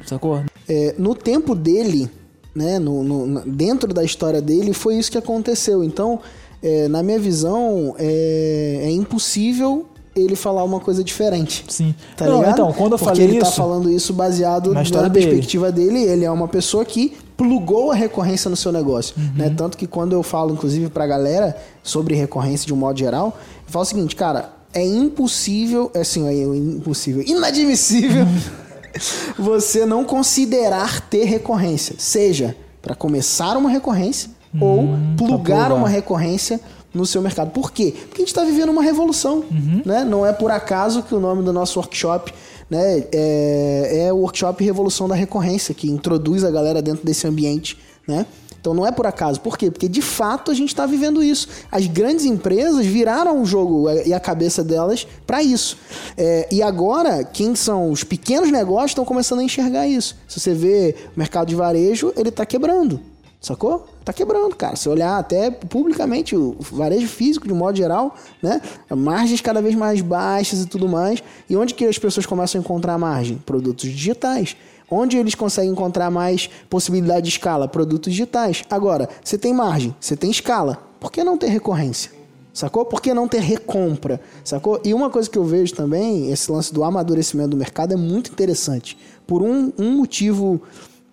Sacou? 0.04 0.42
É, 0.68 0.96
no 0.98 1.14
tempo 1.14 1.54
dele, 1.54 2.10
né, 2.56 2.80
no, 2.80 3.04
no- 3.04 3.42
dentro 3.46 3.94
da 3.94 4.04
história 4.04 4.42
dele, 4.42 4.74
foi 4.74 4.96
isso 4.96 5.12
que 5.12 5.18
aconteceu. 5.20 5.84
Então, 5.84 6.20
é, 6.64 6.88
na 6.88 7.04
minha 7.04 7.20
visão, 7.20 7.94
é, 8.00 8.80
é 8.84 8.90
impossível 8.90 9.86
ele 10.16 10.36
falar 10.36 10.64
uma 10.64 10.80
coisa 10.80 11.04
diferente. 11.04 11.66
Sim. 11.68 11.96
Tá 12.16 12.26
Não, 12.26 12.38
ligado? 12.40 12.54
então, 12.54 12.74
quando 12.74 12.94
eu 12.94 12.98
Porque 13.00 13.12
falei 13.16 13.28
ele 13.28 13.40
tá 13.40 13.48
isso- 13.48 13.56
falando 13.58 13.90
isso 13.90 14.14
baseado 14.14 14.68
Na 14.70 14.76
na, 14.76 14.82
história 14.84 15.10
dele. 15.10 15.26
perspectiva 15.28 15.72
dele. 15.72 16.04
Ele 16.04 16.24
é 16.26 16.30
uma 16.32 16.48
pessoa 16.48 16.86
que 16.86 17.14
plugou 17.36 17.92
a 17.92 17.96
recorrência 17.96 18.48
no 18.50 18.56
seu 18.56 18.72
negócio, 18.72 19.16
Uhum. 19.18 19.32
né? 19.36 19.50
Tanto 19.56 19.78
que 19.78 19.88
quando 19.88 20.14
eu 20.14 20.22
falo, 20.22 20.54
inclusive, 20.54 20.90
pra 20.90 21.08
galera 21.08 21.58
sobre 21.82 22.14
recorrência 22.16 22.68
de 22.68 22.74
um 22.74 22.78
modo 22.78 22.98
geral, 23.00 23.38
eu 23.66 23.72
falo 23.72 23.84
o 23.84 23.88
seguinte, 23.88 24.16
cara, 24.16 24.50
é 24.74 24.86
impossível, 24.86 25.90
é 25.94 26.02
assim, 26.02 26.28
é 26.28 26.34
impossível, 26.56 27.24
inadmissível 27.26 28.26
você 29.38 29.86
não 29.86 30.04
considerar 30.04 31.02
ter 31.10 31.26
recorrência, 31.26 31.96
seja 31.98 32.56
para 32.82 32.96
começar 32.96 33.58
uma 33.58 33.70
recorrência 33.70 34.30
ou 34.60 34.90
plugar 35.18 35.68
plugar. 35.68 35.74
uma 35.74 35.90
recorrência 35.90 36.60
no 36.94 37.06
seu 37.06 37.22
mercado. 37.22 37.52
Por 37.52 37.72
quê? 37.72 37.94
Porque 38.08 38.22
a 38.22 38.26
gente 38.26 38.28
está 38.28 38.44
vivendo 38.44 38.70
uma 38.70 38.84
revolução, 38.84 39.44
né? 39.86 40.04
Não 40.04 40.26
é 40.26 40.32
por 40.32 40.52
acaso 40.52 41.04
que 41.04 41.16
o 41.16 41.20
nome 41.20 41.44
do 41.44 41.52
nosso 41.52 41.80
workshop 41.80 42.34
né, 42.70 43.04
é, 43.12 44.06
é 44.08 44.14
o 44.14 44.18
workshop 44.18 44.64
Revolução 44.64 45.08
da 45.08 45.16
Recorrência, 45.16 45.74
que 45.74 45.90
introduz 45.90 46.44
a 46.44 46.52
galera 46.52 46.82
dentro 46.82 47.06
desse 47.06 47.28
ambiente, 47.28 47.78
né? 48.08 48.26
Então 48.60 48.74
não 48.74 48.88
é 48.88 48.94
por 48.94 49.06
acaso. 49.06 49.42
Por 49.42 49.58
quê? 49.58 49.70
Porque 49.70 49.90
de 49.90 50.02
fato 50.02 50.50
a 50.50 50.54
gente 50.54 50.70
está 50.70 50.86
vivendo 50.86 51.22
isso. 51.22 51.50
As 51.70 51.86
grandes 51.86 52.24
empresas 52.24 52.86
viraram 52.86 53.42
o 53.42 53.46
jogo 53.46 53.90
e 54.06 54.14
a 54.14 54.20
cabeça 54.22 54.64
delas 54.64 55.06
para 55.28 55.44
isso. 55.44 55.78
É, 56.16 56.48
e 56.50 56.64
agora, 56.64 57.26
quem 57.26 57.56
são 57.56 57.92
os 57.92 58.06
pequenos 58.06 58.50
negócios 58.50 58.92
estão 58.92 59.04
começando 59.04 59.40
a 59.40 59.44
enxergar 59.44 59.86
isso. 59.86 60.16
Se 60.30 60.40
você 60.40 60.54
vê 60.54 60.96
o 61.14 61.20
mercado 61.20 61.50
de 61.50 61.56
varejo, 61.56 62.14
ele 62.16 62.30
está 62.30 62.46
quebrando. 62.46 63.02
Sacou? 63.42 63.86
Tá 64.04 64.12
quebrando, 64.12 64.56
cara. 64.56 64.76
Se 64.76 64.90
olhar 64.90 65.18
até 65.18 65.50
publicamente, 65.50 66.36
o 66.36 66.56
varejo 66.60 67.08
físico, 67.08 67.48
de 67.48 67.54
modo 67.54 67.78
geral, 67.78 68.16
né? 68.42 68.62
Margens 68.90 69.40
cada 69.42 69.62
vez 69.62 69.76
mais 69.76 70.02
baixas 70.02 70.62
e 70.62 70.66
tudo 70.66 70.90
mais. 70.90 71.24
E 71.50 71.56
onde 71.56 71.74
que 71.74 71.86
as 71.86 71.98
pessoas 71.98 72.26
começam 72.26 72.60
a 72.60 72.64
encontrar 72.64 72.98
margem? 72.98 73.38
Produtos 73.38 73.90
digitais. 73.90 74.58
Onde 74.92 75.18
eles 75.18 75.36
conseguem 75.36 75.72
encontrar 75.72 76.12
mais 76.12 76.50
possibilidade 76.70 77.24
de 77.24 77.30
escala? 77.30 77.68
Produtos 77.68 78.12
digitais. 78.12 78.64
Agora, 78.70 79.10
você 79.24 79.38
tem 79.38 79.54
margem, 79.54 79.96
você 80.00 80.16
tem 80.16 80.30
escala. 80.30 80.78
Por 81.00 81.12
que 81.12 81.24
não 81.24 81.38
ter 81.38 81.48
recorrência? 81.48 82.12
Sacou? 82.54 82.86
Por 82.86 83.02
que 83.02 83.14
não 83.14 83.28
ter 83.28 83.42
recompra? 83.42 84.22
Sacou? 84.44 84.80
E 84.84 84.94
uma 84.94 85.10
coisa 85.10 85.28
que 85.28 85.38
eu 85.38 85.44
vejo 85.44 85.74
também, 85.74 86.32
esse 86.32 86.52
lance 86.52 86.72
do 86.72 86.84
amadurecimento 86.84 87.50
do 87.50 87.58
mercado 87.58 87.94
é 87.94 87.98
muito 87.98 88.32
interessante. 88.32 88.96
Por 89.26 89.42
um, 89.42 89.74
um 89.80 89.98
motivo 89.98 90.62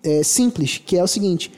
é, 0.03 0.21
simples, 0.21 0.77
que 0.77 0.97
é 0.97 1.03
o 1.03 1.07
seguinte. 1.07 1.51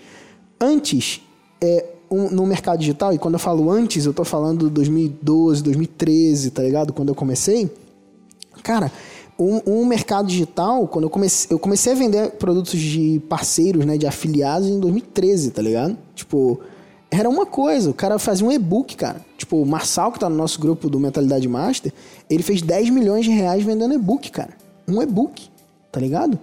Antes, 0.60 1.22
é, 1.62 1.86
um- 2.10 2.30
no 2.30 2.46
mercado 2.46 2.80
digital, 2.80 3.14
e 3.14 3.18
quando 3.18 3.34
eu 3.36 3.40
falo 3.40 3.70
antes, 3.70 4.06
eu 4.06 4.14
tô 4.14 4.24
falando 4.24 4.70
2012, 4.70 5.64
2013, 5.64 6.52
tá 6.52 6.62
ligado? 6.62 6.94
Quando 6.94 7.10
eu 7.10 7.16
comecei. 7.16 7.70
Cara, 8.62 8.92
um, 9.38 9.60
um 9.66 9.86
mercado 9.86 10.28
digital, 10.28 10.88
quando 10.88 11.06
eu 11.06 11.10
comecei, 11.10 11.48
eu 11.54 11.60
comecei 11.60 11.92
a 11.94 11.96
vender 11.96 12.32
produtos 12.34 12.80
de 12.80 13.22
parceiros, 13.28 13.86
né, 13.86 13.98
de 13.98 14.06
afiliados 14.06 14.68
em 14.70 14.80
2013, 14.80 15.52
tá 15.52 15.62
ligado? 15.62 15.98
Tipo, 16.16 16.60
era 17.10 17.28
uma 17.30 17.46
coisa, 17.46 17.90
o 17.90 17.94
cara 17.94 18.18
fazia 18.20 18.46
um 18.46 18.52
e-book, 18.52 18.96
cara. 18.96 19.24
Tipo, 19.38 19.58
o 19.62 19.66
Marçal, 19.66 20.12
que 20.12 20.20
tá 20.20 20.30
no 20.30 20.36
nosso 20.36 20.60
grupo 20.60 20.90
do 20.90 21.00
Mentalidade 21.00 21.48
Master, 21.48 21.92
ele 22.30 22.44
fez 22.44 22.62
10 22.62 22.90
milhões 22.90 23.26
de 23.26 23.32
reais 23.32 23.64
vendendo 23.64 23.94
e-book, 23.94 24.32
cara. 24.32 24.52
Um 24.88 25.02
e-book, 25.02 25.50
tá 25.92 26.00
ligado? 26.00 26.40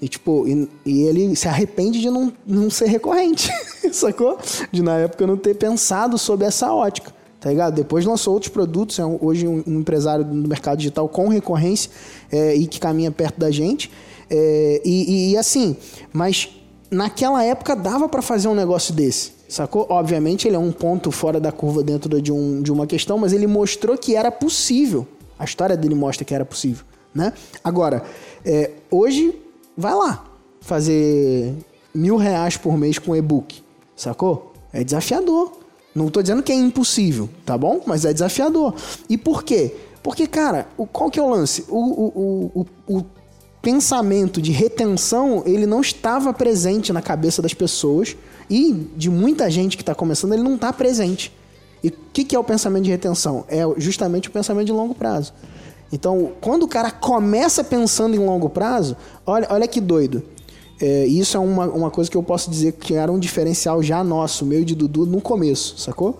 E 0.00 0.08
tipo, 0.08 0.46
e, 0.48 0.68
e 0.86 1.02
ele 1.02 1.36
se 1.36 1.46
arrepende 1.46 2.00
de 2.00 2.08
não, 2.10 2.32
não 2.46 2.70
ser 2.70 2.86
recorrente, 2.86 3.50
sacou? 3.92 4.38
De 4.72 4.82
na 4.82 4.96
época 4.98 5.26
não 5.26 5.36
ter 5.36 5.54
pensado 5.54 6.16
sobre 6.16 6.46
essa 6.46 6.72
ótica, 6.72 7.12
tá 7.38 7.50
ligado? 7.50 7.74
Depois 7.74 8.04
lançou 8.06 8.32
outros 8.32 8.50
produtos, 8.50 8.98
é 8.98 9.04
hoje 9.04 9.46
um, 9.46 9.62
um 9.66 9.80
empresário 9.80 10.24
do 10.24 10.48
mercado 10.48 10.78
digital 10.78 11.08
com 11.08 11.28
recorrência 11.28 11.90
é, 12.32 12.54
e 12.54 12.66
que 12.66 12.80
caminha 12.80 13.10
perto 13.10 13.38
da 13.38 13.50
gente. 13.50 13.90
É, 14.30 14.80
e, 14.84 15.12
e- 15.12 15.30
e 15.32 15.36
assim, 15.36 15.76
mas 16.12 16.48
naquela 16.90 17.44
época 17.44 17.76
dava 17.76 18.08
pra 18.08 18.22
fazer 18.22 18.48
um 18.48 18.54
negócio 18.54 18.94
desse, 18.94 19.32
sacou? 19.48 19.86
Obviamente 19.90 20.48
ele 20.48 20.56
é 20.56 20.58
um 20.58 20.72
ponto 20.72 21.10
fora 21.10 21.38
da 21.38 21.52
curva 21.52 21.82
dentro 21.82 22.22
de, 22.22 22.32
um, 22.32 22.62
de 22.62 22.72
uma 22.72 22.86
questão, 22.86 23.18
mas 23.18 23.32
ele 23.34 23.46
mostrou 23.46 23.98
que 23.98 24.16
era 24.16 24.30
possível. 24.30 25.06
A 25.38 25.44
história 25.44 25.76
dele 25.76 25.94
mostra 25.94 26.24
que 26.24 26.34
era 26.34 26.44
possível, 26.44 26.84
né? 27.14 27.32
Agora, 27.62 28.02
é, 28.44 28.70
hoje, 28.90 29.34
vai 29.76 29.94
lá 29.94 30.24
fazer 30.60 31.54
mil 31.94 32.16
reais 32.16 32.56
por 32.56 32.76
mês 32.76 32.98
com 32.98 33.16
e-book, 33.16 33.62
sacou? 33.96 34.52
É 34.72 34.84
desafiador. 34.84 35.58
Não 35.94 36.08
tô 36.08 36.22
dizendo 36.22 36.42
que 36.42 36.52
é 36.52 36.54
impossível, 36.54 37.28
tá 37.44 37.58
bom? 37.58 37.80
Mas 37.86 38.04
é 38.04 38.12
desafiador. 38.12 38.74
E 39.08 39.18
por 39.18 39.42
quê? 39.42 39.74
Porque, 40.02 40.26
cara, 40.26 40.68
o, 40.76 40.86
qual 40.86 41.10
que 41.10 41.18
é 41.18 41.22
o 41.22 41.28
lance? 41.28 41.64
O, 41.68 41.76
o, 41.76 42.66
o, 42.88 42.96
o, 42.98 43.04
pensamento 43.60 44.40
de 44.40 44.52
retenção, 44.52 45.42
ele 45.44 45.66
não 45.66 45.82
estava 45.82 46.32
presente 46.32 46.94
na 46.94 47.02
cabeça 47.02 47.42
das 47.42 47.52
pessoas 47.52 48.16
e 48.48 48.72
de 48.96 49.10
muita 49.10 49.50
gente 49.50 49.76
que 49.76 49.82
está 49.82 49.94
começando, 49.94 50.32
ele 50.32 50.42
não 50.42 50.54
está 50.54 50.72
presente. 50.72 51.30
E 51.84 51.88
o 51.88 51.92
que, 52.12 52.24
que 52.24 52.34
é 52.34 52.38
o 52.38 52.44
pensamento 52.44 52.84
de 52.84 52.90
retenção? 52.90 53.44
É 53.48 53.60
justamente 53.76 54.28
o 54.28 54.32
pensamento 54.32 54.66
de 54.66 54.72
longo 54.72 54.94
prazo. 54.94 55.34
Então, 55.92 56.32
quando 56.40 56.62
o 56.62 56.68
cara 56.68 56.90
começa 56.90 57.64
pensando 57.64 58.14
em 58.14 58.18
longo 58.18 58.48
prazo, 58.48 58.96
olha, 59.26 59.46
olha 59.50 59.68
que 59.68 59.80
doido. 59.80 60.22
É, 60.80 61.04
isso 61.06 61.36
é 61.36 61.40
uma, 61.40 61.66
uma 61.66 61.90
coisa 61.90 62.10
que 62.10 62.16
eu 62.16 62.22
posso 62.22 62.50
dizer 62.50 62.72
que 62.72 62.94
era 62.94 63.12
um 63.12 63.18
diferencial 63.18 63.82
já 63.82 64.02
nosso, 64.02 64.46
meu 64.46 64.60
e 64.60 64.64
de 64.64 64.74
Dudu, 64.74 65.04
no 65.04 65.20
começo, 65.20 65.78
sacou? 65.78 66.18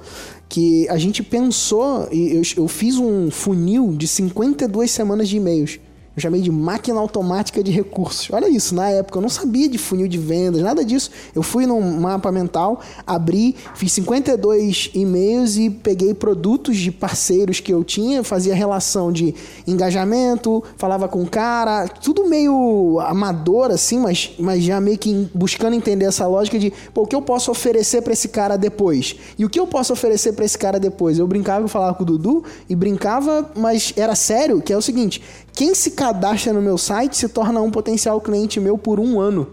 Que 0.49 0.87
a 0.89 0.99
gente 0.99 1.23
pensou, 1.23 2.09
e 2.13 2.35
eu, 2.35 2.43
eu 2.57 2.69
fiz 2.69 2.99
um 2.99 3.31
funil 3.31 3.95
de 3.97 4.07
52 4.07 4.91
semanas 4.91 5.29
de 5.29 5.37
e-mails. 5.37 5.79
Eu 6.17 6.21
chamei 6.21 6.41
de 6.41 6.51
máquina 6.51 6.99
automática 6.99 7.63
de 7.63 7.71
recursos. 7.71 8.29
Olha 8.33 8.49
isso, 8.49 8.75
na 8.75 8.91
época 8.91 9.19
eu 9.19 9.23
não 9.23 9.29
sabia 9.29 9.69
de 9.69 9.79
funil 9.79 10.09
de 10.09 10.19
vendas, 10.19 10.61
nada 10.61 10.85
disso. 10.85 11.09
Eu 11.33 11.43
fui 11.43 11.67
num 11.67 12.01
mapa 12.01 12.33
mental, 12.33 12.81
abri, 13.07 13.55
fiz 13.77 13.93
52 13.93 14.91
e-mails 14.93 15.57
e 15.57 15.71
peguei 15.71 16.13
produtos 16.13 16.77
de 16.77 16.91
parceiros 16.91 17.61
que 17.61 17.73
eu 17.73 17.85
tinha, 17.85 18.25
fazia 18.25 18.57
relação 18.57 19.13
de 19.13 19.37
engajamento, 19.65 20.65
falava 20.77 21.07
com 21.07 21.23
o 21.23 21.31
cara, 21.31 21.87
tudo 21.87 22.29
meio 22.29 22.99
amador 23.01 23.71
assim, 23.71 24.01
mas, 24.01 24.33
mas 24.37 24.65
já 24.65 24.81
meio 24.81 24.99
que 24.99 25.31
buscando 25.33 25.77
entender 25.77 26.07
essa 26.07 26.27
lógica 26.27 26.59
de, 26.59 26.73
pô, 26.93 27.03
o 27.03 27.07
que 27.07 27.15
eu 27.15 27.23
posso 27.23 27.53
oferecer 27.53 28.03
para 28.03 28.13
esse 28.13 28.29
cara 28.29 28.59
depois? 28.59 29.15
E 29.39 29.45
o 29.45 29.49
que 29.49 29.61
eu 29.61 29.67
posso 29.67 29.93
oferecer 29.93 30.33
para 30.33 30.45
esse 30.45 30.59
cara 30.59 30.81
depois? 30.81 31.21
Eu 31.21 31.27
brincava, 31.29 31.65
eu 31.65 31.69
falava 31.69 31.95
com 31.95 32.03
o 32.03 32.07
Dudu 32.07 32.43
e 32.69 32.75
brincava, 32.75 33.49
mas 33.55 33.93
era 33.97 34.17
sério, 34.17 34.61
que 34.61 34.73
é 34.73 34.77
o 34.77 34.83
seguinte, 34.83 35.23
quem 35.53 35.75
se 35.75 35.93
cadastra 35.93 36.53
no 36.53 36.63
meu 36.63 36.79
site 36.79 37.17
se 37.17 37.29
torna 37.29 37.61
um 37.61 37.71
potencial 37.71 38.21
cliente 38.21 38.61
meu 38.61 38.79
por 38.79 38.99
um 39.01 39.21
ano. 39.21 39.47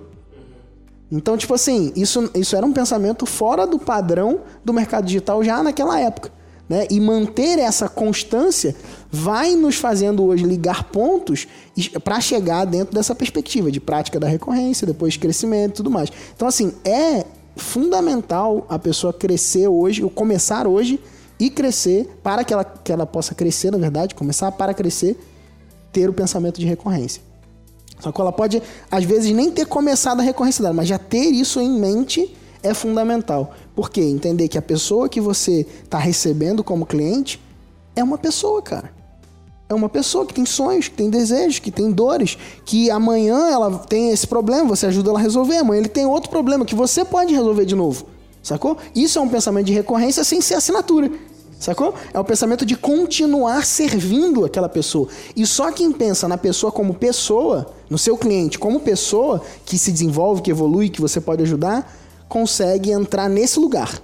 Então, 1.12 1.38
tipo 1.38 1.54
assim, 1.54 1.92
isso, 1.96 2.30
isso 2.36 2.56
era 2.56 2.66
um 2.66 2.74
pensamento 2.74 3.26
fora 3.26 3.66
do 3.66 3.80
padrão 3.80 4.42
do 4.64 4.74
mercado 4.74 5.06
digital 5.06 5.44
já 5.44 5.64
naquela 5.64 6.00
época. 6.00 6.32
Né? 6.68 6.86
E 6.92 7.00
manter 7.00 7.60
essa 7.60 7.88
constância 7.88 8.76
vai 9.10 9.56
nos 9.56 9.78
fazendo 9.78 10.26
hoje 10.26 10.44
ligar 10.44 10.84
pontos 10.86 11.48
para 12.04 12.20
chegar 12.20 12.66
dentro 12.66 12.94
dessa 12.94 13.16
perspectiva 13.16 13.72
de 13.72 13.80
prática 13.80 14.20
da 14.20 14.28
recorrência, 14.28 14.86
depois 14.86 15.16
crescimento 15.16 15.72
e 15.72 15.76
tudo 15.76 15.90
mais. 15.90 16.12
Então, 16.36 16.46
assim, 16.46 16.74
é 16.84 17.24
fundamental 17.56 18.66
a 18.70 18.78
pessoa 18.78 19.14
crescer 19.14 19.68
hoje, 19.68 20.04
ou 20.04 20.10
começar 20.10 20.68
hoje 20.68 21.00
e 21.40 21.50
crescer 21.50 22.20
para 22.22 22.44
que 22.44 22.54
ela, 22.54 22.66
que 22.66 22.92
ela 22.92 23.06
possa 23.06 23.34
crescer, 23.34 23.72
na 23.72 23.78
verdade, 23.78 24.14
começar 24.14 24.52
para 24.52 24.74
crescer, 24.74 25.18
ter 25.98 26.08
o 26.12 26.14
pensamento 26.14 26.60
de 26.60 26.68
recorrência. 26.68 27.24
Só 28.00 28.12
que 28.12 28.22
ela 28.22 28.32
pode, 28.32 28.62
às 28.92 29.04
vezes, 29.04 29.32
nem 29.32 29.50
ter 29.50 29.66
começado 29.66 30.20
a 30.20 30.24
recorrência 30.24 30.62
dela, 30.62 30.76
mas 30.76 30.88
já 30.88 31.00
ter 31.00 31.26
isso 31.26 31.60
em 31.60 31.72
mente 31.80 32.38
é 32.62 32.72
fundamental. 32.72 33.56
Por 33.76 33.90
quê? 33.90 34.02
Entender 34.02 34.48
que 34.48 34.60
a 34.60 34.62
pessoa 34.62 35.10
que 35.10 35.20
você 35.20 35.66
está 35.84 35.98
recebendo 35.98 36.64
como 36.64 36.86
cliente 36.86 37.42
é 37.96 38.04
uma 38.04 38.16
pessoa, 38.16 38.62
cara. 38.62 38.94
É 39.68 39.74
uma 39.74 39.90
pessoa 39.90 40.24
que 40.24 40.36
tem 40.36 40.46
sonhos, 40.46 40.88
que 40.88 40.96
tem 40.96 41.10
desejos, 41.10 41.58
que 41.58 41.72
tem 41.72 41.92
dores, 41.92 42.38
que 42.64 42.92
amanhã 42.92 43.50
ela 43.50 43.80
tem 43.80 44.12
esse 44.12 44.28
problema, 44.28 44.70
você 44.70 44.86
ajuda 44.86 45.10
ela 45.10 45.18
a 45.18 45.22
resolver, 45.22 45.58
amanhã 45.58 45.80
ele 45.80 45.90
tem 45.90 46.06
outro 46.06 46.30
problema 46.30 46.64
que 46.64 46.76
você 46.76 47.04
pode 47.04 47.34
resolver 47.34 47.66
de 47.66 47.74
novo. 47.74 48.06
Sacou? 48.44 48.78
Isso 48.94 49.18
é 49.18 49.22
um 49.22 49.28
pensamento 49.28 49.66
de 49.66 49.74
recorrência 49.74 50.24
sem 50.24 50.42
ser 50.42 50.54
assinatura. 50.54 51.10
Sacou? 51.60 51.93
É 52.13 52.20
o 52.20 52.24
pensamento 52.24 52.65
de 52.65 52.76
continuar 52.76 53.65
servindo 53.65 54.46
aquela 54.46 54.70
pessoa. 54.70 55.08
E 55.36 55.46
só 55.46 55.72
quem 55.72 55.91
pensa 55.91 56.28
na 56.28 56.38
pessoa 56.38 56.72
como 56.72 56.93
pessoa, 56.93 57.74
no 57.89 57.98
seu 57.98 58.15
cliente 58.17 58.60
como 58.60 58.80
pessoa, 58.80 59.41
que 59.65 59.78
se 59.78 59.91
desenvolve, 59.91 60.41
que 60.41 60.52
evolui, 60.52 60.89
que 60.89 61.02
você 61.02 61.20
pode 61.20 61.41
ajudar, 61.43 61.91
consegue 62.30 62.91
entrar 62.91 63.28
nesse 63.28 63.60
lugar. 63.60 64.00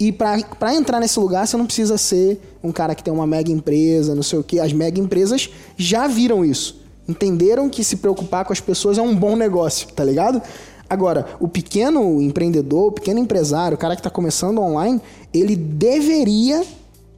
E 0.00 0.10
para 0.10 0.74
entrar 0.74 0.98
nesse 0.98 1.20
lugar, 1.20 1.46
você 1.46 1.56
não 1.56 1.66
precisa 1.66 1.96
ser 1.96 2.40
um 2.62 2.72
cara 2.72 2.96
que 2.96 3.04
tem 3.04 3.14
uma 3.14 3.26
mega 3.26 3.52
empresa, 3.52 4.14
não 4.14 4.24
sei 4.24 4.40
o 4.40 4.42
que. 4.42 4.58
As 4.58 4.72
mega 4.72 5.00
empresas 5.00 5.50
já 5.76 6.08
viram 6.08 6.44
isso. 6.44 6.82
Entenderam 7.06 7.68
que 7.68 7.84
se 7.84 7.96
preocupar 7.96 8.44
com 8.44 8.52
as 8.52 8.60
pessoas 8.60 8.98
é 8.98 9.02
um 9.02 9.14
bom 9.14 9.36
negócio, 9.36 9.88
tá 9.92 10.02
ligado? 10.02 10.42
Agora, 10.88 11.26
o 11.40 11.48
pequeno 11.48 12.20
empreendedor, 12.20 12.88
o 12.88 12.92
pequeno 12.92 13.20
empresário, 13.20 13.76
o 13.76 13.78
cara 13.78 13.94
que 13.94 14.00
está 14.00 14.10
começando 14.10 14.58
online, 14.60 15.00
ele 15.34 15.56
deveria 15.56 16.62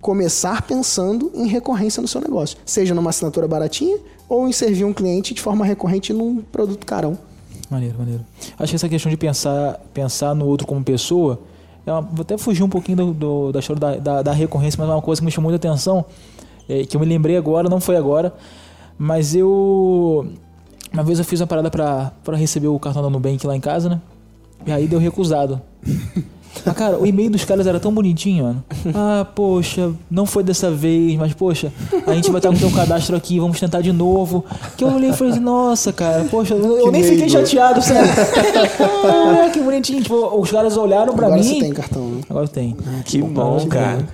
começar 0.00 0.62
pensando 0.62 1.30
em 1.34 1.46
recorrência 1.46 2.00
no 2.00 2.08
seu 2.08 2.20
negócio. 2.20 2.56
Seja 2.64 2.94
numa 2.94 3.10
assinatura 3.10 3.46
baratinha 3.46 3.98
ou 4.28 4.48
em 4.48 4.52
servir 4.52 4.84
um 4.84 4.92
cliente 4.92 5.34
de 5.34 5.40
forma 5.40 5.64
recorrente 5.64 6.12
num 6.12 6.40
produto 6.42 6.84
carão. 6.86 7.18
Maneiro, 7.68 7.98
maneiro. 7.98 8.24
Acho 8.58 8.70
que 8.70 8.76
essa 8.76 8.88
questão 8.88 9.10
de 9.10 9.16
pensar, 9.16 9.80
pensar 9.92 10.34
no 10.34 10.46
outro 10.46 10.66
como 10.66 10.82
pessoa. 10.84 11.40
É 11.84 11.92
uma, 11.92 12.00
vou 12.00 12.22
até 12.22 12.36
fugir 12.38 12.62
um 12.62 12.68
pouquinho 12.68 12.96
do, 12.98 13.14
do- 13.14 13.52
da 13.52 13.58
história 13.60 13.80
da, 13.80 13.96
da, 13.96 14.22
da 14.22 14.32
recorrência, 14.32 14.76
mas 14.80 14.88
é 14.88 14.92
uma 14.94 15.02
coisa 15.02 15.20
que 15.20 15.24
me 15.24 15.30
chamou 15.32 15.50
muita 15.50 15.68
atenção, 15.68 16.04
é, 16.68 16.84
que 16.84 16.96
eu 16.96 17.00
me 17.00 17.06
lembrei 17.06 17.36
agora, 17.36 17.68
não 17.68 17.80
foi 17.80 17.96
agora, 17.96 18.32
mas 18.98 19.34
eu. 19.34 20.26
Uma 20.92 21.02
vez 21.02 21.18
eu 21.18 21.24
fiz 21.24 21.40
uma 21.40 21.46
parada 21.46 21.70
pra 21.70 22.36
receber 22.36 22.68
o 22.68 22.78
cartão 22.78 23.02
da 23.02 23.10
Nubank 23.10 23.44
lá 23.46 23.56
em 23.56 23.60
casa, 23.60 23.88
né? 23.88 24.00
E 24.66 24.72
aí 24.72 24.86
deu 24.86 24.98
recusado. 24.98 25.60
Mas, 26.64 26.74
cara, 26.76 26.98
o 26.98 27.06
e-mail 27.06 27.30
dos 27.30 27.44
caras 27.44 27.66
era 27.66 27.78
tão 27.78 27.92
bonitinho, 27.92 28.44
mano. 28.44 28.64
Ah, 28.94 29.26
poxa, 29.34 29.92
não 30.10 30.26
foi 30.26 30.42
dessa 30.42 30.70
vez, 30.70 31.16
mas, 31.16 31.32
poxa, 31.34 31.72
a 32.06 32.14
gente 32.14 32.30
vai 32.30 32.38
estar 32.38 32.48
com 32.50 32.56
o 32.56 32.58
teu 32.58 32.70
cadastro 32.70 33.16
aqui, 33.16 33.38
vamos 33.38 33.58
tentar 33.60 33.80
de 33.80 33.92
novo. 33.92 34.44
Que 34.76 34.84
eu 34.84 34.88
olhei 34.92 35.10
e 35.10 35.12
falei 35.12 35.32
assim, 35.32 35.42
nossa, 35.42 35.92
cara, 35.92 36.24
poxa, 36.30 36.54
eu, 36.54 36.78
eu 36.78 36.90
nem 36.92 37.02
fiquei 37.02 37.28
chateado, 37.28 37.80
sério. 37.82 38.10
ah, 39.04 39.50
que 39.50 39.60
bonitinho. 39.60 40.02
Tipo, 40.02 40.38
os 40.40 40.50
caras 40.50 40.76
olharam 40.76 41.14
pra 41.14 41.26
Agora 41.26 41.40
mim. 41.42 41.48
você 41.54 41.60
tem 41.60 41.72
cartão, 41.72 42.06
né? 42.06 42.20
Agora 42.28 42.48
tem. 42.48 42.76
Que 43.04 43.22
bom, 43.22 43.66
cara. 43.68 44.06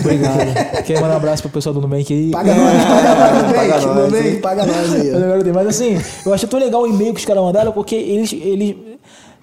Obrigado. 0.00 0.82
Quero 0.84 1.00
mandar 1.00 1.14
um 1.14 1.16
abraço 1.18 1.42
pro 1.42 1.50
pessoal 1.52 1.72
do 1.74 1.80
Nubank 1.80 2.12
aí. 2.12 2.30
Paga 2.30 2.54
nós, 2.54 2.84
paga 3.54 3.68
nós, 3.80 3.84
Nubank, 3.84 4.36
paga 4.40 4.66
nós 4.66 4.94
aí. 4.94 5.10
agora. 5.14 5.52
Mas 5.54 5.66
assim, 5.68 6.00
eu 6.26 6.34
achei 6.34 6.48
tão 6.48 6.58
legal 6.58 6.82
o 6.82 6.86
e-mail 6.88 7.14
que 7.14 7.20
os 7.20 7.24
caras 7.26 7.42
mandaram, 7.42 7.72
porque 7.72 7.94
eles, 7.94 8.32
eles. 8.32 8.74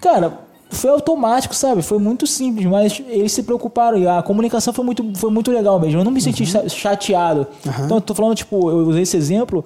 Cara, 0.02 0.47
foi 0.70 0.90
automático, 0.90 1.56
sabe? 1.56 1.82
Foi 1.82 1.98
muito 1.98 2.28
simples, 2.28 2.66
mas 2.68 3.02
eles 3.10 3.32
se 3.32 3.44
preocuparam. 3.44 3.98
E 3.98 4.08
a 4.08 4.22
comunicação 4.22 4.74
foi 4.74 4.84
muito, 4.86 5.04
foi 5.16 5.32
muito 5.32 5.52
legal 5.52 5.80
mesmo. 5.80 6.00
Eu 6.00 6.04
não 6.04 6.12
me 6.12 6.22
senti 6.22 6.46
cha- 6.46 6.68
chateado. 6.68 7.48
Então, 7.86 7.98
eu 7.98 8.02
tô 8.02 8.14
falando, 8.14 8.36
tipo, 8.36 8.70
eu 8.70 8.78
usei 8.88 9.04
esse 9.04 9.16
exemplo 9.18 9.64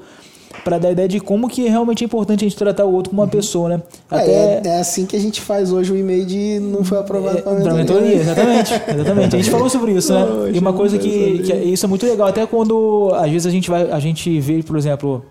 pra 0.65 0.77
dar 0.77 0.89
a 0.89 0.91
ideia 0.91 1.07
de 1.07 1.19
como 1.19 1.47
que 1.49 1.67
realmente 1.67 2.03
é 2.03 2.05
importante 2.05 2.45
a 2.45 2.47
gente 2.47 2.57
tratar 2.57 2.85
o 2.85 2.93
outro 2.93 3.09
como 3.09 3.21
uma 3.21 3.27
pessoa, 3.27 3.69
né? 3.69 3.81
É, 4.11 4.15
Até. 4.15 4.31
é, 4.31 4.61
é 4.65 4.79
assim 4.79 5.05
que 5.05 5.15
a 5.15 5.19
gente 5.19 5.39
faz 5.41 5.71
hoje 5.71 5.91
o 5.91 5.97
e-mail 5.97 6.25
de 6.25 6.59
não 6.59 6.83
foi 6.83 6.99
aprovado 6.99 7.37
É, 7.37 7.41
pra 7.41 7.53
mentoria. 7.53 7.73
mentoria, 7.77 8.15
exatamente, 8.17 8.73
exatamente. 8.89 9.35
A 9.35 9.39
gente 9.39 9.49
falou 9.49 9.69
sobre 9.69 9.93
isso, 9.93 10.13
né? 10.13 10.51
E 10.53 10.59
uma 10.59 10.73
coisa 10.73 10.97
que, 10.99 11.39
que 11.39 11.51
é- 11.53 11.63
isso 11.63 11.85
é 11.85 11.89
muito 11.89 12.05
legal, 12.05 12.27
até 12.27 12.45
quando 12.45 13.11
às 13.15 13.31
vezes 13.31 13.47
a 13.47 13.49
gente 13.49 13.69
vai, 13.69 13.89
a 13.89 13.99
gente 13.99 14.39
vê, 14.41 14.61
por 14.61 14.77
exemplo, 14.77 15.23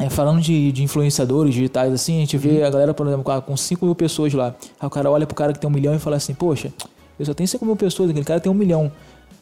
é, 0.00 0.08
falando 0.10 0.40
de, 0.40 0.72
de 0.72 0.82
influenciadores 0.82 1.54
digitais, 1.54 1.92
assim, 1.92 2.16
a 2.16 2.20
gente 2.20 2.36
vê 2.38 2.62
a 2.64 2.70
galera, 2.70 2.94
por 2.94 3.06
exemplo, 3.06 3.22
com- 3.22 3.40
com 3.42 3.56
5 3.56 3.84
mil 3.84 3.94
pessoas 3.94 4.32
lá. 4.32 4.54
Aí 4.80 4.86
o 4.86 4.90
cara 4.90 5.10
olha 5.10 5.26
pro 5.26 5.34
cara 5.36 5.52
que 5.52 5.58
tem 5.60 5.68
um 5.68 5.72
milhão 5.72 5.94
e 5.94 5.98
fala 5.98 6.16
assim, 6.16 6.32
poxa, 6.34 6.72
eu 7.18 7.26
só 7.26 7.34
tenho 7.34 7.46
5 7.48 7.64
mil 7.64 7.76
pessoas, 7.76 8.10
aquele 8.10 8.24
cara 8.24 8.40
tem 8.40 8.50
um 8.50 8.54
milhão. 8.54 8.90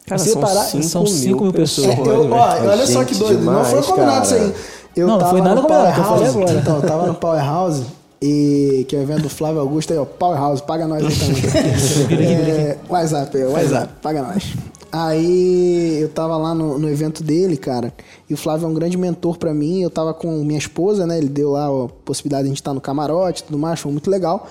Cara, 0.06 0.18
Se 0.18 0.30
são 0.30 0.40
parar, 0.40 0.64
cinco 0.64 0.84
são 0.84 1.02
mil 1.04 1.12
5 1.12 1.42
mil 1.44 1.52
pessoas. 1.52 1.86
É, 1.88 2.00
eu, 2.00 2.32
ó, 2.32 2.70
olha 2.70 2.86
só 2.86 3.04
que 3.04 3.14
doido, 3.14 3.44
não 3.44 3.52
demais, 3.62 3.68
foi 3.68 3.82
combinado 3.82 4.24
isso 4.26 4.34
aí. 4.34 4.54
Eu 4.96 5.06
Não, 5.06 5.14
não 5.14 5.18
tava 5.20 5.30
foi 5.32 5.40
nada 5.42 5.54
no 5.56 5.62
combinado, 5.62 5.92
que 5.94 6.00
eu 6.00 6.04
falei 6.04 6.18
Powerhouse, 6.32 6.38
agora. 6.42 6.61
Então, 6.61 6.76
eu 6.76 6.82
tava 6.82 7.06
no 7.06 7.14
Powerhouse, 7.14 7.82
e, 8.22 8.86
que 8.88 8.96
é 8.96 8.98
o 8.98 9.02
evento 9.02 9.22
do 9.22 9.28
Flávio 9.28 9.61
Augusto 9.61 9.92
aí, 9.92 9.98
ó, 9.98 10.04
Powerhouse, 10.04 10.62
paga 10.62 10.88
nós 10.88 11.04
aí 11.04 11.14
também. 11.14 12.24
é, 12.26 12.78
WhatsApp, 12.88 13.36
aí, 13.36 13.44
WhatsApp, 13.44 13.92
paga 14.02 14.22
nós. 14.22 14.44
Aí 14.91 15.99
eu 16.01 16.09
tava 16.09 16.36
lá 16.36 16.55
no, 16.55 16.78
no 16.78 16.89
evento 16.89 17.22
dele, 17.22 17.57
cara, 17.57 17.93
e 18.28 18.34
o 18.34 18.36
Flávio 18.36 18.66
é 18.66 18.68
um 18.68 18.74
grande 18.74 18.97
mentor 18.97 19.36
pra 19.36 19.53
mim. 19.53 19.82
Eu 19.82 19.91
tava 19.91 20.14
com 20.14 20.43
minha 20.45 20.59
esposa, 20.59 21.07
né? 21.07 21.18
Ele 21.18 21.28
deu 21.28 21.51
lá 21.51 21.66
a 21.66 21.89
possibilidade 22.05 22.45
de 22.45 22.49
a 22.49 22.51
gente 22.51 22.61
estar 22.61 22.72
no 22.72 22.80
camarote 22.80 23.43
e 23.43 23.45
tudo 23.45 23.59
mais, 23.59 23.80
foi 23.80 23.93
muito 23.93 24.11
legal. 24.11 24.49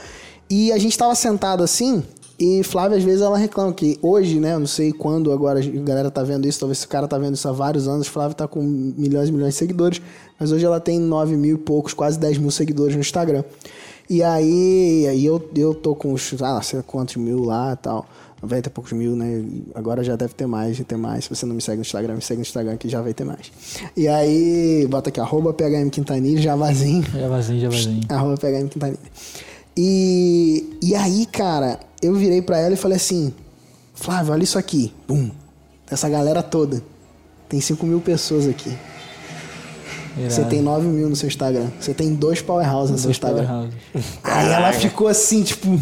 E 0.50 0.72
a 0.72 0.78
gente 0.78 0.98
tava 0.98 1.14
sentado 1.16 1.64
assim, 1.64 2.04
e 2.40 2.62
Flávia, 2.64 2.98
às 2.98 3.04
vezes, 3.04 3.22
ela 3.22 3.36
reclama 3.36 3.74
que 3.74 3.98
hoje, 4.00 4.40
né? 4.40 4.54
Eu 4.54 4.60
não 4.60 4.68
sei 4.68 4.94
quando 4.94 5.32
agora 5.32 5.60
a 5.60 5.64
galera 5.64 6.12
tá 6.12 6.22
vendo 6.22 6.48
isso, 6.48 6.60
talvez 6.60 6.78
esse 6.78 6.88
cara 6.88 7.08
tá 7.08 7.18
vendo 7.18 7.34
isso 7.34 7.50
há 7.50 7.52
vários 7.52 7.88
anos. 7.88 8.08
Flávia 8.08 8.36
tá 8.36 8.48
com 8.48 8.62
milhões 8.62 9.30
e 9.30 9.32
milhões 9.32 9.56
de 9.56 9.58
seguidores, 9.58 10.00
mas 10.40 10.52
hoje 10.52 10.64
ela 10.64 10.80
tem 10.80 11.00
9 11.00 11.36
mil 11.36 11.56
e 11.56 11.60
poucos, 11.60 11.94
quase 11.94 12.20
10 12.20 12.38
mil 12.38 12.52
seguidores 12.52 12.94
no 12.94 13.02
Instagram. 13.02 13.44
E 14.08 14.22
aí, 14.22 15.08
aí 15.10 15.26
eu, 15.26 15.50
eu 15.56 15.74
tô 15.74 15.96
com 15.96 16.14
uns, 16.14 16.36
ah, 16.42 16.62
sei 16.62 16.82
quantos 16.84 17.16
mil 17.16 17.44
lá 17.44 17.74
e 17.74 17.78
tal. 17.78 18.06
90 18.48 18.70
e 18.70 18.72
poucos 18.72 18.94
mil, 18.94 19.16
né? 19.16 19.44
Agora 19.76 20.04
já 20.04 20.16
deve 20.16 20.34
ter 20.34 20.48
mais, 20.48 20.78
já 20.78 20.84
ter 20.84 20.98
mais. 20.98 21.26
Se 21.26 21.30
você 21.30 21.46
não 21.46 21.54
me 21.54 21.62
segue 21.62 21.78
no 21.78 21.82
Instagram, 21.82 22.16
me 22.16 22.22
segue 22.22 22.38
no 22.38 22.44
Instagram 22.44 22.78
que 22.78 22.88
já 22.88 23.02
vai 23.02 23.14
ter 23.14 23.26
mais. 23.26 23.52
E 23.96 24.08
aí, 24.08 24.88
bota 24.90 25.10
aqui, 25.10 25.20
arroba 25.20 25.54
PHM 25.54 25.90
Quintanilha, 25.92 26.42
javazinho. 26.42 27.04
Já 27.04 27.28
vazio. 27.70 28.00
Arroba 28.10 28.38
PHM 28.38 28.68
Quintanilha. 28.70 29.00
E, 29.76 30.78
e 30.82 30.96
aí, 30.96 31.26
cara, 31.26 31.80
eu 32.02 32.16
virei 32.16 32.42
pra 32.42 32.58
ela 32.58 32.74
e 32.74 32.78
falei 32.78 32.98
assim: 32.98 33.34
Flávio, 33.94 34.34
olha 34.34 34.44
isso 34.44 34.58
aqui. 34.58 34.94
Bum. 35.08 35.30
Essa 35.90 36.10
galera 36.10 36.42
toda. 36.42 36.82
Tem 37.50 37.62
5 37.62 37.86
mil 37.86 38.00
pessoas 38.00 38.48
aqui. 38.48 38.76
Você 40.28 40.44
tem 40.46 40.62
9 40.62 40.88
mil 40.88 41.10
no 41.10 41.16
seu 41.16 41.28
Instagram. 41.28 41.68
Você 41.80 41.94
tem 41.94 42.14
dois 42.16 42.42
powerhouse 42.42 42.92
no 42.92 42.98
seu 42.98 43.12
Instagram. 43.12 43.70
Aí 44.24 44.52
ela 44.52 44.74
ficou 44.74 45.08
assim, 45.08 45.44
tipo. 45.44 45.80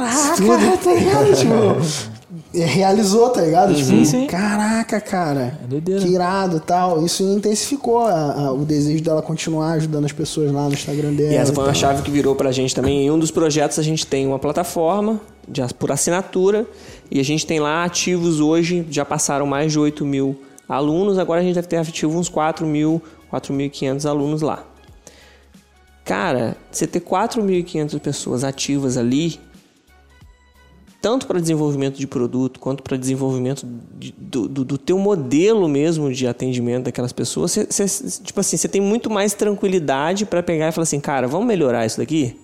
Caraca, 0.00 0.76
tá 0.78 0.92
ligado? 0.92 1.34
Tipo. 1.36 2.10
é, 2.54 2.64
Realizou, 2.64 3.30
tá 3.30 3.40
ligado? 3.42 3.74
Tipo, 3.74 3.86
Sim, 3.88 4.04
sim. 4.04 4.26
caraca, 4.26 5.00
cara. 5.00 5.58
É 5.62 5.66
doideira. 5.66 6.00
Que 6.00 6.08
irado 6.08 6.56
e 6.56 6.60
tal. 6.60 7.04
Isso 7.04 7.22
intensificou 7.22 7.98
a- 8.00 8.32
a- 8.46 8.52
o 8.52 8.64
desejo 8.64 9.02
dela 9.02 9.20
continuar 9.22 9.72
ajudando 9.72 10.04
as 10.04 10.12
pessoas 10.12 10.50
lá 10.52 10.66
no 10.66 10.72
Instagram 10.74 11.12
dela. 11.14 11.32
E 11.32 11.36
essa 11.36 11.52
foi 11.52 11.64
uma 11.64 11.74
chave 11.74 12.02
que 12.02 12.10
virou 12.10 12.34
pra 12.34 12.50
gente 12.52 12.74
também. 12.74 13.06
Em 13.06 13.10
um 13.10 13.18
dos 13.18 13.30
projetos 13.30 13.78
a 13.78 13.82
gente 13.82 14.06
tem 14.06 14.26
uma 14.26 14.38
plataforma 14.38 15.20
de, 15.48 15.62
por 15.74 15.90
assinatura 15.92 16.66
e 17.10 17.18
a 17.20 17.24
gente 17.24 17.44
tem 17.46 17.58
lá 17.60 17.84
ativos 17.84 18.40
hoje, 18.40 18.86
já 18.90 19.04
passaram 19.04 19.46
mais 19.46 19.72
de 19.72 19.78
8 19.78 20.04
mil 20.06 20.40
alunos, 20.68 21.18
agora 21.18 21.40
a 21.40 21.42
gente 21.44 21.56
deve 21.56 21.66
ter 21.66 21.76
ativo 21.78 22.16
uns 22.16 22.28
4 22.28 22.64
mil, 22.64 23.02
4.500 23.32 24.08
alunos 24.08 24.40
lá. 24.42 24.62
Cara, 26.04 26.56
você 26.70 26.86
ter 26.86 27.00
4.500 27.00 27.98
pessoas 28.00 28.42
ativas 28.44 28.96
ali, 28.96 29.38
tanto 31.00 31.26
para 31.26 31.40
desenvolvimento 31.40 31.96
de 31.98 32.06
produto 32.06 32.60
quanto 32.60 32.82
para 32.82 32.96
desenvolvimento 32.96 33.66
de- 33.98 34.14
do, 34.18 34.46
do, 34.48 34.64
do 34.64 34.78
teu 34.78 34.98
modelo 34.98 35.68
mesmo 35.68 36.12
de 36.12 36.26
atendimento 36.26 36.84
daquelas 36.84 37.12
pessoas, 37.12 37.52
você, 37.52 37.66
você- 37.86 38.22
tipo 38.22 38.38
assim, 38.40 38.56
você 38.56 38.68
tem 38.68 38.80
muito 38.80 39.08
mais 39.10 39.32
tranquilidade 39.32 40.26
para 40.26 40.42
pegar 40.42 40.68
e 40.68 40.72
falar 40.72 40.82
assim, 40.82 41.00
cara, 41.00 41.26
vamos 41.26 41.46
melhorar 41.46 41.86
isso 41.86 41.98
daqui? 41.98 42.36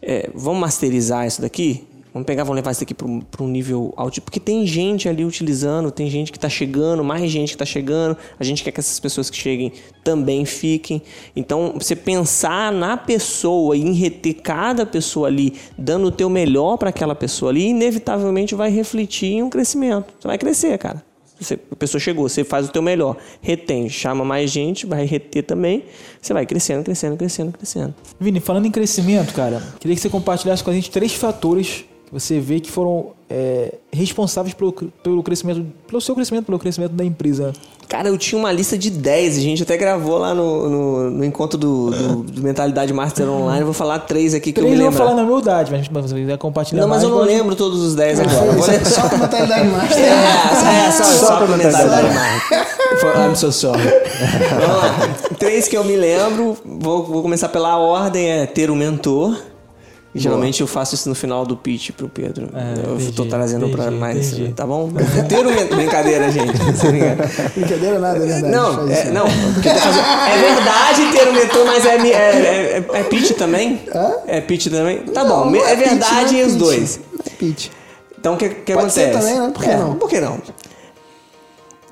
É, 0.00 0.30
vamos 0.34 0.60
masterizar 0.60 1.26
isso 1.26 1.42
daqui? 1.42 1.84
Vamos 2.12 2.26
pegar, 2.26 2.42
vamos 2.42 2.56
levar 2.56 2.72
isso 2.72 2.80
daqui 2.80 2.92
para 2.92 3.06
um, 3.06 3.48
nível 3.48 3.94
alto. 3.96 4.20
Porque 4.20 4.40
tem 4.40 4.66
gente 4.66 5.08
ali 5.08 5.24
utilizando, 5.24 5.90
tem 5.90 6.10
gente 6.10 6.32
que 6.32 6.38
está 6.38 6.48
chegando, 6.48 7.04
mais 7.04 7.30
gente 7.30 7.50
que 7.50 7.54
está 7.54 7.64
chegando. 7.64 8.16
A 8.38 8.42
gente 8.42 8.64
quer 8.64 8.72
que 8.72 8.80
essas 8.80 8.98
pessoas 8.98 9.30
que 9.30 9.36
cheguem 9.36 9.72
também 10.02 10.44
fiquem. 10.44 11.02
Então, 11.36 11.74
você 11.78 11.94
pensar 11.94 12.72
na 12.72 12.96
pessoa 12.96 13.76
e 13.76 13.80
em 13.80 13.92
reter 13.92 14.34
cada 14.34 14.84
pessoa 14.84 15.28
ali, 15.28 15.54
dando 15.78 16.08
o 16.08 16.10
teu 16.10 16.28
melhor 16.28 16.76
para 16.76 16.90
aquela 16.90 17.14
pessoa 17.14 17.52
ali, 17.52 17.68
inevitavelmente 17.68 18.54
vai 18.54 18.70
refletir 18.70 19.34
em 19.34 19.42
um 19.42 19.50
crescimento. 19.50 20.12
Você 20.18 20.26
vai 20.26 20.38
crescer, 20.38 20.76
cara. 20.78 21.10
Você, 21.40 21.58
a 21.72 21.76
pessoa 21.76 21.98
chegou, 21.98 22.28
você 22.28 22.44
faz 22.44 22.68
o 22.68 22.72
teu 22.72 22.82
melhor, 22.82 23.16
retém, 23.40 23.88
chama 23.88 24.22
mais 24.26 24.50
gente, 24.50 24.84
vai 24.84 25.06
reter 25.06 25.42
também. 25.42 25.84
Você 26.20 26.34
vai 26.34 26.44
crescendo, 26.44 26.84
crescendo, 26.84 27.16
crescendo, 27.16 27.52
crescendo. 27.52 27.94
Vini, 28.18 28.40
falando 28.40 28.66
em 28.66 28.70
crescimento, 28.70 29.32
cara, 29.32 29.62
queria 29.78 29.96
que 29.96 30.02
você 30.02 30.10
compartilhasse 30.10 30.62
com 30.62 30.70
a 30.70 30.74
gente 30.74 30.90
três 30.90 31.14
fatores 31.14 31.86
você 32.12 32.40
vê 32.40 32.60
que 32.60 32.70
foram 32.70 33.08
é, 33.28 33.74
responsáveis 33.92 34.54
pelo, 34.54 34.72
pelo 34.72 35.22
crescimento, 35.22 35.64
pelo 35.86 36.00
seu 36.00 36.14
crescimento, 36.14 36.46
pelo 36.46 36.58
crescimento 36.58 36.92
da 36.92 37.04
empresa. 37.04 37.52
Cara, 37.88 38.08
eu 38.08 38.16
tinha 38.16 38.38
uma 38.38 38.52
lista 38.52 38.78
de 38.78 38.88
10, 38.88 39.36
a 39.36 39.40
gente 39.40 39.62
até 39.64 39.76
gravou 39.76 40.16
lá 40.18 40.32
no, 40.32 40.68
no, 40.68 41.10
no 41.10 41.24
encontro 41.24 41.58
do, 41.58 41.90
do- 41.90 42.22
do 42.22 42.40
Mentalidade 42.40 42.92
Master 42.92 43.28
Online. 43.28 43.60
Eu 43.60 43.64
vou 43.66 43.74
falar 43.74 43.98
três 44.00 44.32
aqui 44.32 44.52
que 44.52 44.60
Três 44.60 44.72
eu 44.72 44.78
me 44.78 44.84
eu 44.84 44.90
vou 44.92 45.00
lembro. 45.00 45.06
falar 45.06 45.16
na 45.20 45.28
humildade, 45.28 45.72
mas 45.72 45.86
se 45.86 45.92
você 45.92 46.14
quiser 46.14 46.38
compartilhar 46.38 46.82
Não, 46.82 46.88
mas 46.88 47.02
mais, 47.02 47.10
eu 47.12 47.18
não 47.18 47.24
lembro 47.26 47.56
todos 47.56 47.80
os 47.82 47.96
10 47.96 48.20
agora. 48.20 48.52
Vou 48.52 48.62
Só, 48.84 49.08
com 49.08 49.16
mentalidade 49.16 49.68
master. 49.68 49.98
É, 50.04 50.86
é, 50.86 50.90
só, 50.92 51.02
só, 51.02 51.26
Só 51.26 51.46
mentalidade 51.48 51.84
mentalidade. 51.84 52.14
Master. 52.14 53.28
I'm 53.28 53.34
so 53.36 53.50
sorry. 53.52 53.82
Vamos 53.82 54.76
lá. 54.76 55.14
Três 55.38 55.66
que 55.66 55.76
eu 55.76 55.82
me 55.82 55.96
lembro. 55.96 56.56
Vou, 56.64 57.04
vou 57.04 57.22
começar 57.22 57.48
pela 57.48 57.76
ordem: 57.76 58.28
é 58.30 58.46
ter 58.46 58.70
um 58.70 58.76
mentor. 58.76 59.36
E 60.12 60.18
geralmente 60.18 60.60
eu 60.60 60.66
faço 60.66 60.96
isso 60.96 61.08
no 61.08 61.14
final 61.14 61.46
do 61.46 61.56
pitch 61.56 61.90
pro 61.92 62.08
Pedro. 62.08 62.48
É, 62.52 62.84
eu 62.84 62.94
entendi, 62.96 63.12
tô 63.12 63.26
trazendo 63.26 63.68
pra 63.68 63.84
entendi, 63.84 64.00
mais. 64.00 64.32
entendi. 64.32 64.52
Tá 64.52 64.66
bom? 64.66 64.90
Ter 65.28 65.46
um 65.46 65.54
mentor. 65.54 65.76
Brincadeira, 65.76 66.32
gente. 66.32 66.52
Brincadeira. 67.54 67.98
Nada, 68.00 68.16
é 68.16 68.26
verdade. 68.26 68.48
Não, 68.52 68.90
é, 68.90 69.04
não, 69.10 69.26
é 69.26 70.38
verdade 70.38 71.12
ter 71.12 71.28
um 71.28 71.32
mentor, 71.32 71.64
mas 71.64 71.86
é, 71.86 71.96
é, 71.96 72.12
é, 72.12 72.84
é 72.92 73.02
pitch 73.04 73.32
também? 73.36 73.80
Hã? 73.94 74.12
É 74.26 74.40
pitch 74.40 74.66
também? 74.68 74.98
Tá 74.98 75.22
Não, 75.22 75.44
bom, 75.44 75.50
não 75.50 75.64
é, 75.66 75.76
pitch, 75.76 75.88
verdade 75.88 76.40
é 76.40 76.44
os 76.44 76.52
pitch. 76.52 76.60
dois. 76.60 77.00
É 77.26 77.30
pitch. 77.30 77.68
Então 78.18 78.34
o 78.34 78.36
que, 78.36 78.48
que 78.50 78.74
Pode 78.74 78.92
ser 78.92 79.10
acontece? 79.10 79.26
também, 79.32 79.40
né? 79.46 79.52
Por 79.54 79.62
que 79.62 79.70
É, 79.70 79.76
não? 79.76 79.94
Por 79.94 80.08
que 80.10 80.20
não? 80.20 80.38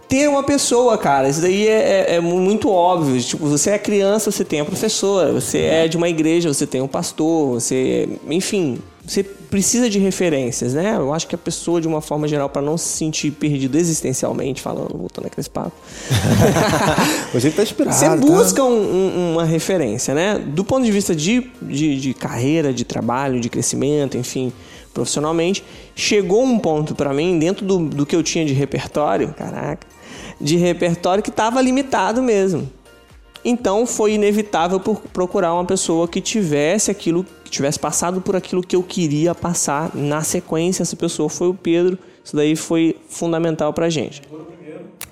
Ter 0.08 0.28
uma 0.28 0.42
pessoa, 0.42 0.96
cara. 0.96 1.28
Isso 1.28 1.40
daí 1.40 1.66
é, 1.68 2.06
é, 2.10 2.14
é 2.16 2.20
muito 2.20 2.70
óbvio. 2.70 3.20
Tipo, 3.20 3.46
você 3.46 3.70
é 3.70 3.78
criança, 3.78 4.30
você 4.30 4.44
tem 4.44 4.60
a 4.60 4.64
professora. 4.64 5.32
Você 5.32 5.58
é 5.58 5.88
de 5.88 5.96
uma 5.96 6.08
igreja, 6.08 6.52
você 6.52 6.66
tem 6.66 6.80
um 6.80 6.88
pastor. 6.88 7.60
Você, 7.60 8.08
enfim, 8.28 8.78
você 9.06 9.22
precisa 9.22 9.88
de 9.88 9.98
referências, 9.98 10.74
né? 10.74 10.94
Eu 10.96 11.12
acho 11.14 11.26
que 11.26 11.34
a 11.34 11.38
pessoa, 11.38 11.80
de 11.80 11.88
uma 11.88 12.00
forma 12.02 12.28
geral, 12.28 12.48
para 12.50 12.60
não 12.60 12.76
se 12.76 12.88
sentir 12.88 13.30
perdido 13.30 13.78
existencialmente, 13.78 14.60
falando, 14.60 14.96
voltando 14.96 15.26
aquele 15.26 15.48
papo. 15.48 15.72
Você 17.32 17.50
tá 17.50 17.62
inspirado. 17.62 17.96
Você 17.96 18.04
tá? 18.06 18.16
busca 18.16 18.62
um- 18.64 19.32
uma 19.32 19.44
referência, 19.44 20.14
né? 20.14 20.38
Do 20.38 20.64
ponto 20.64 20.84
de 20.84 20.92
vista 20.92 21.14
de, 21.14 21.50
de, 21.62 21.98
de 22.00 22.14
carreira, 22.14 22.72
de 22.72 22.84
trabalho, 22.84 23.40
de 23.40 23.48
crescimento, 23.48 24.16
enfim, 24.16 24.52
profissionalmente, 24.98 25.64
chegou 25.94 26.42
um 26.42 26.58
ponto 26.58 26.94
pra 26.94 27.14
mim, 27.14 27.38
dentro 27.38 27.64
do, 27.64 27.78
do 27.78 28.04
que 28.04 28.16
eu 28.16 28.22
tinha 28.22 28.44
de 28.44 28.52
repertório, 28.52 29.32
caraca, 29.36 29.86
de 30.40 30.56
repertório 30.56 31.22
que 31.22 31.30
estava 31.30 31.62
limitado 31.62 32.20
mesmo. 32.20 32.68
Então 33.44 33.86
foi 33.86 34.14
inevitável 34.14 34.80
procurar 35.12 35.54
uma 35.54 35.64
pessoa 35.64 36.08
que 36.08 36.20
tivesse 36.20 36.90
aquilo, 36.90 37.24
que 37.44 37.50
tivesse 37.50 37.78
passado 37.78 38.20
por 38.20 38.34
aquilo 38.34 38.60
que 38.60 38.74
eu 38.74 38.82
queria 38.82 39.34
passar 39.34 39.94
na 39.94 40.22
sequência. 40.22 40.82
Essa 40.82 40.96
pessoa 40.96 41.28
foi 41.28 41.48
o 41.48 41.54
Pedro. 41.54 41.96
Isso 42.22 42.34
daí 42.34 42.56
foi 42.56 42.96
fundamental 43.08 43.72
pra 43.72 43.88
gente. 43.88 44.22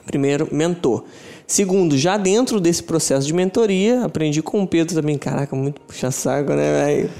Primeiro, 0.04 0.48
mentor. 0.50 1.04
Segundo, 1.46 1.96
já 1.96 2.16
dentro 2.16 2.60
desse 2.60 2.82
processo 2.82 3.26
de 3.26 3.32
mentoria, 3.32 4.04
aprendi 4.04 4.42
com 4.42 4.60
o 4.62 4.66
Pedro 4.66 4.96
também. 4.96 5.16
Caraca, 5.16 5.54
muito 5.54 5.80
puxa-saco, 5.82 6.50
né, 6.52 6.84
velho? 6.84 7.10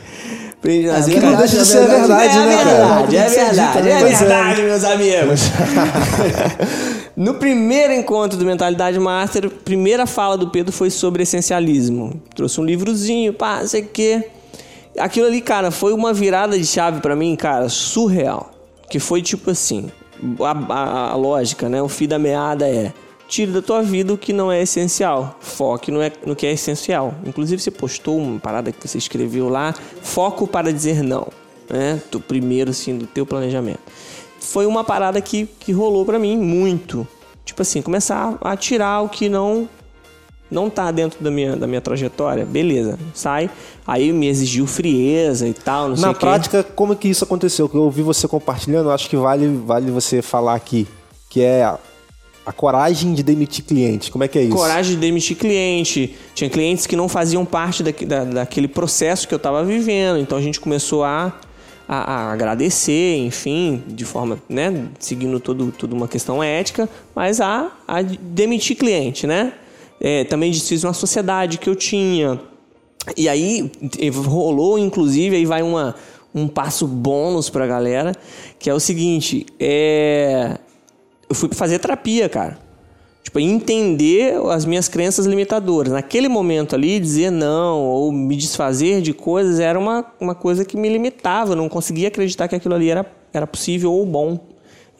Às 0.91 1.07
vezes- 1.07 1.23
não 1.23 1.37
deixa 1.37 1.57
de 1.59 1.65
ser 1.67 1.87
verdade, 1.87 2.37
é 2.39 2.45
né, 2.47 2.57
cara? 2.57 2.71
verdade, 2.71 3.17
é 3.17 3.27
Isso 3.27 3.39
é 3.39 3.45
dito, 3.45 3.55
verdade, 3.55 3.83
né? 3.83 3.91
é 3.93 4.01
Pois 4.01 4.13
é. 4.13 4.17
verdade, 4.19 4.63
meus 4.63 4.85
amigos. 4.85 5.41
no 7.17 7.35
primeiro 7.35 7.93
encontro 7.93 8.39
do 8.39 8.45
Mentalidade 8.45 8.99
Master, 8.99 9.47
a 9.47 9.51
primeira 9.65 10.07
fala 10.07 10.37
do 10.37 10.49
Pedro 10.51 10.73
foi 10.73 10.91
sobre 10.91 11.23
essencialismo. 11.23 12.21
Trouxe 12.35 12.61
um 12.61 12.65
livrozinho, 12.65 13.33
pá, 13.33 13.61
não 13.61 13.69
sei 13.69 13.83
o 13.83 13.87
quê. 13.89 14.25
Aquilo 14.99 15.27
ali, 15.27 15.41
cara, 15.41 15.71
foi 15.71 15.93
uma 15.93 16.13
virada 16.13 16.59
de 16.59 16.65
chave 16.67 17.01
pra 17.01 17.15
mim, 17.15 17.37
cara, 17.37 17.69
surreal. 17.69 18.51
Que 18.89 18.99
foi 18.99 19.21
tipo 19.21 19.51
assim, 19.51 19.91
a, 20.41 20.73
a- 20.75 21.11
a 21.13 21.17
lógica, 21.17 21.69
né? 21.69 21.83
O 21.83 21.89
fim 21.89 22.07
da 22.07 22.19
meada 22.19 22.67
é 22.69 22.93
tire 23.29 23.51
da 23.53 23.61
tua 23.63 23.83
vida 23.83 24.13
o 24.13 24.19
que 24.19 24.33
não 24.33 24.51
é 24.51 24.63
essencial. 24.63 25.37
Foque 25.41 25.91
no, 25.91 26.01
é- 26.01 26.13
no 26.25 26.37
que 26.37 26.47
é 26.47 26.53
essencial. 26.53 27.15
Inclusive, 27.25 27.61
você 27.61 27.71
postou 27.71 28.17
uma 28.19 28.39
parada 28.39 28.71
que 28.73 28.87
você 28.89 28.99
escreveu 28.99 29.49
lá, 29.49 29.75
foco 30.03 30.47
para 30.47 30.73
dizer 30.73 31.03
não. 31.03 31.29
Né? 31.69 32.01
Do 32.11 32.21
primeiro, 32.21 32.71
assim, 32.71 32.97
do 32.97 33.07
teu 33.07 33.27
planejamento. 33.27 33.81
Foi 34.41 34.67
uma 34.67 34.85
parada 34.85 35.21
que, 35.21 35.47
que 35.59 35.73
rolou 35.73 36.05
pra 36.05 36.19
mim 36.19 36.37
muito. 36.37 37.07
Tipo 37.45 37.63
assim, 37.63 37.83
começar 37.83 38.37
a 38.41 38.57
tirar 38.57 39.01
o 39.03 39.09
que 39.09 39.29
não 39.29 39.69
não 40.49 40.71
tá 40.71 40.93
dentro 40.93 41.23
da 41.25 41.29
minha, 41.29 41.57
da 41.57 41.67
minha 41.67 41.81
trajetória, 41.81 42.45
beleza, 42.45 42.97
sai. 43.13 43.51
Aí 43.85 44.13
me 44.13 44.29
exigiu 44.29 44.65
frieza 44.65 45.49
e 45.49 45.53
tal, 45.53 45.89
não 45.89 45.97
sei 45.97 46.07
Na 46.07 46.15
quê. 46.15 46.21
prática, 46.21 46.63
como 46.63 46.95
que 46.95 47.09
isso 47.09 47.25
aconteceu? 47.25 47.69
Que 47.69 47.75
eu 47.77 47.83
ouvi 47.83 48.01
você 48.03 48.29
compartilhando, 48.29 48.93
acho 48.93 49.11
que 49.11 49.17
vale, 49.17 49.49
vale 49.67 49.91
você 49.91 50.23
falar 50.23 50.55
aqui. 50.55 50.87
Que 51.29 51.43
é 51.43 51.77
a, 52.47 52.51
a 52.51 52.53
coragem 52.53 53.15
de 53.15 53.23
demitir 53.23 53.65
cliente. 53.65 54.11
Como 54.11 54.25
é 54.25 54.29
que 54.29 54.39
é 54.39 54.43
isso? 54.43 54.55
Coragem 54.57 54.95
de 54.95 55.01
demitir 55.01 55.37
cliente. 55.37 56.15
Tinha 56.35 56.49
clientes 56.49 56.87
que 56.87 56.95
não 56.95 57.09
faziam 57.09 57.45
parte 57.45 57.83
daque- 57.83 58.07
da, 58.07 58.25
daquele 58.25 58.69
processo 58.69 59.27
que 59.27 59.35
eu 59.35 59.39
estava 59.39 59.65
vivendo. 59.65 60.19
Então 60.19 60.39
a 60.39 60.43
gente 60.43 60.61
começou 60.61 61.05
a, 61.05 61.33
a, 61.89 61.97
a 61.97 62.33
agradecer, 62.33 63.17
enfim, 63.19 63.83
de 63.89 64.05
forma, 64.05 64.39
né, 64.49 64.87
seguindo 64.99 65.41
todo, 65.41 65.73
toda 65.77 65.95
uma 65.95 66.09
questão 66.09 66.43
ética, 66.43 66.89
mas 67.15 67.41
a, 67.41 67.71
a 67.87 68.03
demitir 68.03 68.77
cliente, 68.77 69.27
né? 69.27 69.53
É, 70.01 70.25
também 70.25 70.51
desfiz 70.51 70.85
uma 70.85 70.93
sociedade 70.93 71.59
que 71.59 71.69
eu 71.69 71.75
tinha. 71.75 72.41
E 73.17 73.29
aí 73.29 73.71
rolou, 74.27 74.79
inclusive, 74.79 75.37
aí 75.37 75.47
vai 75.47 75.63
uma, 75.63 75.95
um 76.35 76.49
passo 76.49 76.87
bônus 76.87 77.49
pra 77.49 77.67
galera, 77.67 78.13
que 78.59 78.69
é 78.69 78.75
o 78.75 78.81
seguinte, 78.81 79.47
é... 79.59 80.59
eu 81.29 81.35
fui 81.35 81.49
fazer 81.53 81.79
terapia, 81.79 82.29
cara. 82.29 82.59
Tipo, 83.23 83.41
entender 83.41 84.35
as 84.51 84.65
minhas 84.65 84.89
crenças 84.89 85.27
limitadoras. 85.27 85.93
Naquele 85.93 86.29
momento 86.29 86.77
ali, 86.77 87.01
dizer 87.01 87.31
não 87.31 87.81
ou 87.83 88.13
me 88.13 88.37
desfazer 88.37 89.03
de 89.03 89.13
coisas 89.13 89.59
era 89.59 89.77
uma, 89.77 90.07
uma 90.21 90.35
coisa 90.35 90.65
que 90.65 90.77
me 90.77 90.89
limitava. 90.89 91.53
Eu 91.53 91.57
não 91.57 91.69
conseguia 91.69 92.07
acreditar 92.07 92.47
que 92.47 92.55
aquilo 92.55 92.75
ali 92.75 92.89
era, 92.89 93.05
era 93.33 93.47
possível 93.47 93.93
ou 93.93 94.07
bom. 94.07 94.39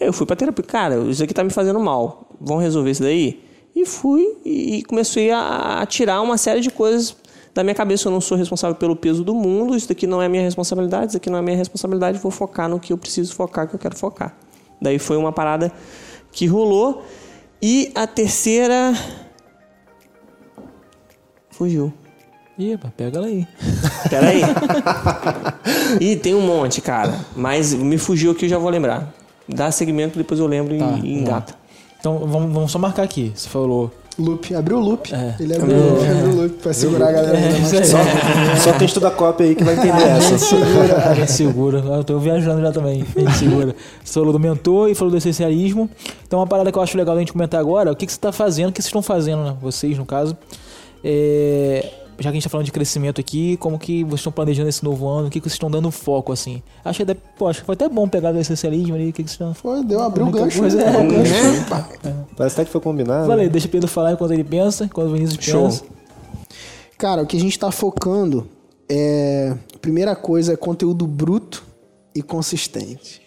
Eu 0.01 0.13
fui 0.13 0.27
pra 0.27 0.35
terapia. 0.35 0.65
Cara, 0.65 0.97
isso 1.09 1.23
aqui 1.23 1.33
tá 1.33 1.45
me 1.45 1.51
fazendo 1.51 1.79
mal. 1.79 2.27
Vamos 2.41 2.65
resolver 2.65 2.91
isso 2.91 3.03
daí? 3.03 3.43
E 3.75 3.87
fui 3.87 4.27
e 4.45 4.83
comecei 4.85 5.31
a, 5.31 5.83
a 5.83 5.87
tirar 5.87 6.21
uma 6.21 6.37
série 6.37 6.61
de 6.61 6.71
coisas 6.71 7.17
da 7.55 7.63
minha 7.63 7.77
cabeça. 7.77 8.09
Eu 8.09 8.13
não 8.13 8.21
sou 8.21 8.37
responsável 8.37 8.75
pelo 8.75 8.97
peso 8.97 9.23
do 9.23 9.35
mundo. 9.37 9.77
Isso 9.77 9.89
daqui 9.89 10.07
não 10.07 10.21
é 10.21 10.29
minha 10.29 10.43
responsabilidade. 10.43 11.09
Isso 11.09 11.17
aqui 11.17 11.31
não 11.31 11.39
é 11.39 11.43
minha 11.43 11.57
responsabilidade. 11.57 12.19
Vou 12.19 12.33
focar 12.33 12.69
no 12.69 12.81
que 12.81 12.93
eu 12.93 12.99
preciso 12.99 13.35
focar, 13.37 13.69
que 13.69 13.75
eu 13.75 13.79
quero 13.79 13.97
focar. 13.97 14.37
Daí 14.83 14.99
foi 14.99 15.17
uma 15.17 15.33
parada 15.33 15.73
que 16.33 16.47
rolou. 16.47 17.05
E 17.63 17.91
a 17.95 18.07
terceira. 18.07 18.93
Fugiu. 21.51 21.93
Ih, 22.59 22.79
pega 22.97 23.19
ela 23.19 23.27
aí. 23.27 23.47
Pera 24.09 24.29
aí. 24.29 24.41
Ih, 26.01 26.17
tem 26.17 26.35
um 26.35 26.41
monte, 26.41 26.81
cara. 26.81 27.19
Mas 27.35 27.73
me 27.75 27.99
fugiu 27.99 28.31
aqui, 28.33 28.47
eu 28.47 28.49
já 28.49 28.59
vou 28.59 28.71
lembrar. 28.71 29.13
Dá 29.49 29.71
segmento, 29.71 30.19
depois 30.19 30.41
eu 30.41 30.47
lembro 30.47 30.75
e- 30.75 30.79
Tá, 30.79 30.99
e, 31.03 31.13
engata. 31.15 31.55
Então 32.01 32.19
vamos, 32.21 32.53
vamos 32.53 32.73
só 32.73 32.79
marcar 32.79 33.03
aqui. 33.03 33.33
Você 33.35 33.49
falou. 33.49 33.93
Loop. 34.19 34.55
Abriu 34.55 34.79
o 34.79 34.81
loop. 34.81 35.15
É. 35.15 35.35
Ele 35.39 35.55
abriu, 35.57 35.77
o 35.77 35.91
loop, 35.91 36.07
abriu 36.07 36.31
o 36.31 36.37
loop 36.37 36.55
pra 36.63 36.73
segurar 36.73 37.09
a 37.09 37.13
galera. 37.13 37.37
tempo. 37.37 37.77
aí. 37.77 38.61
Só 38.61 38.73
quem 38.73 38.87
estuda 38.87 39.11
cópia 39.11 39.47
aí 39.47 39.55
que 39.55 39.63
vai 39.63 39.75
entender 39.75 39.93
A 39.93 40.19
gente 40.21 40.35
essa. 40.35 40.39
segura, 40.39 41.09
a 41.11 41.15
gente 41.15 41.33
segura. 41.33 41.79
Eu 41.79 42.05
tô 42.05 42.19
viajando 42.19 42.63
já 42.63 42.73
também. 42.73 43.05
A 43.15 43.21
gente 43.21 43.37
segura. 43.37 43.77
Você 44.03 44.15
falou 44.15 44.33
do 44.33 44.41
mentor 44.41 44.89
e 44.89 44.95
falou 44.95 45.11
do 45.11 45.19
essencialismo. 45.19 45.91
Então, 46.27 46.39
uma 46.39 46.47
parada 46.47 46.73
que 46.73 46.79
eu 46.79 46.83
acho 46.83 46.97
legal 46.97 47.15
da 47.15 47.21
gente 47.21 47.33
comentar 47.33 47.61
agora, 47.61 47.93
o 47.93 47.97
que, 47.97 48.07
que 48.07 48.13
você 48.13 48.19
está 48.19 48.33
fazendo, 48.33 48.71
o 48.71 48.73
que 48.73 48.81
vocês 48.81 48.89
estão 48.89 49.03
fazendo, 49.03 49.43
né? 49.45 49.57
vocês, 49.61 49.99
no 49.99 50.07
caso. 50.07 50.37
É, 51.05 51.85
já 52.19 52.23
que 52.23 52.29
a 52.29 52.33
gente 52.33 52.45
tá 52.45 52.51
falando 52.51 52.67
de 52.67 52.73
crescimento 52.73 53.21
aqui, 53.21 53.57
como 53.59 53.79
que 53.79 54.05
vocês 54.05 54.21
estão 54.21 54.33
planejando 54.33 54.69
esse 54.69 54.85
novo 54.85 55.07
ano, 55.09 55.29
o 55.29 55.31
que, 55.31 55.41
que 55.41 55.49
vocês 55.49 55.55
estão 55.55 55.71
dando 55.71 55.91
foco, 55.91 56.33
assim. 56.33 56.63
Acho 56.85 56.99
que, 56.99 57.11
até, 57.11 57.15
pô, 57.39 57.49
acho 57.49 57.61
que 57.61 57.67
foi 57.67 57.75
até 57.75 57.89
bom 57.89 58.09
pegar 58.09 58.35
o 58.35 58.39
essencialismo 58.39 58.95
ali, 58.95 59.11
o 59.11 59.13
que, 59.13 59.23
que 59.23 59.31
vocês 59.31 59.33
estão... 59.33 59.55
Foi, 59.55 59.85
deu, 59.85 60.01
abriu 60.01 60.27
o 60.27 60.31
gancho. 60.31 60.59
Pois 60.59 60.75
né? 60.75 60.85
é. 60.85 60.89
Abriu 60.89 61.21
o 61.21 61.23
gancho. 61.23 61.69
Pá. 61.69 61.89
Parece 62.37 62.55
até 62.55 62.65
que 62.65 62.71
foi 62.71 62.81
combinado. 62.81 63.27
Falei, 63.27 63.49
deixa 63.49 63.67
o 63.67 63.71
Pedro 63.71 63.89
falar 63.89 64.13
enquanto 64.13 64.33
ele 64.33 64.45
pensa, 64.45 64.85
enquanto 64.85 65.09
o 65.09 65.13
Vinícius 65.13 65.45
Show. 65.45 65.65
pensa. 65.65 65.85
Cara, 66.99 67.23
o 67.23 67.27
que 67.27 67.37
a 67.37 67.41
gente 67.41 67.59
tá 67.59 67.71
focando 67.71 68.49
é. 68.89 69.55
Primeira 69.81 70.17
coisa 70.17 70.55
é 70.55 70.57
conteúdo 70.57 71.07
bruto 71.07 71.65
e 72.15 72.23
consistente. 72.23 73.21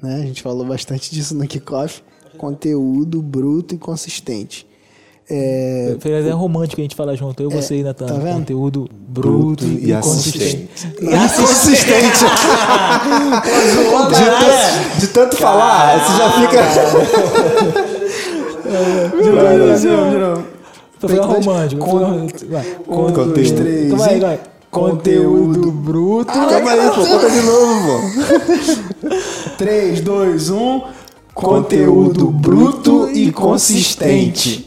Né? 0.00 0.16
A 0.16 0.26
gente 0.26 0.42
falou 0.42 0.64
bastante 0.64 1.10
disso 1.10 1.34
no 1.34 1.46
kickoff. 1.46 2.02
Conteúdo 2.36 3.22
bruto 3.22 3.74
e 3.74 3.78
consistente. 3.78 4.66
É, 5.28 5.96
até 5.98 6.30
romântico 6.30 6.80
a 6.80 6.84
gente 6.84 6.94
falar 6.94 7.16
junto, 7.16 7.42
eu 7.42 7.50
e 7.50 7.54
você, 7.54 7.82
Natan. 7.82 8.06
tá 8.06 8.14
vendo? 8.14 8.34
Conteúdo 8.36 8.88
bruto, 9.08 9.64
e, 9.64 9.90
e 9.90 9.94
consistente. 10.00 10.86
Consistente. 11.36 12.24
de, 14.08 14.24
tanto, 14.24 15.00
de 15.00 15.06
tanto 15.08 15.36
falar, 15.36 15.98
você 15.98 16.16
já 16.16 16.30
fica. 16.30 16.62
de 19.22 19.30
novo, 19.30 19.78
de 19.78 20.18
novo, 20.18 20.44
de 21.00 21.06
que 21.08 21.14
dar- 21.14 21.26
romântico. 21.26 21.86
Vai. 22.48 22.66
Um, 22.88 22.94
Conteúdo. 22.94 23.34
dois, 23.34 23.50
três. 23.50 23.88
Calma 23.90 24.06
aí, 24.06 24.16
e- 24.16 24.20
vai. 24.20 24.40
Conteúdo 24.70 25.72
bruto. 25.72 26.32
Calma 26.32 26.70
aí, 26.70 26.90
pô, 26.90 27.04
conta 27.06 27.30
de 27.30 27.40
novo, 27.40 27.82
pô. 27.86 29.16
3, 29.58 30.00
2, 30.02 30.50
1. 30.50 30.82
Conteúdo 31.34 32.30
bruto 32.30 33.08
e 33.10 33.30
consistente. 33.32 34.66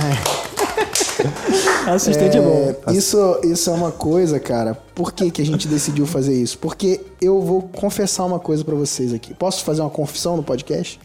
Assistente 1.86 2.36
é, 2.36 2.40
bom. 2.40 2.74
É, 2.86 2.92
isso, 2.92 3.40
isso 3.44 3.70
é 3.70 3.72
uma 3.72 3.92
coisa, 3.92 4.38
cara. 4.38 4.74
Por 4.94 5.12
que, 5.12 5.30
que 5.30 5.42
a 5.42 5.46
gente 5.46 5.66
decidiu 5.68 6.06
fazer 6.06 6.34
isso? 6.34 6.58
Porque 6.58 7.00
eu 7.20 7.40
vou 7.40 7.62
confessar 7.62 8.24
uma 8.24 8.38
coisa 8.38 8.64
pra 8.64 8.74
vocês 8.74 9.12
aqui. 9.12 9.34
Posso 9.34 9.64
fazer 9.64 9.80
uma 9.80 9.90
confissão 9.90 10.36
no 10.36 10.42
podcast? 10.42 11.00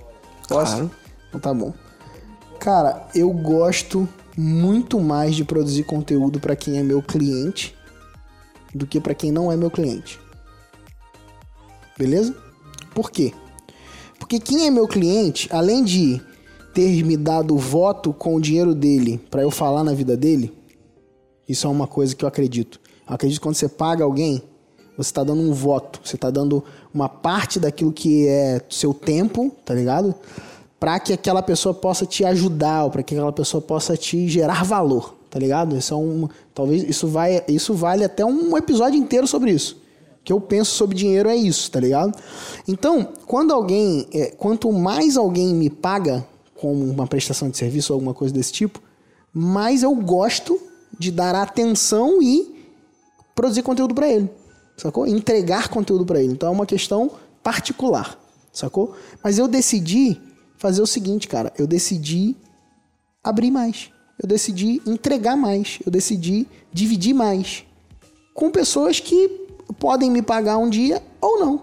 Posso? 0.48 0.72
Claro. 0.74 0.91
Então 1.30 1.39
tá 1.39 1.54
bom. 1.54 1.74
Cara, 2.60 3.08
eu 3.14 3.30
gosto 3.32 4.08
muito 4.38 5.00
mais 5.00 5.36
de 5.36 5.43
produzir 5.43 5.84
conteúdo 5.84 6.39
pra 6.39 6.56
quem 6.56 6.78
é 6.78 6.84
meu 6.84 7.02
cliente 7.02 7.76
do 8.74 8.86
que 8.86 9.00
pra 9.00 9.14
quem 9.14 9.32
não 9.32 9.52
é 9.52 9.56
meu 9.56 9.72
cliente. 9.72 10.20
Beleza? 11.98 12.36
Por 12.93 13.10
quê? 13.10 13.34
Porque 14.20 14.39
quem 14.39 14.68
é 14.68 14.70
meu 14.70 14.88
cliente, 14.88 15.48
além 15.52 15.84
de 15.84 16.22
ter 16.76 17.03
me 17.03 17.17
dado 17.17 17.57
voto 17.57 18.13
com 18.13 18.36
o 18.36 18.41
dinheiro 18.41 18.76
dele 18.76 19.19
pra 19.32 19.41
eu 19.41 19.49
falar 19.49 19.84
na 19.84 19.93
vida 19.93 20.15
dele, 20.15 20.53
isso 21.49 21.65
é 21.65 21.69
uma 21.69 21.88
coisa 21.88 22.15
que 22.15 22.23
eu 22.23 22.30
acredito. 22.30 22.80
Eu 23.07 23.15
acredito 23.15 23.39
que 23.39 23.43
quando 23.43 23.55
você 23.55 23.67
paga 23.67 24.03
alguém, 24.03 24.43
você 24.95 25.11
tá 25.11 25.23
dando 25.23 25.41
um 25.41 25.53
voto, 25.53 25.99
você 26.03 26.17
tá 26.17 26.30
dando 26.30 26.63
uma 26.93 27.09
parte 27.09 27.59
daquilo 27.59 27.91
que 27.91 28.28
é 28.28 28.61
seu 28.69 28.93
tempo, 28.93 29.51
tá 29.65 29.73
ligado? 29.73 30.13
para 30.80 30.99
que 30.99 31.13
aquela 31.13 31.41
pessoa 31.41 31.73
possa 31.73 32.05
te 32.05 32.23
ajudar, 32.26 32.89
para 32.89 33.01
que 33.01 33.15
aquela 33.15 33.32
pessoa 33.32 33.59
possa 33.61 33.95
te 33.97 34.28
gerar 34.28 34.63
valor, 34.63 35.15
tá 35.30 35.39
ligado? 35.39 35.76
Isso 35.76 35.93
é 35.93 35.97
um, 35.97 36.28
talvez 36.53 36.84
isso 36.84 37.07
vai, 37.07 37.43
isso 37.47 37.73
vale 37.73 38.03
até 38.03 38.26
um 38.26 38.55
episódio 38.57 38.99
inteiro 38.99 39.26
sobre 39.26 39.51
isso. 39.51 39.82
O 40.21 40.23
que 40.26 40.34
eu 40.34 40.41
penso 40.41 40.71
sobre 40.71 40.95
dinheiro 40.95 41.30
é 41.30 41.36
isso, 41.36 41.71
tá 41.71 41.80
ligado? 41.80 42.15
Então, 42.67 43.07
quando 43.26 43.53
alguém, 43.53 44.07
é, 44.13 44.28
quanto 44.38 44.71
mais 44.71 45.17
alguém 45.17 45.55
me 45.55 45.69
paga 45.69 46.23
com 46.56 46.74
uma 46.74 47.06
prestação 47.06 47.49
de 47.49 47.58
serviço 47.58 47.93
ou 47.93 47.97
alguma 47.97 48.14
coisa 48.14 48.34
desse 48.34 48.51
tipo, 48.51 48.82
mais 49.34 49.84
eu 49.84 49.93
gosto 49.95 50.60
de 50.97 51.12
dar 51.12 51.36
atenção 51.36 52.22
e 52.22 52.66
produzir 53.34 53.62
conteúdo 53.62 53.93
para 53.93 54.10
ele, 54.10 54.30
sacou? 54.78 55.06
Entregar 55.06 55.68
conteúdo 55.68 56.06
para 56.06 56.22
ele. 56.22 56.34
Então 56.34 56.49
é 56.49 56.51
uma 56.51 56.66
questão 56.66 57.12
particular, 57.43 58.18
sacou? 58.53 58.95
Mas 59.24 59.38
eu 59.38 59.47
decidi 59.47 60.20
fazer 60.58 60.82
o 60.82 60.88
seguinte, 60.88 61.28
cara, 61.28 61.51
eu 61.58 61.68
decidi 61.68 62.36
abrir 63.24 63.51
mais. 63.51 63.89
Eu 64.22 64.30
decidi 64.30 64.82
entregar 64.86 65.36
mais, 65.36 65.80
eu 65.86 65.91
decidi 65.91 66.47
dividir 66.72 67.14
mais 67.14 67.66
com 68.34 68.49
pessoas 68.49 68.99
que 68.99 69.28
podem 69.78 70.10
me 70.10 70.22
pagar 70.22 70.58
um 70.58 70.70
dia 70.70 71.03
ou 71.20 71.39
não, 71.39 71.62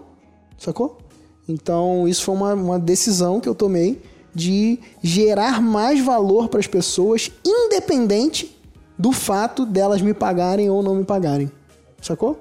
sacou? 0.57 0.99
Então, 1.47 2.07
isso 2.07 2.23
foi 2.23 2.35
uma, 2.35 2.53
uma 2.53 2.79
decisão 2.79 3.39
que 3.39 3.49
eu 3.49 3.55
tomei 3.55 4.01
de 4.33 4.79
gerar 5.01 5.61
mais 5.61 6.03
valor 6.03 6.49
para 6.49 6.59
as 6.59 6.67
pessoas, 6.67 7.31
independente 7.45 8.57
do 8.97 9.11
fato 9.11 9.65
delas 9.65 10.01
me 10.01 10.13
pagarem 10.13 10.69
ou 10.69 10.81
não 10.81 10.95
me 10.95 11.03
pagarem. 11.03 11.51
Sacou? 12.01 12.39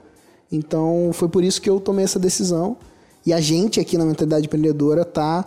Então 0.51 1.11
foi 1.12 1.28
por 1.28 1.43
isso 1.43 1.61
que 1.61 1.70
eu 1.70 1.80
tomei 1.80 2.05
essa 2.05 2.18
decisão. 2.18 2.76
E 3.24 3.32
a 3.32 3.40
gente 3.40 3.78
aqui 3.80 3.97
na 3.97 4.05
Mentalidade 4.05 4.47
Empreendedora 4.47 5.05
tá 5.05 5.45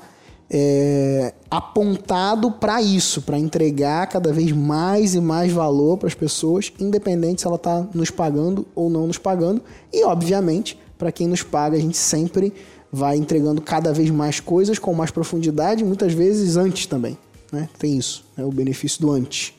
é, 0.50 1.34
apontado 1.50 2.52
para 2.52 2.82
isso, 2.82 3.22
para 3.22 3.38
entregar 3.38 4.08
cada 4.08 4.32
vez 4.32 4.52
mais 4.52 5.16
e 5.16 5.22
mais 5.22 5.52
valor 5.52 5.98
para 5.98 6.08
as 6.08 6.14
pessoas, 6.14 6.72
independente 6.80 7.42
se 7.42 7.48
ela 7.48 7.58
está 7.58 7.88
nos 7.94 8.10
pagando 8.10 8.66
ou 8.74 8.90
não 8.90 9.08
nos 9.08 9.18
pagando. 9.18 9.62
E, 9.92 10.04
obviamente, 10.04 10.80
para 10.98 11.12
quem 11.12 11.28
nos 11.28 11.44
paga, 11.44 11.78
a 11.78 11.80
gente 11.80 11.98
sempre 11.98 12.54
vai 12.96 13.18
entregando 13.18 13.62
cada 13.62 13.92
vez 13.92 14.10
mais 14.10 14.40
coisas 14.40 14.80
com 14.80 14.94
mais 14.94 15.12
profundidade, 15.12 15.84
muitas 15.84 16.14
vezes 16.14 16.56
antes 16.56 16.86
também. 16.86 17.18
Né? 17.52 17.68
Tem 17.78 17.98
isso, 17.98 18.24
né? 18.38 18.46
o 18.46 18.52
benefício 18.52 19.02
do 19.02 19.12
antes, 19.12 19.54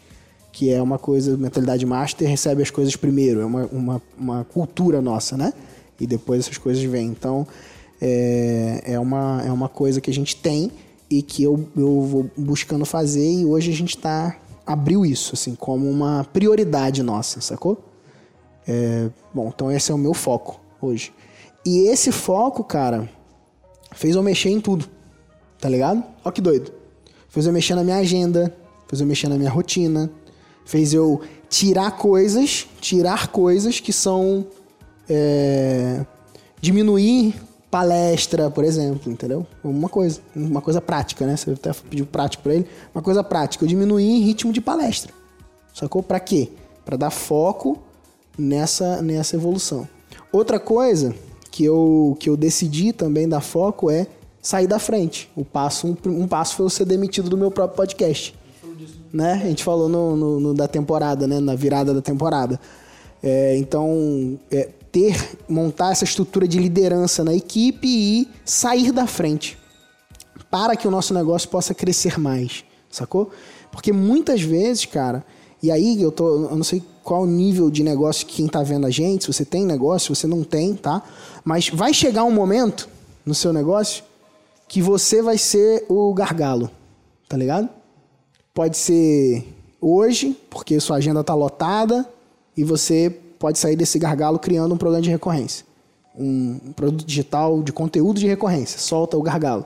que 0.50 0.72
é 0.72 0.80
uma 0.80 0.98
coisa, 0.98 1.36
mentalidade 1.36 1.84
master 1.84 2.26
recebe 2.26 2.62
as 2.62 2.70
coisas 2.70 2.96
primeiro, 2.96 3.42
é 3.42 3.44
uma, 3.44 3.66
uma, 3.66 4.02
uma 4.18 4.44
cultura 4.44 5.02
nossa, 5.02 5.36
né? 5.36 5.52
E 6.00 6.06
depois 6.06 6.40
essas 6.40 6.56
coisas 6.56 6.82
vêm. 6.82 7.08
Então, 7.08 7.46
é, 8.00 8.82
é, 8.86 8.98
uma, 8.98 9.42
é 9.46 9.52
uma 9.52 9.68
coisa 9.68 10.00
que 10.00 10.10
a 10.10 10.14
gente 10.14 10.34
tem 10.36 10.70
e 11.10 11.20
que 11.20 11.42
eu, 11.42 11.68
eu 11.76 12.00
vou 12.00 12.30
buscando 12.36 12.86
fazer 12.86 13.30
e 13.30 13.44
hoje 13.44 13.70
a 13.70 13.74
gente 13.74 13.98
tá, 13.98 14.34
abriu 14.66 15.04
isso, 15.04 15.34
assim, 15.34 15.54
como 15.54 15.88
uma 15.90 16.24
prioridade 16.32 17.02
nossa, 17.02 17.42
sacou? 17.42 17.84
É, 18.66 19.10
bom, 19.32 19.52
então 19.54 19.70
esse 19.70 19.92
é 19.92 19.94
o 19.94 19.98
meu 19.98 20.14
foco 20.14 20.58
hoje. 20.80 21.12
E 21.66 21.88
esse 21.88 22.12
foco, 22.12 22.64
cara, 22.64 23.08
fez 23.96 24.14
eu 24.14 24.22
mexer 24.22 24.50
em 24.50 24.60
tudo, 24.60 24.86
tá 25.58 25.68
ligado? 25.68 26.04
Ó 26.24 26.30
que 26.30 26.40
doido. 26.40 26.70
Fez 27.28 27.46
eu 27.46 27.52
mexer 27.52 27.74
na 27.74 27.82
minha 27.82 27.96
agenda, 27.96 28.54
fez 28.86 29.00
eu 29.00 29.06
mexer 29.06 29.28
na 29.28 29.36
minha 29.36 29.50
rotina, 29.50 30.10
fez 30.64 30.92
eu 30.92 31.20
tirar 31.48 31.92
coisas, 31.92 32.66
tirar 32.80 33.28
coisas 33.28 33.80
que 33.80 33.92
são 33.92 34.46
é, 35.08 36.04
diminuir 36.60 37.34
palestra, 37.70 38.50
por 38.50 38.64
exemplo, 38.64 39.10
entendeu? 39.10 39.46
Uma 39.64 39.88
coisa, 39.88 40.20
uma 40.34 40.60
coisa 40.60 40.80
prática, 40.80 41.26
né? 41.26 41.36
Você 41.36 41.50
até 41.50 41.72
pediu 41.72 42.06
prático 42.06 42.42
para 42.42 42.54
ele, 42.54 42.66
uma 42.94 43.02
coisa 43.02 43.24
prática, 43.24 43.64
eu 43.64 43.68
diminuir 43.68 44.20
ritmo 44.20 44.52
de 44.52 44.60
palestra. 44.60 45.12
Sacou? 45.74 46.02
Para 46.02 46.20
quê? 46.20 46.50
Para 46.84 46.96
dar 46.96 47.10
foco 47.10 47.78
nessa 48.38 49.02
nessa 49.02 49.36
evolução. 49.36 49.88
Outra 50.30 50.60
coisa 50.60 51.14
que 51.56 51.64
eu, 51.64 52.14
que 52.20 52.28
eu 52.28 52.36
decidi 52.36 52.92
também 52.92 53.26
dar 53.26 53.40
foco 53.40 53.90
é 53.90 54.06
sair 54.42 54.66
da 54.66 54.78
frente. 54.78 55.30
O 55.34 55.42
passo, 55.42 55.86
um, 55.86 55.96
um 56.10 56.28
passo 56.28 56.54
foi 56.54 56.66
eu 56.66 56.68
ser 56.68 56.84
demitido 56.84 57.30
do 57.30 57.36
meu 57.38 57.50
próprio 57.50 57.78
podcast. 57.78 58.34
Né? 59.10 59.40
A 59.42 59.46
gente 59.46 59.64
falou 59.64 59.88
no, 59.88 60.14
no, 60.14 60.38
no 60.38 60.52
da 60.52 60.68
temporada, 60.68 61.26
né? 61.26 61.40
Na 61.40 61.54
virada 61.54 61.94
da 61.94 62.02
temporada. 62.02 62.60
É, 63.22 63.56
então, 63.56 64.38
é, 64.50 64.68
ter, 64.92 65.38
montar 65.48 65.92
essa 65.92 66.04
estrutura 66.04 66.46
de 66.46 66.58
liderança 66.58 67.24
na 67.24 67.34
equipe 67.34 67.88
e 67.88 68.28
sair 68.44 68.92
da 68.92 69.06
frente 69.06 69.56
para 70.50 70.76
que 70.76 70.86
o 70.86 70.90
nosso 70.90 71.14
negócio 71.14 71.48
possa 71.48 71.72
crescer 71.72 72.18
mais, 72.20 72.64
sacou? 72.90 73.30
Porque 73.72 73.94
muitas 73.94 74.42
vezes, 74.42 74.84
cara, 74.84 75.24
e 75.62 75.70
aí 75.70 76.02
eu 76.02 76.12
tô, 76.12 76.48
eu 76.50 76.56
não 76.56 76.64
sei 76.64 76.82
qual 77.02 77.24
nível 77.24 77.70
de 77.70 77.82
negócio 77.82 78.26
que 78.26 78.36
quem 78.36 78.48
tá 78.48 78.62
vendo 78.62 78.86
a 78.86 78.90
gente, 78.90 79.24
se 79.24 79.32
você 79.32 79.44
tem 79.44 79.64
negócio, 79.64 80.14
se 80.14 80.20
você 80.20 80.26
não 80.26 80.42
tem, 80.42 80.74
tá? 80.74 81.02
Mas 81.46 81.68
vai 81.68 81.94
chegar 81.94 82.24
um 82.24 82.32
momento 82.32 82.88
no 83.24 83.32
seu 83.32 83.52
negócio 83.52 84.02
que 84.66 84.82
você 84.82 85.22
vai 85.22 85.38
ser 85.38 85.86
o 85.88 86.12
gargalo, 86.12 86.68
tá 87.28 87.36
ligado? 87.36 87.68
Pode 88.52 88.76
ser 88.76 89.46
hoje, 89.80 90.36
porque 90.50 90.80
sua 90.80 90.96
agenda 90.96 91.22
tá 91.22 91.36
lotada 91.36 92.04
e 92.56 92.64
você 92.64 93.16
pode 93.38 93.60
sair 93.60 93.76
desse 93.76 93.96
gargalo 93.96 94.40
criando 94.40 94.74
um 94.74 94.76
programa 94.76 95.02
de 95.02 95.08
recorrência. 95.08 95.64
Um 96.18 96.72
produto 96.74 97.06
digital 97.06 97.62
de 97.62 97.72
conteúdo 97.72 98.18
de 98.18 98.26
recorrência. 98.26 98.80
Solta 98.80 99.16
o 99.16 99.22
gargalo. 99.22 99.64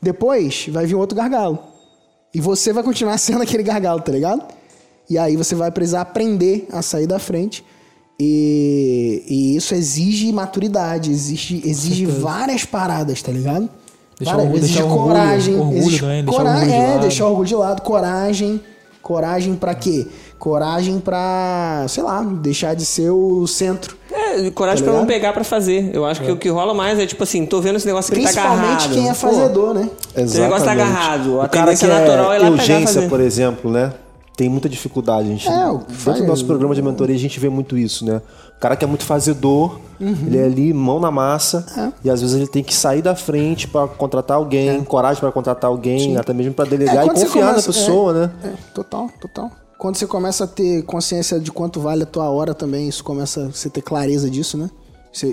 Depois 0.00 0.68
vai 0.70 0.86
vir 0.86 0.94
outro 0.94 1.14
gargalo. 1.14 1.58
E 2.32 2.40
você 2.40 2.72
vai 2.72 2.82
continuar 2.82 3.18
sendo 3.20 3.42
aquele 3.42 3.62
gargalo, 3.62 4.00
tá 4.00 4.10
ligado? 4.10 4.42
E 5.10 5.18
aí 5.18 5.36
você 5.36 5.54
vai 5.54 5.70
precisar 5.70 6.00
aprender 6.00 6.66
a 6.72 6.80
sair 6.80 7.06
da 7.06 7.18
frente. 7.18 7.62
E, 8.22 9.22
e 9.26 9.56
isso 9.56 9.74
exige 9.74 10.30
maturidade, 10.30 11.10
exige, 11.10 11.62
exige 11.64 12.04
várias 12.04 12.66
paradas, 12.66 13.22
tá 13.22 13.32
ligado? 13.32 13.66
Deixar 14.18 14.32
Várias- 14.36 14.44
orgulho- 14.52 14.58
exige 14.58 14.74
deixar 14.74 14.84
orgulho- 14.84 15.02
coragem. 15.08 15.54
orgulho 15.58 15.78
exige 15.78 16.00
também, 16.00 16.24
deixar 16.24 16.36
cora- 16.36 16.50
orgulho 16.50 16.66
de 16.70 16.72
é, 16.76 16.86
lado. 16.88 17.00
deixar 17.00 17.24
o 17.24 17.28
orgulho 17.30 17.48
de 17.48 17.54
lado, 17.54 17.82
coragem. 17.82 18.60
Coragem 19.02 19.54
pra 19.54 19.74
quê? 19.74 20.06
Coragem 20.38 21.00
pra, 21.00 21.86
sei 21.88 22.02
lá, 22.02 22.22
deixar 22.22 22.74
de 22.74 22.84
ser 22.84 23.08
o 23.10 23.46
centro. 23.46 23.96
É, 24.12 24.50
coragem 24.50 24.84
Tá 24.84 24.90
pra 24.90 25.00
não 25.00 25.06
pegar 25.06 25.32
pra 25.32 25.42
fazer. 25.42 25.90
Eu 25.94 26.04
acho 26.04 26.20
que 26.22 26.30
o 26.30 26.36
que 26.36 26.50
rola 26.50 26.74
mais 26.74 26.98
é 26.98 27.06
tipo 27.06 27.22
assim, 27.22 27.46
tô 27.46 27.62
vendo 27.62 27.76
esse 27.76 27.86
negócio 27.86 28.12
aqui 28.12 28.22
tá 28.22 28.28
Principalmente 28.28 28.66
agarrado. 28.84 28.92
quem 28.92 29.04
é 29.08 29.08
Pô, 29.08 29.14
fazedor, 29.14 29.72
né? 29.74 29.88
Esse 30.14 30.38
negócio 30.38 30.66
tá 30.66 30.72
agarrado. 30.72 31.40
A 31.40 31.44
O 31.46 31.48
cara 31.48 31.74
que 31.74 31.86
natural 31.86 32.32
é 32.34 32.38
lá 32.38 32.50
pegar 32.50 32.50
urgência, 32.50 32.94
fazer. 32.94 33.08
por 33.08 33.20
exemplo, 33.20 33.70
né? 33.70 33.90
Tem 34.40 34.48
muita 34.48 34.70
dificuldade. 34.70 35.28
A 35.28 35.32
gente, 35.32 35.46
É, 35.46 35.68
o- 35.70 35.78
dentro 35.78 36.14
do 36.22 36.26
nosso 36.26 36.46
programa 36.46 36.74
de 36.74 36.80
mentoria, 36.80 37.14
a 37.14 37.18
gente 37.18 37.38
vê 37.38 37.50
muito 37.50 37.76
isso, 37.76 38.06
né? 38.06 38.22
O 38.56 38.58
cara 38.58 38.74
que 38.74 38.82
é 38.82 38.88
muito 38.88 39.04
fazedor, 39.04 39.78
Uhum. 40.00 40.16
ele 40.26 40.38
é 40.38 40.44
ali, 40.44 40.72
mão 40.72 40.98
na 40.98 41.10
massa, 41.10 41.66
É. 41.76 41.92
e 42.02 42.08
às 42.08 42.22
vezes 42.22 42.34
ele 42.36 42.46
tem 42.46 42.64
que 42.64 42.74
sair 42.74 43.02
da 43.02 43.14
frente 43.14 43.68
pra 43.68 43.86
contratar 43.86 44.38
alguém, 44.38 44.82
coragem 44.82 45.20
pra 45.20 45.30
contratar 45.30 45.68
alguém, 45.70 46.16
até 46.16 46.32
mesmo 46.32 46.54
pra 46.54 46.64
delegar 46.64 46.96
É, 46.96 47.02
e 47.02 47.08
quando 47.10 47.18
você 47.18 47.26
confiar 47.26 47.48
começa- 47.50 47.68
na 47.68 47.74
pessoa, 47.74 48.12
né? 48.14 48.30
É, 48.44 48.52
total, 48.74 49.10
total. 49.20 49.50
Quando 49.76 49.96
você 49.96 50.06
começa 50.06 50.44
a 50.44 50.46
ter 50.46 50.84
consciência 50.84 51.38
de 51.38 51.52
quanto 51.52 51.78
vale 51.78 52.04
a 52.04 52.06
tua 52.06 52.30
hora 52.30 52.54
também, 52.54 52.88
isso 52.88 53.04
começa 53.04 53.50
você 53.50 53.68
ter 53.68 53.82
clareza 53.82 54.30
disso, 54.30 54.56
né? 54.56 54.70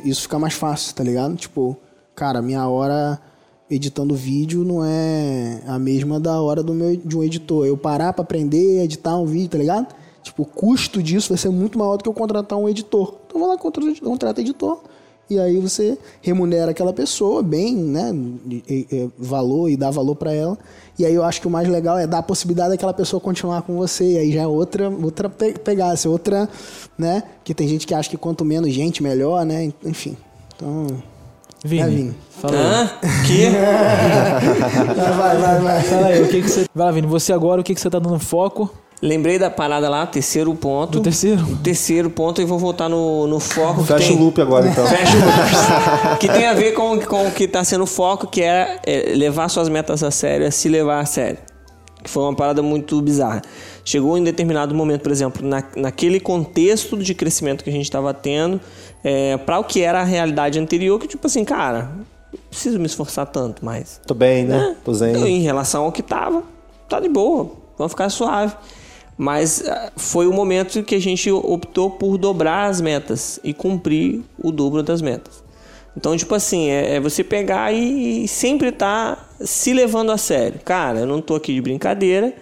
Isso 0.04 0.24
fica 0.24 0.38
mais 0.38 0.54
fácil, 0.54 0.94
tá 0.94 1.02
ligado? 1.02 1.34
Tipo, 1.38 1.78
cara, 2.14 2.42
minha 2.42 2.68
hora 2.68 3.18
editando 3.70 4.16
vídeo 4.16 4.64
não 4.64 4.84
é 4.84 5.62
a 5.68 5.78
mesma 5.78 6.20
da 6.20 6.42
hora 6.42 6.64
do 6.64 6.74
meu, 6.74 6.96
de 6.96 7.18
um 7.18 7.24
editor. 7.24 7.66
Eu 7.66 7.78
parar 7.78 8.14
pra 8.14 8.24
aprender 8.24 8.84
editar 8.84 9.18
um 9.18 9.26
vídeo, 9.26 9.50
tá 9.50 9.58
ligado? 9.58 9.88
Tipo, 10.24 10.44
o 10.44 10.46
custo 10.46 11.02
disso 11.02 11.30
vai 11.30 11.38
ser 11.38 11.50
muito 11.50 11.78
maior 11.78 11.98
do 11.98 12.04
que 12.04 12.10
eu 12.10 12.14
contratar 12.14 12.58
um 12.58 12.68
editor. 12.68 13.16
Então, 13.28 13.40
vou 13.40 13.50
lá, 13.50 13.58
contrata 13.58 14.42
editor. 14.42 14.80
E 15.30 15.38
aí 15.38 15.58
você 15.60 15.98
remunera 16.22 16.72
aquela 16.72 16.94
pessoa 16.94 17.44
bem, 17.44 17.76
né? 17.76 18.16
E- 18.50 18.64
e- 18.90 19.10
valor 19.18 19.70
e 19.70 19.76
dá 19.76 19.90
valor 19.92 20.16
pra 20.16 20.32
ela. 20.34 20.58
E 20.98 21.06
aí 21.06 21.14
eu 21.14 21.22
acho 21.24 21.42
que 21.42 21.48
o 21.48 21.50
mais 21.50 21.68
legal 21.68 21.98
é 22.00 22.08
dar 22.08 22.20
a 22.20 22.24
possibilidade 22.24 22.70
daquela 22.70 22.94
pessoa 22.94 23.20
continuar 23.20 23.62
com 23.64 23.76
você. 23.76 24.14
E 24.14 24.18
aí 24.18 24.32
já 24.32 24.44
é 24.44 24.48
outra, 24.48 24.90
outra 24.90 25.30
pe- 25.30 25.60
pegada, 25.60 25.92
assim, 25.94 26.08
outra, 26.08 26.48
né? 26.98 27.24
Que 27.44 27.54
tem 27.54 27.68
gente 27.68 27.86
que 27.86 27.94
acha 27.94 28.10
que 28.10 28.16
quanto 28.18 28.46
menos 28.46 28.72
gente, 28.74 29.04
melhor, 29.04 29.46
né? 29.46 29.72
Enfim. 29.84 30.16
Então. 30.56 30.88
Vini, 31.66 31.82
É, 31.82 31.88
Vini. 31.88 32.16
fala 32.42 32.54
aí. 32.58 32.64
Hã? 32.64 32.90
Que? 33.26 33.50
Vai, 35.18 35.38
vai, 35.38 35.60
vai. 35.60 35.82
Fala 35.84 36.08
aí, 36.08 36.22
o 36.22 36.28
que 36.28 36.42
que 36.42 36.50
você... 36.50 36.66
Vai 36.74 36.86
lá, 36.88 36.92
Vini, 36.92 37.08
você 37.08 37.34
agora, 37.34 37.62
o 37.62 37.64
que 37.64 37.74
que 37.74 37.82
você 37.82 37.90
tá 37.90 38.00
dando 38.00 38.20
foco? 38.20 38.72
Lembrei 39.02 39.38
da 39.38 39.50
parada 39.50 39.88
lá, 39.90 40.08
terceiro 40.08 40.54
ponto. 40.56 40.94
Do 40.94 41.02
terceiro? 41.02 41.46
Terceiro 41.64 42.10
ponto 42.10 42.42
e 42.42 42.46
vou 42.46 42.58
voltar 42.58 42.90
no, 42.90 43.28
no 43.28 43.40
foco. 43.40 43.84
Fecha 43.84 44.08
tem- 44.08 44.18
o 44.18 44.20
loop 44.24 44.42
agora, 44.42 44.68
então. 44.68 44.86
Fecha 44.88 45.18
o 45.18 45.20
loop. 45.20 46.18
que 46.20 46.28
tem 46.28 46.48
a 46.48 46.54
ver 46.54 46.72
com, 46.72 47.00
com 47.02 47.28
o 47.28 47.32
que 47.32 47.44
está 47.44 47.64
sendo 47.64 47.84
o 47.84 47.88
foco, 47.88 48.26
que 48.28 48.42
é, 48.42 48.80
é 48.86 49.14
levar 49.16 49.50
suas 49.50 49.70
metas 49.70 50.02
a 50.02 50.10
sério, 50.10 50.48
é 50.48 50.52
se 50.52 50.68
levar 50.68 51.00
a 51.00 51.06
sério. 51.06 51.38
Que 52.04 52.10
foi 52.10 52.24
uma 52.24 52.36
parada 52.36 52.64
muito 52.64 53.00
bizarra. 53.02 53.42
Chegou 53.88 54.18
em 54.18 54.24
determinado 54.26 54.76
momento, 54.76 55.04
por 55.04 55.14
exemplo, 55.14 55.48
na, 55.48 55.64
naquele 55.78 56.20
contexto 56.20 56.98
de 56.98 57.16
crescimento 57.16 57.64
que 57.64 57.70
a 57.70 57.74
gente 57.74 57.86
estava 57.86 58.14
tendo, 58.14 58.60
é, 59.02 59.38
para 59.38 59.60
o 59.60 59.64
que 59.64 59.82
era 59.82 60.02
a 60.02 60.04
realidade 60.04 60.60
anterior, 60.60 61.00
que 61.00 61.08
tipo 61.08 61.26
assim, 61.26 61.46
cara, 61.46 61.90
não 62.34 62.40
preciso 62.50 62.78
me 62.80 62.86
esforçar 62.86 63.26
tanto 63.28 63.64
mais. 63.64 64.02
Tô 64.06 64.14
bem, 64.14 64.44
né? 64.44 64.72
É. 64.72 64.84
Tô 64.84 64.94
zen. 64.94 65.12
Então, 65.12 65.26
em 65.26 65.40
relação 65.40 65.86
ao 65.86 65.92
que 65.94 66.04
tava, 66.04 66.44
tá 66.90 67.00
de 67.00 67.08
boa, 67.08 67.50
vamos 67.78 67.94
ficar 67.94 68.10
suave. 68.10 68.58
Mas 69.18 69.66
ah, 69.66 69.90
foi 69.96 70.28
o 70.28 70.34
momento 70.34 70.84
que 70.84 70.96
a 70.96 71.00
gente 71.00 71.32
optou 71.32 71.90
por 71.90 72.18
dobrar 72.18 72.66
as 72.66 72.82
metas 72.82 73.40
e 73.42 73.54
cumprir 73.54 74.22
o 74.38 74.52
dobro 74.52 74.84
das 74.84 75.02
metas. 75.02 75.42
Então, 75.96 76.18
tipo 76.18 76.36
assim, 76.36 76.68
é, 76.68 76.96
é 76.96 77.00
você 77.00 77.24
pegar 77.24 77.72
e, 77.72 78.26
e 78.26 78.28
sempre 78.28 78.70
tá 78.70 79.30
se 79.40 79.72
levando 79.72 80.12
a 80.12 80.18
sério. 80.18 80.60
Cara, 80.66 81.00
eu 81.00 81.06
não 81.06 81.22
tô 81.22 81.36
aqui 81.36 81.54
de 81.54 81.62
brincadeira. 81.62 82.34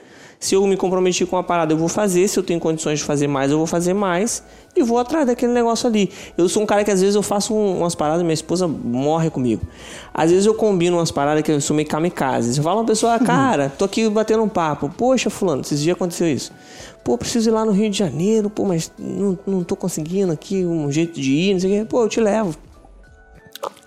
Se 0.46 0.54
eu 0.54 0.68
me 0.68 0.78
comprometi 0.78 1.26
com 1.26 1.36
uma 1.36 1.43
parada, 1.43 1.74
eu 1.74 1.78
vou 1.78 1.88
fazer. 1.88 2.28
Se 2.28 2.38
eu 2.38 2.43
tenho 2.43 2.60
condições 2.60 3.00
de 3.00 3.06
fazer 3.06 3.26
mais, 3.28 3.50
eu 3.50 3.58
vou 3.58 3.66
fazer 3.66 3.96
mais. 3.96 4.43
E 4.76 4.84
vou 4.84 5.00
atrás 5.00 5.26
daquele 5.26 5.52
negócio 5.52 5.88
ali. 5.88 6.12
Eu 6.38 6.48
sou 6.48 6.62
um 6.62 6.68
cara 6.68 6.84
que 6.84 6.91
às 6.91 7.02
vezes 7.02 7.16
eu 7.16 7.24
faço 7.24 7.52
um- 7.52 7.80
umas 7.80 7.96
paradas, 7.96 8.22
minha 8.22 8.32
esposa 8.34 8.68
morre 8.68 9.32
comigo. 9.32 9.64
Às 10.14 10.30
vezes 10.30 10.46
eu 10.46 10.54
combino 10.54 10.98
umas 10.98 11.10
paradas 11.10 11.41
que 11.41 11.52
eu 11.52 11.60
sou 11.60 11.76
meio 11.76 11.88
kamikaze. 11.88 12.56
Eu 12.60 12.64
falo 12.64 12.82
uma 12.82 12.86
pessoa, 12.86 13.18
cara, 13.18 13.70
tô 13.76 13.86
aqui 13.86 14.08
batendo 14.08 14.43
um 14.43 14.48
papo. 14.48 14.88
Poxa, 14.96 15.32
fulano, 15.32 15.62
esses 15.62 15.80
dias 15.82 15.96
aconteceu 15.96 16.28
isso. 16.32 16.52
Pô, 17.04 17.18
preciso 17.18 17.50
ir 17.50 17.52
lá 17.54 17.66
no 17.66 17.72
Rio 17.72 17.89
de 17.89 17.98
Janeiro, 17.98 18.48
pô, 18.48 18.66
mas 18.66 18.91
não, 19.00 19.39
não 19.48 19.64
tô 19.64 19.76
conseguindo 19.76 20.32
aqui 20.32 20.64
um 20.64 20.91
jeito 20.91 21.20
de 21.20 21.32
ir, 21.34 21.54
não 21.54 21.60
sei 21.60 21.72
o 21.72 21.82
quê. 21.84 21.89
Pô, 21.89 22.04
eu 22.04 22.10
te 22.10 22.20
levo. 22.20 22.56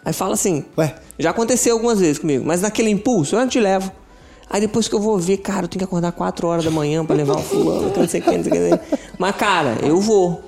Aí 0.05 0.13
fala 0.13 0.35
assim, 0.35 0.65
Ué? 0.77 0.95
já 1.21 1.31
aconteceu 1.31 1.75
algumas 1.75 2.01
vezes 2.01 2.19
comigo, 2.19 2.45
mas 2.45 2.63
naquele 2.63 2.91
impulso 2.91 3.37
eu 3.37 3.41
não 3.41 3.47
te 3.49 3.61
levo. 3.61 3.93
Aí 4.51 4.61
depois 4.61 4.89
que 4.89 4.95
eu 4.95 5.01
vou 5.01 5.19
ver, 5.19 5.39
cara, 5.39 5.65
eu 5.65 5.69
tenho 5.69 5.81
que 5.81 5.85
acordar 5.85 6.13
4 6.13 6.47
horas 6.47 6.65
da 6.65 6.71
manhã 6.71 7.05
pra 7.05 7.15
levar 7.15 7.37
o 7.37 7.43
fulano, 7.43 7.91
que, 7.91 7.99
não 7.99 8.09
sei 8.09 8.21
o 8.21 8.25
que. 8.25 8.37
não 8.37 8.45
sei 8.45 8.73
o 8.73 8.79
que. 8.79 8.97
Mas, 9.19 9.37
cara, 9.37 9.79
eu 9.83 10.01
vou. 10.01 10.43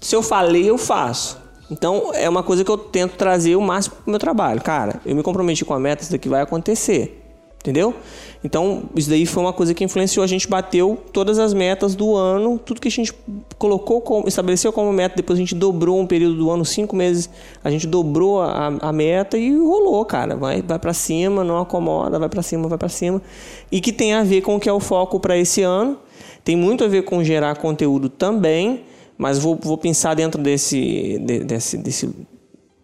Se 0.00 0.16
eu 0.16 0.22
falei, 0.22 0.68
eu 0.68 0.78
faço. 0.78 1.38
Então, 1.70 2.10
é 2.12 2.28
uma 2.28 2.42
coisa 2.42 2.64
que 2.64 2.70
eu 2.70 2.76
tento 2.76 3.12
trazer 3.16 3.56
o 3.56 3.60
máximo 3.60 3.96
pro 3.96 4.10
meu 4.10 4.18
trabalho. 4.18 4.60
Cara, 4.60 5.00
eu 5.06 5.14
me 5.14 5.22
comprometi 5.22 5.64
com 5.64 5.72
a 5.72 5.78
meta, 5.78 6.02
isso 6.02 6.12
daqui 6.12 6.28
vai 6.28 6.42
acontecer. 6.42 7.21
Entendeu? 7.62 7.94
Então, 8.42 8.82
isso 8.96 9.08
daí 9.08 9.24
foi 9.24 9.40
uma 9.40 9.52
coisa 9.52 9.72
que 9.72 9.84
influenciou. 9.84 10.24
A 10.24 10.26
gente 10.26 10.48
bateu 10.48 10.98
todas 11.12 11.38
as 11.38 11.54
metas 11.54 11.94
do 11.94 12.16
ano, 12.16 12.58
tudo 12.58 12.80
que 12.80 12.88
a 12.88 12.90
gente 12.90 13.14
colocou, 13.56 14.00
como, 14.00 14.26
estabeleceu 14.26 14.72
como 14.72 14.92
meta. 14.92 15.14
Depois 15.14 15.38
a 15.38 15.40
gente 15.40 15.54
dobrou 15.54 16.00
um 16.00 16.04
período 16.04 16.34
do 16.34 16.50
ano, 16.50 16.64
cinco 16.64 16.96
meses, 16.96 17.30
a 17.62 17.70
gente 17.70 17.86
dobrou 17.86 18.42
a, 18.42 18.66
a 18.80 18.92
meta 18.92 19.38
e 19.38 19.56
rolou, 19.56 20.04
cara. 20.04 20.34
Vai, 20.34 20.60
vai 20.60 20.76
para 20.76 20.92
cima, 20.92 21.44
não 21.44 21.56
acomoda, 21.56 22.18
vai 22.18 22.28
para 22.28 22.42
cima, 22.42 22.66
vai 22.66 22.76
para 22.76 22.88
cima. 22.88 23.22
E 23.70 23.80
que 23.80 23.92
tem 23.92 24.12
a 24.12 24.24
ver 24.24 24.40
com 24.40 24.56
o 24.56 24.60
que 24.60 24.68
é 24.68 24.72
o 24.72 24.80
foco 24.80 25.20
para 25.20 25.38
esse 25.38 25.62
ano. 25.62 25.96
Tem 26.42 26.56
muito 26.56 26.82
a 26.82 26.88
ver 26.88 27.02
com 27.04 27.22
gerar 27.22 27.54
conteúdo 27.58 28.08
também, 28.08 28.80
mas 29.16 29.38
vou, 29.38 29.56
vou 29.62 29.78
pensar 29.78 30.14
dentro 30.14 30.42
desse, 30.42 31.16
de- 31.24 31.44
desse, 31.44 31.78
desse 31.78 32.10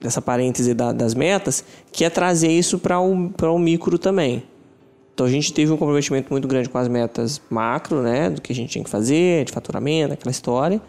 dessa 0.00 0.22
parêntese 0.22 0.72
da- 0.72 0.92
das 0.92 1.12
metas, 1.14 1.64
que 1.90 2.04
é 2.04 2.10
trazer 2.10 2.52
isso 2.52 2.78
para 2.78 3.00
o, 3.00 3.30
para 3.30 3.50
o 3.50 3.58
micro 3.58 3.98
também. 3.98 4.44
Então 5.18 5.26
a 5.26 5.30
gente 5.30 5.52
teve 5.52 5.72
um 5.72 5.76
comprometimento 5.76 6.28
muito 6.30 6.46
grande 6.46 6.68
com 6.68 6.78
as 6.78 6.86
metas 6.86 7.40
macro, 7.50 8.02
né, 8.02 8.30
do 8.30 8.40
que 8.40 8.52
a 8.52 8.54
gente 8.54 8.70
tinha 8.70 8.84
que 8.84 8.88
fazer, 8.88 9.44
de 9.44 9.50
faturamento, 9.50 10.12
aquela 10.12 10.30
história. 10.30 10.80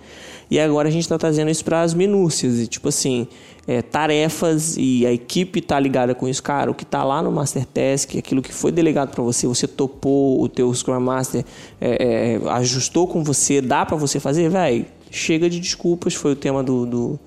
E 0.52 0.60
agora 0.60 0.88
a 0.88 0.92
gente 0.92 1.02
está 1.02 1.18
trazendo 1.18 1.50
isso 1.50 1.66
para 1.66 1.82
as 1.82 1.96
minúcias, 1.96 2.60
e 2.60 2.68
tipo 2.68 2.90
assim, 2.90 3.28
é, 3.68 3.82
tarefas 3.82 4.78
e 4.78 5.04
a 5.04 5.12
equipe 5.12 5.62
tá 5.62 5.80
ligada 5.80 6.14
com 6.14 6.28
isso, 6.28 6.44
cara. 6.44 6.70
O 6.70 6.76
que 6.76 6.86
tá 6.86 7.04
lá 7.04 7.24
no 7.24 7.32
Master 7.32 7.66
Task, 7.66 8.18
aquilo 8.18 8.40
que 8.44 8.54
foi 8.54 8.72
delegado 8.72 9.10
para 9.10 9.24
você, 9.24 9.48
você 9.48 9.68
topou, 9.68 10.40
o 10.40 10.48
teu 10.48 10.72
Scrum 10.76 11.00
Master 11.00 11.44
é, 11.82 12.38
é, 12.46 12.50
ajustou 12.52 13.08
com 13.08 13.24
você, 13.24 13.62
dá 13.62 13.84
para 13.84 13.98
você 13.98 14.20
fazer, 14.20 14.48
velho. 14.48 14.86
Chega 15.10 15.50
de 15.50 15.60
desculpas, 15.60 16.14
foi 16.14 16.34
o 16.34 16.36
tema 16.36 16.62
do, 16.62 16.86
do, 16.86 17.20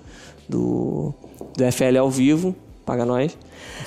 do, 0.49 1.15
do 1.57 1.73
FL 1.73 1.99
ao 1.99 2.09
vivo, 2.09 2.55
paga 2.87 3.05
nós. 3.05 3.37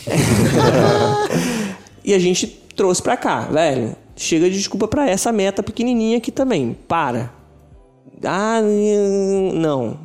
E 2.06 2.14
a 2.14 2.20
gente 2.20 2.65
trouxe 2.76 3.02
pra 3.02 3.18
cá, 3.18 3.42
velho. 3.42 3.96
Chega 4.16 4.50
de 4.50 4.58
desculpa 4.58 4.88
pra 4.88 5.10
essa 5.10 5.32
meta 5.32 5.62
pequenininha 5.62 6.18
aqui 6.18 6.32
também. 6.32 6.78
Para. 6.88 7.32
Ah, 8.24 8.60
não. 9.54 9.98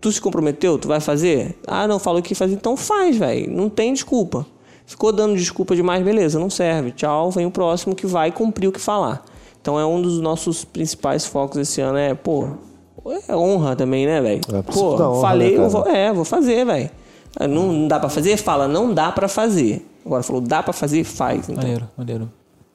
Tu 0.00 0.12
se 0.12 0.20
comprometeu? 0.20 0.78
Tu 0.78 0.86
vai 0.86 1.00
fazer? 1.00 1.58
Ah, 1.66 1.88
não, 1.88 1.98
falou 1.98 2.22
que 2.22 2.34
fazer. 2.34 2.54
Então 2.54 2.76
faz, 2.76 3.16
velho. 3.16 3.50
Não 3.50 3.68
tem 3.68 3.92
desculpa. 3.92 4.46
Ficou 4.86 5.12
dando 5.12 5.36
desculpa 5.36 5.76
demais, 5.76 6.02
beleza, 6.02 6.38
não 6.38 6.48
serve. 6.48 6.92
Tchau, 6.92 7.30
vem 7.30 7.44
o 7.44 7.50
próximo 7.50 7.94
que 7.94 8.06
vai 8.06 8.32
cumprir 8.32 8.68
o 8.68 8.72
que 8.72 8.80
falar. 8.80 9.22
Então 9.60 9.78
é 9.78 9.84
um 9.84 10.00
dos 10.00 10.18
nossos 10.18 10.64
principais 10.64 11.26
focos 11.26 11.58
esse 11.58 11.80
ano. 11.80 11.98
É, 11.98 12.14
pô, 12.14 12.48
é 13.28 13.36
honra 13.36 13.76
também, 13.76 14.06
né, 14.06 14.20
velho? 14.20 14.40
É, 14.50 14.62
pô, 14.62 14.94
honra, 14.94 15.20
falei, 15.20 15.50
né, 15.50 15.54
eu 15.56 15.70
cara? 15.70 15.84
vou, 15.84 15.86
é, 15.92 16.12
vou 16.12 16.24
fazer, 16.24 16.64
velho. 16.64 16.90
Não, 17.40 17.72
não 17.72 17.88
dá 17.88 18.00
pra 18.00 18.08
fazer? 18.08 18.36
Fala, 18.38 18.66
não 18.66 18.94
dá 18.94 19.12
pra 19.12 19.28
fazer. 19.28 19.86
Agora 20.08 20.22
falou, 20.22 20.40
dá 20.40 20.62
pra 20.62 20.72
fazer? 20.72 21.04
Faz. 21.04 21.48
Então. 21.50 21.56
Maneiro, 21.56 21.86
maneiro. 21.96 22.30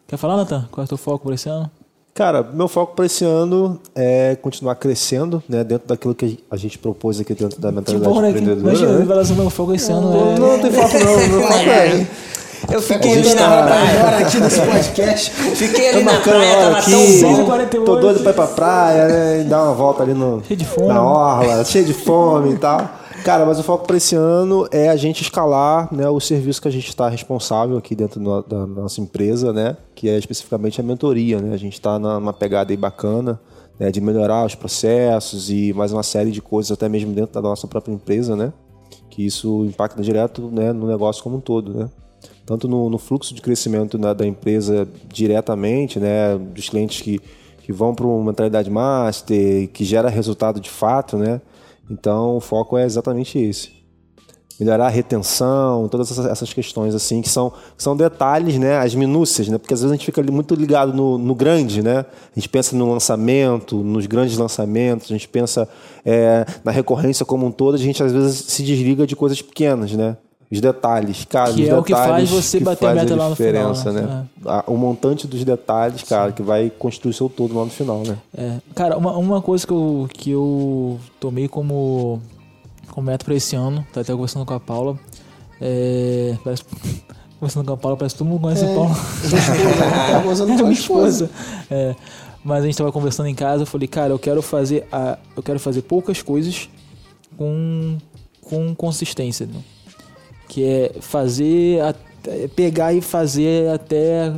Quer 0.07 0.17
falar, 0.17 0.37
Nathan? 0.37 0.67
Qual 0.71 0.83
é 0.83 0.85
o 0.85 0.87
teu 0.87 0.97
foco 0.97 1.23
por 1.25 1.33
esse 1.33 1.49
ano? 1.49 1.69
Cara, 2.13 2.43
meu 2.43 2.67
foco 2.67 2.95
para 2.95 3.07
esse 3.07 3.25
ano 3.25 3.79
é 3.95 4.35
continuar 4.39 4.75
crescendo, 4.75 5.41
né? 5.49 5.63
Dentro 5.63 5.87
daquilo 5.87 6.13
que 6.13 6.37
a 6.51 6.55
gente 6.55 6.77
propôs 6.77 7.19
aqui 7.19 7.33
dentro 7.33 7.59
da 7.59 7.69
Que 7.69 7.75
mentalidade 7.75 8.13
bom, 8.13 8.21
né? 8.21 8.31
Que- 8.31 8.37
empreendedora. 8.39 8.69
Imagina, 8.75 8.91
né? 8.93 8.99
revelação 8.99 9.35
do 9.35 9.41
meu 9.41 9.49
foco 9.49 9.73
esse 9.73 9.91
ano 9.91 10.11
Não, 10.11 10.31
é... 10.31 10.39
não, 10.39 10.47
não 10.49 10.59
tem 10.59 10.71
foco 10.71 10.99
não, 10.99 11.27
meu 11.27 11.41
foco 11.41 11.53
é... 11.69 12.07
Eu 12.71 12.79
A 12.79 12.81
fiquei 12.81 13.11
ali 13.13 13.35
tá 13.35 13.49
na 13.49 13.63
praia. 13.63 13.99
agora 13.99 14.17
aqui 14.19 14.39
nesse 14.39 14.61
podcast. 14.61 15.31
Fiquei 15.31 15.89
ali 15.89 16.05
Tô 16.05 16.11
na 16.13 16.19
praia, 16.21 16.55
tava 16.61 16.77
aqui, 16.77 16.91
tão 16.91 17.35
bom. 17.45 17.57
6h48. 17.57 17.83
tô 17.83 17.95
doido 17.97 18.19
pra 18.21 18.31
ir 18.31 18.35
pra 18.35 18.47
praia, 18.47 19.07
né? 19.07 19.41
E 19.41 19.43
dar 19.45 19.63
uma 19.63 19.73
volta 19.73 20.03
ali 20.03 20.13
no, 20.13 20.41
Cheio 20.45 20.57
de 20.57 20.65
fome. 20.65 20.87
na 20.87 21.03
orla, 21.03 21.65
cheio 21.65 21.83
de 21.83 21.93
fome 21.93 22.53
e 22.53 22.57
tal. 22.57 22.89
Cara, 23.23 23.45
mas 23.45 23.57
o 23.57 23.63
foco 23.63 23.87
para 23.87 23.95
esse 23.95 24.15
ano 24.15 24.67
é 24.69 24.89
a 24.89 24.97
gente 24.97 25.21
escalar 25.21 25.87
né, 25.93 26.09
o 26.09 26.19
serviço 26.19 26.61
que 26.61 26.67
a 26.67 26.71
gente 26.71 26.89
está 26.89 27.07
responsável 27.07 27.77
aqui 27.77 27.95
dentro 27.95 28.19
da 28.43 28.67
nossa 28.67 28.99
empresa, 28.99 29.53
né? 29.53 29.77
Que 29.95 30.09
é 30.09 30.17
especificamente 30.17 30.81
a 30.81 30.83
mentoria, 30.83 31.39
né? 31.39 31.53
A 31.53 31.57
gente 31.57 31.71
está 31.71 31.97
numa 31.97 32.33
pegada 32.33 32.73
aí 32.73 32.77
bacana 32.77 33.39
né, 33.79 33.89
de 33.91 34.01
melhorar 34.01 34.45
os 34.45 34.55
processos 34.55 35.49
e 35.49 35.71
mais 35.71 35.93
uma 35.93 36.03
série 36.03 36.31
de 36.31 36.41
coisas 36.41 36.73
até 36.73 36.89
mesmo 36.89 37.13
dentro 37.13 37.33
da 37.33 37.41
nossa 37.41 37.65
própria 37.65 37.93
empresa, 37.93 38.35
né? 38.35 38.51
Que 39.09 39.25
isso 39.25 39.63
impacta 39.63 40.03
direto 40.03 40.49
né, 40.51 40.73
no 40.73 40.85
negócio 40.85 41.23
como 41.23 41.37
um 41.37 41.41
todo, 41.41 41.73
né? 41.73 41.89
Tanto 42.45 42.67
no, 42.67 42.89
no 42.89 42.97
fluxo 42.97 43.33
de 43.33 43.41
crescimento 43.41 43.97
da, 43.97 44.13
da 44.13 44.27
empresa 44.27 44.85
diretamente, 45.07 45.97
né? 45.97 46.37
Dos 46.37 46.67
clientes 46.67 46.99
que, 46.99 47.21
que 47.61 47.71
vão 47.71 47.95
para 47.95 48.05
uma 48.05 48.21
mentalidade 48.25 48.69
master, 48.69 49.69
que 49.69 49.85
gera 49.85 50.09
resultado 50.09 50.59
de 50.59 50.69
fato, 50.69 51.17
né? 51.17 51.39
Então 51.89 52.37
o 52.37 52.39
foco 52.39 52.77
é 52.77 52.85
exatamente 52.85 53.37
esse. 53.37 53.83
Melhorar 54.59 54.85
a 54.85 54.89
retenção, 54.89 55.87
todas 55.89 56.15
essas, 56.17 56.53
questões 56.53 56.93
assim, 56.93 57.21
que 57.21 57.29
são, 57.29 57.51
são 57.75 57.97
detalhes, 57.97 58.57
né? 58.59 58.77
As 58.77 58.93
minúcias, 58.93 59.47
né? 59.47 59.57
Porque 59.57 59.73
às 59.73 59.81
vezes 59.81 59.91
a 59.91 59.95
gente 59.95 60.05
fica 60.05 60.21
muito 60.31 60.53
ligado 60.53 60.93
no, 60.93 61.17
no 61.17 61.33
grande, 61.33 61.81
né? 61.81 62.05
A 62.35 62.39
gente 62.39 62.47
pensa 62.47 62.75
no 62.75 62.91
lançamento, 62.91 63.83
nos 63.83 64.05
grandes 64.05 64.37
lançamentos, 64.37 65.09
a 65.09 65.13
gente 65.13 65.27
pensa 65.27 65.67
é, 66.05 66.45
na 66.63 66.71
recorrência 66.71 67.25
como 67.25 67.47
um 67.47 67.51
todo, 67.51 67.75
a 67.75 67.79
gente 67.79 68.03
às 68.03 68.11
vezes 68.11 68.45
se 68.45 68.63
desliga 68.63 69.07
de 69.07 69.15
coisas 69.15 69.41
pequenas, 69.41 69.91
né? 69.93 70.17
Os 70.51 70.61
detalhes, 70.61 71.25
cara, 71.25 71.51
Que 71.53 71.63
os 71.63 71.67
é 71.69 71.75
o 71.77 71.83
que 71.83 71.93
faz 71.93 72.05
detalhes 72.05 72.29
você 72.29 72.57
que 72.59 72.63
bater 72.63 72.87
a 72.89 72.93
meta 72.93 73.15
lá 73.15 73.29
no 73.29 73.35
final, 73.35 73.73
diferença, 73.73 73.91
né? 73.91 74.01
né? 74.01 74.25
A- 74.45 74.63
O 74.67 74.77
montante 74.77 75.25
dos 75.27 75.43
detalhes, 75.43 76.03
cara, 76.03 76.31
que 76.31 76.43
vai 76.43 76.69
construir 76.69 77.11
o 77.11 77.13
seu 77.13 77.27
todo 77.29 77.57
lá 77.57 77.63
no 77.65 77.71
final, 77.71 78.03
né? 78.05 78.17
É, 78.37 78.57
cara, 78.75 78.97
uma, 78.97 79.17
uma 79.17 79.41
coisa 79.41 79.65
que 79.65 79.73
eu, 79.73 80.07
que 80.13 80.29
eu 80.31 80.99
tomei 81.19 81.47
como, 81.47 82.21
como 82.91 83.07
meta 83.07 83.25
pra 83.25 83.33
esse 83.33 83.55
ano, 83.55 83.83
tá 83.91 84.01
até 84.01 84.13
conversando 84.13 84.45
com 84.45 84.53
a 84.53 84.59
Paula. 84.59 84.99
É, 85.59 86.35
parece, 86.43 86.63
conversando 87.39 87.65
com 87.65 87.73
a 87.73 87.77
Paula, 87.77 87.97
parece 87.97 88.13
que 88.15 88.19
todo 88.19 88.27
mundo 88.27 88.41
conhece 88.41 88.63
a 88.65 88.67
Paula. 88.67 88.95
Tá 90.11 90.19
gozando 90.19 90.51
É 90.51 90.55
com 90.55 90.61
a 90.61 90.67
minha 90.67 90.73
esposa. 90.79 91.25
esposa. 91.25 91.65
É, 91.71 91.95
mas 92.43 92.61
a 92.63 92.65
gente 92.67 92.77
tava 92.77 92.91
conversando 92.91 93.27
em 93.27 93.33
casa, 93.35 93.63
eu 93.63 93.67
falei, 93.67 93.87
cara, 93.87 94.11
eu 94.13 94.19
quero 94.19 94.41
fazer 94.43 94.85
a, 94.91 95.17
eu 95.35 95.41
quero 95.41 95.59
fazer 95.59 95.81
poucas 95.83 96.21
coisas 96.21 96.69
com, 97.37 97.97
com 98.41 98.75
consistência, 98.75 99.45
né? 99.47 99.59
Que 100.53 100.63
é 100.63 100.91
fazer 101.01 101.81
até- 101.81 102.47
pegar 102.55 102.93
e 102.93 103.01
fazer 103.01 103.69
até 103.73 104.31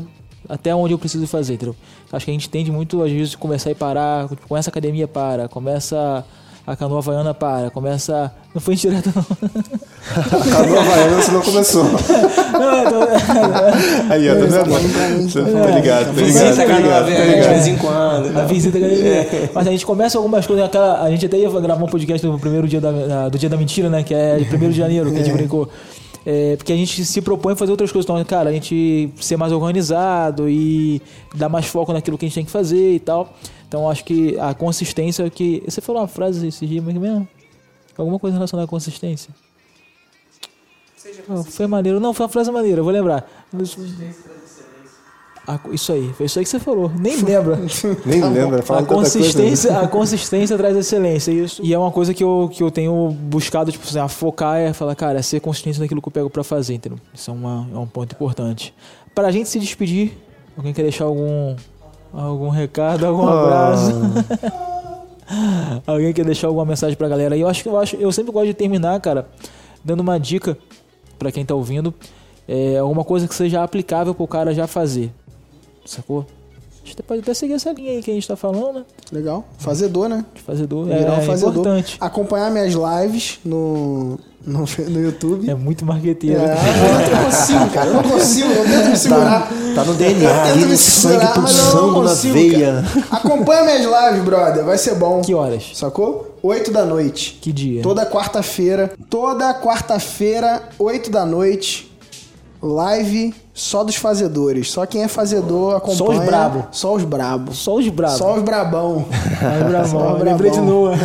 até 0.47 0.75
onde 0.75 0.93
eu 0.93 0.99
preciso 0.99 1.25
fazer, 1.27 1.55
entendeu? 1.55 1.75
Acho 2.13 2.23
que 2.25 2.31
a 2.31 2.33
gente 2.33 2.49
tende 2.49 2.71
muito 2.71 3.01
às 3.03 3.11
vezes 3.11 3.35
começar 3.35 3.71
e 3.71 3.75
parar, 3.75 4.29
tipo, 4.29 4.47
começa 4.47 4.69
a 4.69 4.71
academia 4.71 5.07
para, 5.07 5.47
começa 5.47 6.23
a 6.67 6.75
canoa 6.75 6.99
havaiana 6.99 7.33
para, 7.33 7.69
começa 7.71 8.31
não 8.53 8.61
foi 8.61 8.75
direto 8.75 9.11
não. 9.15 9.25
A 10.05 10.19
Havaiana, 10.19 11.15
você 11.21 11.31
não 11.31 11.41
começou. 11.41 11.83
não 11.83 12.77
eu 12.77 12.89
tô- 12.91 13.07
Aí, 14.13 14.29
ó, 14.29 14.33
tá 14.35 14.39
vendo? 14.39 15.29
Você 15.29 15.41
tá 15.41 15.65
ligado, 15.71 16.05
tá 16.05 16.11
ligado, 16.11 16.13
Visita 16.13 16.55
tá 16.55 16.61
a 16.75 16.79
ligado, 16.79 17.05
tá 17.07 17.23
de 17.41 17.47
vez 17.49 17.67
em 17.67 17.75
quando. 17.77 18.37
A 18.39 18.45
visita 18.45 18.77
academia. 18.77 19.49
Mas 19.53 19.67
a 19.67 19.71
gente 19.71 19.85
começa 19.85 20.17
algumas 20.19 20.45
coisas. 20.45 20.63
Aquela, 20.65 21.01
a 21.01 21.09
gente 21.09 21.25
até 21.25 21.37
ia 21.37 21.49
gravar 21.49 21.83
um 21.83 21.87
podcast 21.87 22.25
no 22.25 22.37
primeiro 22.39 22.67
dia 22.67 22.79
da, 22.79 22.91
da- 22.91 23.29
do 23.29 23.37
dia 23.39 23.49
da 23.49 23.57
mentira, 23.57 23.89
né? 23.89 24.03
Que 24.03 24.13
é 24.13 24.37
de 24.37 24.55
1 24.55 24.69
de 24.69 24.77
janeiro, 24.77 25.11
que 25.11 25.17
a 25.19 25.23
gente 25.23 25.33
brincou. 25.33 25.67
É, 25.67 26.04
porque 26.57 26.73
a 26.73 26.75
gente 26.75 27.05
se 27.05 27.21
propõe 27.21 27.53
a 27.53 27.55
fazer 27.55 27.71
outras 27.71 27.91
coisas. 27.91 28.09
Então, 28.09 28.23
cara, 28.25 28.49
a 28.49 28.53
gente 28.53 29.11
ser 29.17 29.37
mais 29.37 29.51
organizado 29.51 30.49
e 30.49 31.01
dar 31.35 31.49
mais 31.49 31.67
foco 31.67 31.93
naquilo 31.93 32.17
que 32.17 32.25
a 32.25 32.27
gente 32.27 32.35
tem 32.35 32.45
que 32.45 32.51
fazer 32.51 32.95
e 32.95 32.99
tal. 32.99 33.33
Então, 33.67 33.89
acho 33.89 34.03
que 34.03 34.37
a 34.39 34.53
consistência 34.53 35.23
é 35.23 35.29
que. 35.29 35.63
Você 35.65 35.81
falou 35.81 36.01
uma 36.01 36.07
frase 36.07 36.47
esse 36.47 36.65
dia 36.65 36.81
mas 36.81 36.93
que 36.93 36.99
mesmo? 36.99 37.27
Alguma 37.97 38.19
coisa 38.19 38.35
relacionada 38.35 38.65
à 38.65 38.69
consistência? 38.69 39.33
Não, 41.27 41.43
foi 41.43 41.67
maneiro. 41.67 41.99
Não, 41.99 42.13
foi 42.13 42.25
uma 42.25 42.31
frase 42.31 42.51
maneira, 42.51 42.81
vou 42.81 42.91
lembrar. 42.91 43.29
Ah, 45.47 45.59
Isso 45.71 45.91
aí, 45.93 46.11
foi 46.13 46.25
isso 46.25 46.39
aí 46.39 46.45
que 46.45 46.49
você 46.49 46.59
falou. 46.59 46.91
Nem 46.99 47.17
lembra. 47.21 47.59
Nem 48.05 48.21
lembra, 48.21 48.59
A 48.59 48.63
fala 48.63 48.79
tanta 48.81 48.93
coisa. 48.95 49.17
consistência, 49.19 49.77
a 49.79 49.87
consistência 49.89 50.57
traz 50.57 50.75
excelência. 50.75 51.31
Isso. 51.31 51.61
E 51.63 51.73
é 51.73 51.77
uma 51.77 51.91
coisa 51.91 52.13
que 52.13 52.23
eu, 52.23 52.49
que 52.51 52.63
eu 52.63 52.71
tenho 52.71 53.11
buscado, 53.11 53.71
tipo 53.71 53.85
assim, 53.87 53.99
a 53.99 54.07
focar 54.07 54.57
é 54.57 54.73
falar, 54.73 54.95
cara, 54.95 55.19
é 55.19 55.21
ser 55.21 55.39
consistente 55.39 55.79
naquilo 55.79 56.01
que 56.01 56.07
eu 56.07 56.11
pego 56.11 56.29
pra 56.29 56.43
fazer, 56.43 56.73
entendeu? 56.73 56.97
Isso 57.13 57.29
é, 57.29 57.33
uma, 57.33 57.67
é 57.73 57.77
um 57.77 57.85
ponto 57.85 58.11
importante. 58.13 58.73
Pra 59.13 59.29
gente 59.31 59.47
se 59.47 59.59
despedir, 59.59 60.17
alguém 60.57 60.73
quer 60.73 60.81
deixar 60.83 61.05
algum, 61.05 61.55
algum 62.11 62.49
recado, 62.49 63.05
algum 63.05 63.27
abraço? 63.27 63.91
alguém 65.85 66.13
quer 66.13 66.25
deixar 66.25 66.47
alguma 66.47 66.65
mensagem 66.65 66.95
pra 66.97 67.07
galera? 67.07 67.35
E 67.37 67.41
eu 67.41 67.47
acho 67.47 67.63
que 67.63 67.69
eu 67.69 67.77
acho, 67.77 67.95
eu 67.97 68.11
sempre 68.11 68.31
gosto 68.31 68.47
de 68.47 68.53
terminar, 68.53 68.99
cara, 68.99 69.27
dando 69.83 69.99
uma 70.01 70.19
dica 70.19 70.57
pra 71.19 71.31
quem 71.31 71.45
tá 71.45 71.53
ouvindo. 71.55 71.93
É 72.47 72.77
alguma 72.77 73.03
coisa 73.03 73.27
que 73.27 73.33
seja 73.33 73.63
aplicável 73.63 74.13
pro 74.13 74.27
cara 74.27 74.53
já 74.53 74.67
fazer. 74.67 75.11
Sacou? 75.85 76.25
A 76.83 76.87
gente 76.87 77.01
pode 77.01 77.21
até 77.21 77.33
seguir 77.33 77.53
essa 77.53 77.71
linha 77.71 77.93
aí 77.93 78.03
que 78.03 78.11
a 78.11 78.13
gente 78.13 78.27
tá 78.27 78.35
falando, 78.35 78.75
né? 78.79 78.85
Legal. 79.11 79.43
Fazedor, 79.57 80.07
né? 80.07 80.23
De 80.35 80.41
fazedor. 80.43 80.85
Virar 80.85 81.13
um 81.13 81.15
É, 81.15 81.17
é 81.17 81.25
fazedor. 81.25 81.51
importante. 81.51 81.97
Acompanhar 81.99 82.51
minhas 82.51 82.73
lives 82.75 83.39
no, 83.43 84.19
no, 84.45 84.59
no 84.89 85.01
YouTube. 85.01 85.49
É 85.49 85.55
muito 85.55 85.83
marqueteiro. 85.83 86.39
É, 86.39 86.53
eu 87.09 87.15
não 87.17 87.25
consigo, 87.25 87.69
cara. 87.71 87.87
Eu 87.89 87.93
não 87.95 88.03
consigo, 88.03 88.51
eu 88.51 88.63
tento 88.65 88.89
me 88.91 88.97
segurar. 88.97 89.49
Tá 89.73 89.83
no 89.83 89.93
Eu 89.93 89.97
DNA, 89.97 90.43
ali 90.43 90.59
me 90.59 90.65
no 90.73 90.77
sangue 90.77 91.15
segurar, 91.25 91.41
mas 91.41 91.57
eu 91.57 91.65
não 91.65 91.71
pulsando 91.73 92.03
na 92.03 92.09
consigo, 92.09 92.33
veia. 92.35 92.83
cara. 92.93 93.07
Acompanha 93.17 93.63
minhas 93.63 93.81
lives, 93.85 94.23
brother. 94.23 94.63
Vai 94.63 94.77
ser 94.77 94.93
bom. 94.95 95.21
Que 95.21 95.33
horas? 95.33 95.71
Sacou? 95.73 96.37
8 96.43 96.71
da 96.71 96.85
noite. 96.85 97.39
Que 97.41 97.51
dia? 97.51 97.81
Toda 97.81 98.05
quarta-feira. 98.05 98.93
Toda 99.09 99.51
quarta-feira, 99.59 100.61
8 100.77 101.09
da 101.09 101.25
noite. 101.25 101.91
Live 102.65 103.33
só 103.53 103.83
dos 103.83 103.95
fazedores. 103.95 104.71
Só 104.71 104.85
quem 104.85 105.03
é 105.03 105.07
fazedor 105.07 105.75
acompanha. 105.75 105.97
Só 105.97 106.09
os 106.09 106.25
brabo. 106.25 106.67
Só 106.71 106.93
os 106.95 107.03
brabos. 107.03 107.57
Só 107.57 107.75
os 107.75 107.87
bravos. 107.89 108.17
Só 108.17 108.35
os 108.35 108.41
brabão. 108.41 109.05
Ai, 109.41 109.63
bravão. 109.69 109.99
Só 109.99 110.13
os 110.13 110.19
Eu 110.19 110.25
Lembrei 110.25 110.51
de 110.51 110.57
brabão. 110.59 110.85
Noah. 110.85 110.97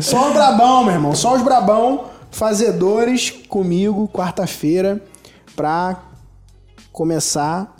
Só 0.00 0.28
os 0.28 0.32
brabão, 0.32 0.84
meu 0.84 0.94
irmão. 0.94 1.14
Só 1.14 1.34
os 1.34 1.42
brabão. 1.42 2.04
Fazedores 2.30 3.30
comigo, 3.30 4.08
quarta-feira, 4.08 5.02
pra 5.54 5.96
começar, 6.92 7.74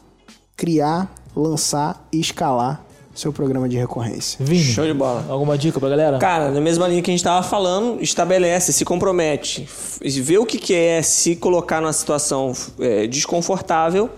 criar, 0.57 1.13
lançar 1.35 2.07
e 2.11 2.21
escalar 2.21 2.86
seu 3.17 3.33
programa 3.33 3.69
de 3.69 3.77
recorrência. 3.77 4.39
Vini, 4.45 4.63
Show 4.63 4.85
de 4.87 4.93
bola. 4.93 5.25
alguma 5.29 5.57
dica 5.57 5.81
pra 5.81 5.89
galera? 5.89 6.19
Cara, 6.19 6.51
na 6.51 6.61
mesma 6.61 6.87
linha 6.87 7.03
que 7.03 7.11
a 7.11 7.15
gente 7.15 7.25
tava 7.25 7.47
falando, 7.47 8.01
estabelece, 8.03 8.73
se 8.73 8.85
compromete, 8.85 9.67
vê 10.01 10.39
o 10.39 10.45
que, 10.47 10.59
que 10.59 10.75
é 10.75 11.01
se 11.03 11.35
colocar 11.35 11.81
numa 11.81 11.93
situação 11.93 12.53
é, 12.79 13.07
desconfortável 13.07 14.11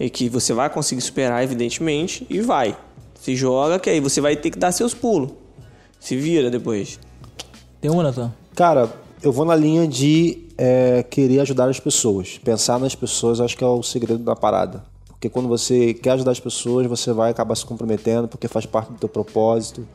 e 0.00 0.08
que 0.08 0.28
você 0.28 0.52
vai 0.52 0.70
conseguir 0.70 1.02
superar, 1.02 1.44
evidentemente, 1.44 2.26
e 2.30 2.40
vai. 2.40 2.76
Se 3.20 3.36
joga, 3.36 3.78
que 3.78 3.88
aí 3.90 4.00
você 4.00 4.20
vai 4.20 4.36
ter 4.36 4.50
que 4.50 4.58
dar 4.58 4.72
seus 4.72 4.94
pulos. 4.94 5.30
Se 6.00 6.16
vira 6.16 6.50
depois. 6.50 6.98
Tem 7.80 7.90
uma, 7.90 8.02
Natan? 8.02 8.32
Cara, 8.54 8.92
eu 9.22 9.32
vou 9.32 9.44
na 9.44 9.54
linha 9.54 9.86
de 9.86 10.44
é, 10.58 11.02
querer 11.02 11.40
ajudar 11.40 11.68
as 11.68 11.80
pessoas. 11.80 12.38
Pensar 12.42 12.78
nas 12.78 12.94
pessoas, 12.94 13.40
acho 13.40 13.56
que 13.56 13.64
é 13.64 13.66
o 13.66 13.82
segredo 13.82 14.22
da 14.22 14.36
parada. 14.36 14.84
Porque 15.14 15.28
quando 15.30 15.48
você 15.48 15.94
quer 15.94 16.10
ajudar 16.12 16.32
as 16.32 16.40
pessoas, 16.40 16.86
você 16.86 17.12
vai 17.12 17.30
acabar 17.30 17.54
se 17.54 17.64
comprometendo, 17.64 18.28
porque 18.28 18.46
faz 18.46 18.66
parte 18.66 18.92
do 18.92 18.98
teu 18.98 19.08
propósito, 19.08 19.86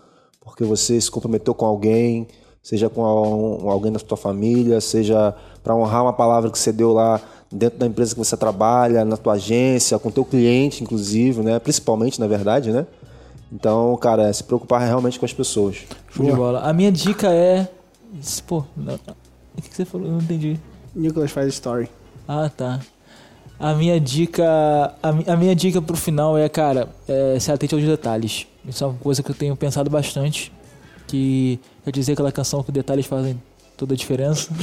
porque 0.42 0.64
você 0.64 1.00
se 1.00 1.12
comprometeu 1.12 1.54
com 1.54 1.66
alguém, 1.66 2.28
seja 2.64 2.90
com 2.90 3.04
al- 3.06 3.70
alguém 3.70 3.92
da 3.92 4.00
tua 4.00 4.18
família, 4.18 4.82
seja 4.82 5.36
para 5.64 5.76
honrar 5.76 6.04
uma 6.04 6.14
palavra 6.14 6.50
que 6.50 6.58
você 6.58 6.72
deu 6.72 6.94
lá 6.94 7.22
dentro 7.52 7.78
da 7.80 7.86
empresa 7.86 8.14
que 8.14 8.20
você 8.20 8.36
trabalha, 8.38 9.06
na 9.06 9.18
tua 9.18 9.34
agência, 9.34 9.98
com 10.00 10.10
teu 10.10 10.26
cliente, 10.26 10.84
inclusive, 10.84 11.42
né? 11.42 11.60
Principalmente, 11.60 12.20
na 12.20 12.28
verdade, 12.28 12.72
né? 12.72 12.88
Então, 13.52 13.96
cara, 13.98 14.28
é 14.30 14.34
se 14.34 14.44
preocupar 14.44 14.82
realmente 14.82 15.20
com 15.20 15.26
as 15.26 15.34
pessoas. 15.34 15.78
Show 16.12 16.26
de 16.26 16.32
bola. 16.32 16.60
A 16.62 16.72
minha 16.74 16.92
dica 16.92 17.32
é. 17.32 17.68
Pô, 18.48 18.64
não- 18.76 18.96
o 18.96 19.62
que 19.62 19.70
que 19.70 19.76
você 19.76 19.86
falou? 19.86 20.08
Eu 20.08 20.14
não 20.14 20.20
entendi. 20.22 20.60
Nicolas 20.96 21.32
faz 21.32 21.48
story. 21.54 21.90
Ah, 22.28 22.50
tá. 22.56 22.80
A 23.60 23.74
minha 23.74 24.00
dica. 24.00 24.44
A, 25.04 25.10
a 25.34 25.36
minha 25.36 25.54
dica 25.56 25.82
pro 25.82 25.98
final 25.98 26.38
é, 26.38 26.48
cara, 26.48 26.88
é, 27.08 27.38
se 27.40 27.52
atente 27.52 27.76
aos 27.76 27.84
detalhes. 27.84 28.48
Isso 28.68 28.84
é 28.84 28.88
uma 28.88 28.96
coisa 29.00 29.22
que 29.22 29.30
eu 29.32 29.36
tenho 29.36 29.56
pensado 29.56 29.90
bastante. 29.90 30.52
Que 31.08 31.60
quer 31.84 31.92
dizer 31.92 32.14
aquela 32.14 32.32
canção 32.32 32.64
que 32.64 32.72
detalhes 32.72 33.06
fazem 33.06 33.42
toda 33.76 33.94
a 33.94 33.98
diferença. 33.98 34.50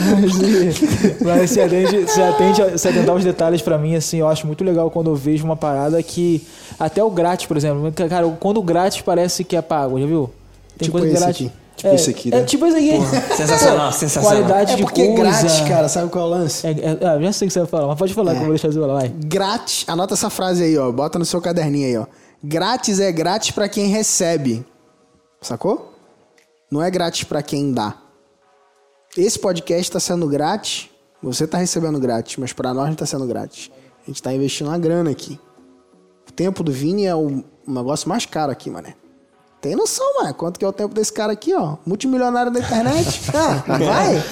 mas, 0.00 1.20
mas 1.20 1.50
se 1.50 1.60
atente, 1.60 2.10
se 2.10 2.20
atente 2.22 2.62
a- 2.62 2.78
se 2.78 2.88
atentar 2.88 3.10
aos 3.10 3.24
detalhes 3.24 3.62
pra 3.62 3.78
mim, 3.78 3.94
assim, 3.94 4.18
eu 4.18 4.28
acho 4.28 4.46
muito 4.46 4.64
legal 4.64 4.90
quando 4.90 5.10
eu 5.10 5.16
vejo 5.16 5.44
uma 5.44 5.56
parada 5.56 6.02
que. 6.02 6.42
Até 6.78 7.02
o 7.02 7.10
grátis, 7.10 7.46
por 7.46 7.56
exemplo. 7.56 7.92
Cara, 7.92 8.28
quando 8.40 8.58
o 8.58 8.62
grátis 8.62 9.00
parece 9.02 9.44
que 9.44 9.56
é 9.56 9.62
pago, 9.62 9.98
já 10.00 10.06
viu? 10.06 10.30
Tem 10.76 10.86
Tipo 10.86 10.98
coisa 10.98 11.18
grátis. 11.18 11.46
aqui. 11.46 11.56
Tipo 11.76 11.88
é, 11.88 11.94
esse 11.96 12.10
aqui, 12.10 12.28
É 12.32 12.38
né? 12.40 12.44
tipo 12.44 12.64
esse 12.66 12.76
aqui. 12.76 12.92
Sensacional, 13.36 13.92
sensacional. 13.92 14.30
Qualidade 14.44 14.72
É 14.72 14.76
de 14.76 14.82
porque 14.82 15.06
coisa. 15.08 15.22
grátis, 15.22 15.60
cara, 15.68 15.88
sabe 15.88 16.10
qual 16.10 16.24
é 16.24 16.28
o 16.28 16.30
lance? 16.30 16.66
É, 16.66 16.70
é, 16.70 17.06
ah, 17.06 17.20
já 17.20 17.32
sei 17.32 17.46
o 17.46 17.48
que 17.48 17.52
você 17.52 17.58
vai 17.60 17.68
falar, 17.68 17.86
mas 17.88 17.98
pode 17.98 18.14
falar 18.14 18.30
que 18.32 18.36
eu 18.38 18.42
vou 18.44 18.50
deixar 18.50 18.72
você 18.72 18.78
falar, 18.80 18.94
vai. 18.94 19.08
Grátis, 19.08 19.84
anota 19.88 20.14
essa 20.14 20.30
frase 20.30 20.62
aí, 20.62 20.78
ó. 20.78 20.90
Bota 20.92 21.18
no 21.18 21.24
seu 21.24 21.40
caderninho 21.40 21.86
aí, 21.88 21.96
ó. 21.96 22.06
Grátis 22.42 23.00
é 23.00 23.10
grátis 23.10 23.50
pra 23.50 23.68
quem 23.68 23.88
recebe. 23.88 24.64
Sacou? 25.40 25.92
Não 26.70 26.82
é 26.82 26.90
grátis 26.90 27.24
pra 27.24 27.42
quem 27.42 27.72
dá. 27.72 27.94
Esse 29.16 29.38
podcast 29.38 29.90
tá 29.90 30.00
sendo 30.00 30.26
grátis. 30.28 30.88
Você 31.22 31.46
tá 31.46 31.58
recebendo 31.58 31.98
grátis, 31.98 32.36
mas 32.36 32.52
pra 32.52 32.72
nós 32.74 32.88
não 32.88 32.94
tá 32.94 33.06
sendo 33.06 33.26
grátis. 33.26 33.70
A 34.02 34.10
gente 34.10 34.22
tá 34.22 34.32
investindo 34.32 34.68
uma 34.68 34.78
grana 34.78 35.10
aqui. 35.10 35.40
O 36.28 36.32
tempo 36.32 36.62
do 36.62 36.70
Vini 36.70 37.06
é 37.06 37.14
o 37.14 37.42
negócio 37.66 38.08
mais 38.08 38.26
caro 38.26 38.52
aqui, 38.52 38.68
mané. 38.70 38.94
Tem 39.64 39.74
noção, 39.74 40.04
mano. 40.20 40.34
Quanto 40.34 40.58
que 40.58 40.64
é 40.64 40.68
o 40.68 40.72
tempo 40.72 40.94
desse 40.94 41.10
cara 41.10 41.32
aqui, 41.32 41.54
ó? 41.54 41.76
Multimilionário 41.86 42.52
da 42.52 42.60
internet. 42.60 43.22
Ah, 43.34 43.62
vai. 43.66 44.14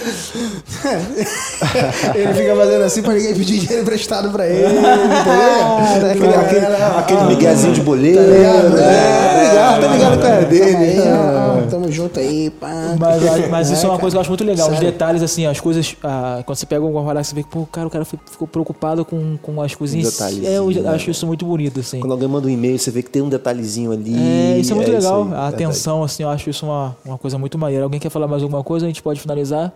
ele 2.15 2.35
fica 2.35 2.57
fazendo 2.57 2.83
assim 2.83 3.03
pra 3.03 3.15
ninguém 3.15 3.35
pedir 3.35 3.59
dinheiro 3.59 3.83
emprestado 3.83 4.31
pra 4.31 4.47
ele. 4.47 4.79
Entendeu? 4.79 6.23
Aquele, 6.33 6.35
aquele, 6.35 6.67
aquele 6.99 7.23
miguezinho 7.25 7.73
de 7.73 7.81
boleiro. 7.81 8.19
Tá 8.19 8.25
ligado? 8.27 8.69
né? 8.71 8.83
É, 8.83 9.81
tá 9.81 9.89
ligado 9.89 10.15
com 10.15 10.21
a 10.27 10.31
cara 10.31 10.45
dele. 10.45 10.77
Aí, 10.77 10.99
ó, 11.01 11.63
Tamo 11.69 11.91
junto 11.91 12.21
aí, 12.21 12.51
pá. 12.51 12.95
Mas, 12.99 13.49
mas 13.49 13.71
isso 13.71 13.87
é 13.87 13.89
uma 13.89 13.91
cara. 13.91 14.01
coisa 14.01 14.15
que 14.15 14.19
eu 14.19 14.21
acho 14.21 14.31
muito 14.31 14.45
legal. 14.45 14.69
Os 14.69 14.75
Sério. 14.75 14.93
detalhes, 14.93 15.23
assim, 15.23 15.47
as 15.47 15.61
coisas. 15.61 15.97
ah, 16.03 16.43
quando 16.45 16.57
você 16.57 16.67
pega 16.67 16.85
uma 16.85 17.03
parada, 17.03 17.25
você 17.25 17.35
vê 17.35 17.43
que, 17.43 17.49
pô, 17.49 17.67
cara, 17.67 17.87
o 17.87 17.91
cara 17.91 18.05
ficou 18.05 18.47
preocupado 18.47 19.05
com, 19.05 19.37
com 19.41 19.61
as 19.61 19.75
coisinhas. 19.75 20.21
É, 20.21 20.59
eu 20.59 20.71
né? 20.71 20.91
acho 20.91 21.11
isso 21.11 21.27
muito 21.27 21.45
bonito, 21.45 21.81
assim. 21.81 22.01
Quando 22.01 22.13
alguém 22.13 22.29
manda 22.29 22.47
um 22.47 22.51
e-mail, 22.51 22.79
você 22.79 22.91
vê 22.91 23.03
que 23.03 23.11
tem 23.11 23.23
um 23.23 23.29
detalhezinho 23.29 23.93
ali. 23.93 24.15
É, 24.15 24.59
isso 24.59 24.73
é 24.73 24.77
muito 24.77 24.91
legal. 24.91 25.22
A 25.23 25.27
verdade. 25.27 25.55
atenção, 25.55 26.03
assim, 26.03 26.23
eu 26.23 26.29
acho 26.29 26.49
isso 26.51 26.67
uma, 26.67 26.97
uma 27.05 27.19
coisa 27.19 27.39
muito 27.39 27.57
maneira. 27.59 27.85
Alguém 27.85 28.01
quer 28.01 28.11
falar 28.11 28.27
mais 28.29 28.43
alguma 28.43 28.63
coisa? 28.63 28.87
A 28.87 28.89
gente 28.89 29.03
pode 29.03 29.21
finalizar? 29.21 29.73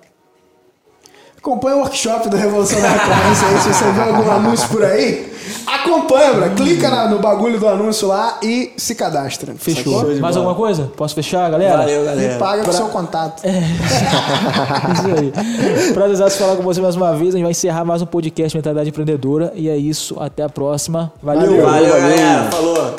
Acompanha 1.38 1.76
o 1.76 1.80
workshop 1.80 2.28
do 2.28 2.36
Revolução 2.36 2.80
da 2.80 2.88
Recorrência 2.88 3.47
aí, 3.49 3.59
se 3.61 3.72
você 3.72 3.92
vê 3.92 4.01
algum 4.01 4.28
anúncio 4.32 4.68
por 4.68 4.82
aí. 4.84 5.32
Acompanha, 5.64 6.32
bro. 6.32 6.51
Clica 6.57 6.90
na- 6.90 7.07
no 7.09 7.20
bagulho 7.20 7.57
do 7.61 7.68
anúncio 7.68 8.09
lá 8.09 8.40
e 8.42 8.72
se 8.76 8.97
cadastra. 8.97 9.55
Fechou. 9.57 10.16
Mais 10.16 10.36
alguma 10.36 10.57
coisa? 10.57 10.90
Posso 10.97 11.14
fechar, 11.14 11.49
galera? 11.49 11.76
Valeu, 11.78 12.03
E 12.03 12.05
galera. 12.05 12.38
paga 12.38 12.64
com 12.64 12.70
o 12.70 12.72
seu 12.72 12.88
contato. 12.88 13.44
isso 13.47 15.07
aí. 15.07 15.92
Prazer 15.94 16.30
falar 16.30 16.57
com 16.57 16.62
você 16.64 16.80
mais 16.80 16.97
uma 16.97 17.12
vez. 17.14 17.28
A 17.34 17.36
gente 17.38 17.42
vai 17.44 17.53
encerrar 17.53 17.84
mais 17.84 18.03
um 18.03 18.07
podcast 18.07 18.57
Mentalidade 18.57 18.88
Empreendedora. 18.88 19.53
E 19.55 19.68
é 19.68 19.76
isso. 19.76 20.16
Até 20.18 20.42
a 20.42 20.49
próxima. 20.49 21.12
Valeu. 21.22 21.64
Valeu, 21.64 21.94
galera. 21.94 22.51
Falou. 22.51 22.97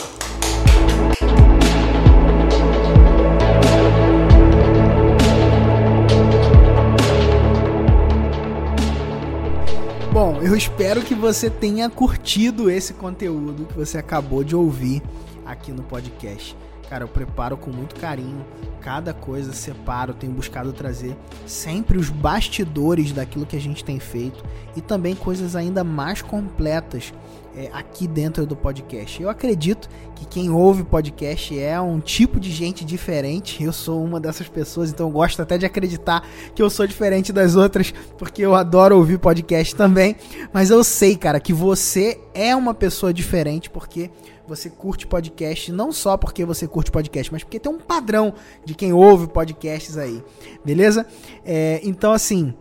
Eu 10.47 10.55
espero 10.55 11.01
que 11.01 11.13
você 11.13 11.49
tenha 11.49 11.89
curtido 11.89 12.71
esse 12.71 12.93
conteúdo 12.93 13.65
que 13.65 13.73
você 13.73 13.97
acabou 13.97 14.45
de 14.45 14.55
ouvir 14.55 15.03
aqui 15.45 15.73
no 15.73 15.83
podcast. 15.83 16.55
Cara, 16.89 17.03
eu 17.03 17.07
preparo 17.09 17.57
com 17.57 17.69
muito 17.69 17.99
carinho 17.99 18.45
cada 18.79 19.13
coisa, 19.13 19.51
separo, 19.51 20.13
tenho 20.13 20.31
buscado 20.31 20.71
trazer 20.71 21.17
sempre 21.45 21.97
os 21.97 22.09
bastidores 22.09 23.11
daquilo 23.11 23.45
que 23.45 23.57
a 23.57 23.59
gente 23.59 23.83
tem 23.83 23.99
feito 23.99 24.41
e 24.73 24.79
também 24.79 25.15
coisas 25.15 25.53
ainda 25.53 25.83
mais 25.83 26.21
completas 26.21 27.13
é, 27.57 27.69
aqui 27.73 28.07
dentro 28.07 28.45
do 28.45 28.55
podcast. 28.55 29.21
Eu 29.21 29.29
acredito 29.29 29.89
que 30.15 30.25
quem 30.27 30.51
ouve 30.51 30.83
podcast 30.83 31.57
é 31.57 31.81
um 31.81 31.99
tipo 31.99 32.39
de 32.39 32.51
gente 32.51 32.85
diferente. 32.85 33.63
Eu 33.63 33.73
sou 33.73 34.03
uma 34.03 34.19
dessas 34.19 34.47
pessoas, 34.47 34.91
então 34.91 35.09
gosto 35.09 35.41
até 35.41 35.57
de 35.57 35.65
acreditar 35.65 36.23
que 36.53 36.61
eu 36.61 36.69
sou 36.69 36.85
diferente 36.85 37.33
das 37.33 37.55
outras, 37.55 37.91
porque 38.17 38.43
eu 38.43 38.53
adoro 38.53 38.95
ouvir 38.95 39.17
podcast 39.17 39.75
também. 39.75 40.15
Mas 40.53 40.69
eu 40.69 40.83
sei, 40.83 41.17
cara, 41.17 41.39
que 41.39 41.51
você 41.51 42.19
é 42.31 42.55
uma 42.55 42.75
pessoa 42.75 43.11
diferente 43.11 43.71
porque 43.71 44.11
você 44.47 44.69
curte 44.69 45.07
podcast, 45.07 45.71
não 45.71 45.91
só 45.91 46.15
porque 46.15 46.45
você 46.45 46.67
curte 46.67 46.91
podcast, 46.91 47.33
mas 47.33 47.43
porque 47.43 47.59
tem 47.59 47.71
um 47.71 47.79
padrão 47.79 48.33
de 48.63 48.75
quem 48.75 48.93
ouve 48.93 49.27
podcasts 49.27 49.97
aí, 49.97 50.23
beleza? 50.63 51.05
É, 51.43 51.81
então, 51.83 52.13
assim, 52.13 52.53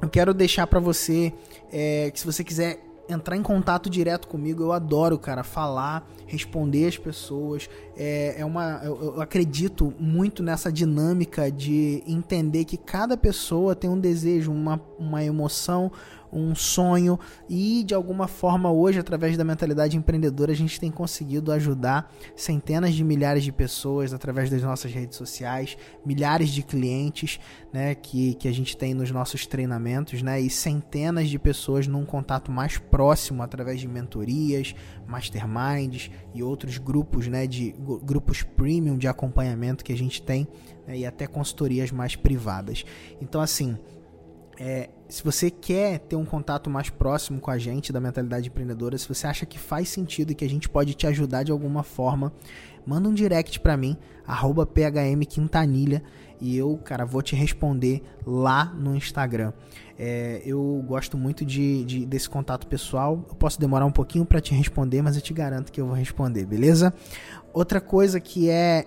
eu 0.00 0.08
quero 0.08 0.32
deixar 0.32 0.66
para 0.66 0.80
você 0.80 1.32
é, 1.70 2.10
que 2.10 2.18
se 2.18 2.24
você 2.24 2.42
quiser 2.42 2.89
entrar 3.10 3.36
em 3.36 3.42
contato 3.42 3.90
direto 3.90 4.28
comigo. 4.28 4.62
Eu 4.62 4.72
adoro, 4.72 5.18
cara, 5.18 5.42
falar, 5.42 6.08
responder 6.26 6.86
as 6.86 6.96
pessoas. 6.96 7.68
É, 7.96 8.36
é 8.38 8.44
uma, 8.44 8.80
eu, 8.84 9.14
eu, 9.16 9.20
acredito 9.20 9.92
muito 9.98 10.42
nessa 10.42 10.72
dinâmica 10.72 11.50
de 11.50 12.02
entender 12.06 12.64
que 12.64 12.76
cada 12.76 13.16
pessoa 13.16 13.74
tem 13.74 13.90
um 13.90 13.98
desejo, 13.98 14.52
uma, 14.52 14.80
uma 14.98 15.24
emoção, 15.24 15.90
um 16.32 16.54
sonho 16.54 17.18
e 17.48 17.82
de 17.84 17.94
alguma 17.94 18.28
forma 18.28 18.70
hoje 18.70 18.98
através 18.98 19.36
da 19.36 19.44
mentalidade 19.44 19.96
empreendedora 19.96 20.52
a 20.52 20.56
gente 20.56 20.78
tem 20.78 20.90
conseguido 20.90 21.52
ajudar 21.52 22.12
centenas 22.36 22.94
de 22.94 23.02
milhares 23.02 23.42
de 23.42 23.52
pessoas 23.52 24.12
através 24.12 24.50
das 24.50 24.62
nossas 24.62 24.92
redes 24.92 25.16
sociais, 25.16 25.76
milhares 26.04 26.50
de 26.50 26.62
clientes, 26.62 27.40
né, 27.72 27.94
que, 27.94 28.34
que 28.34 28.48
a 28.48 28.52
gente 28.52 28.76
tem 28.76 28.94
nos 28.94 29.10
nossos 29.10 29.46
treinamentos, 29.46 30.22
né, 30.22 30.40
e 30.40 30.48
centenas 30.48 31.28
de 31.28 31.38
pessoas 31.38 31.86
num 31.86 32.04
contato 32.04 32.50
mais 32.50 32.78
próximo 32.78 33.42
através 33.42 33.80
de 33.80 33.88
mentorias, 33.88 34.74
masterminds 35.06 36.10
e 36.34 36.42
outros 36.42 36.78
grupos, 36.78 37.26
né, 37.26 37.46
de 37.46 37.74
grupos 38.02 38.42
premium 38.42 38.96
de 38.96 39.08
acompanhamento 39.08 39.84
que 39.84 39.92
a 39.92 39.96
gente 39.96 40.22
tem 40.22 40.46
né, 40.86 40.98
e 40.98 41.06
até 41.06 41.26
consultorias 41.26 41.90
mais 41.90 42.16
privadas. 42.16 42.84
Então 43.20 43.40
assim, 43.40 43.78
é, 44.62 44.90
se 45.08 45.24
você 45.24 45.50
quer 45.50 46.00
ter 46.00 46.16
um 46.16 46.24
contato 46.26 46.68
mais 46.68 46.90
próximo 46.90 47.40
com 47.40 47.50
a 47.50 47.56
gente 47.56 47.90
da 47.94 47.98
mentalidade 47.98 48.48
empreendedora, 48.48 48.98
se 48.98 49.08
você 49.08 49.26
acha 49.26 49.46
que 49.46 49.58
faz 49.58 49.88
sentido 49.88 50.32
e 50.32 50.34
que 50.34 50.44
a 50.44 50.48
gente 50.48 50.68
pode 50.68 50.92
te 50.92 51.06
ajudar 51.06 51.44
de 51.44 51.50
alguma 51.50 51.82
forma, 51.82 52.30
manda 52.86 53.08
um 53.08 53.14
direct 53.14 53.58
para 53.58 53.74
mim, 53.74 53.96
phmquintanilha, 54.26 56.02
e 56.38 56.58
eu, 56.58 56.78
cara, 56.84 57.06
vou 57.06 57.22
te 57.22 57.34
responder 57.34 58.02
lá 58.26 58.66
no 58.66 58.94
Instagram. 58.94 59.54
É, 59.98 60.42
eu 60.44 60.84
gosto 60.86 61.16
muito 61.16 61.42
de, 61.42 61.82
de, 61.84 62.04
desse 62.04 62.28
contato 62.28 62.66
pessoal. 62.66 63.24
Eu 63.30 63.34
posso 63.36 63.58
demorar 63.58 63.86
um 63.86 63.92
pouquinho 63.92 64.26
para 64.26 64.42
te 64.42 64.54
responder, 64.54 65.00
mas 65.00 65.16
eu 65.16 65.22
te 65.22 65.32
garanto 65.32 65.72
que 65.72 65.80
eu 65.80 65.86
vou 65.86 65.94
responder, 65.94 66.44
beleza? 66.44 66.92
Outra 67.54 67.80
coisa 67.80 68.20
que 68.20 68.50
é 68.50 68.86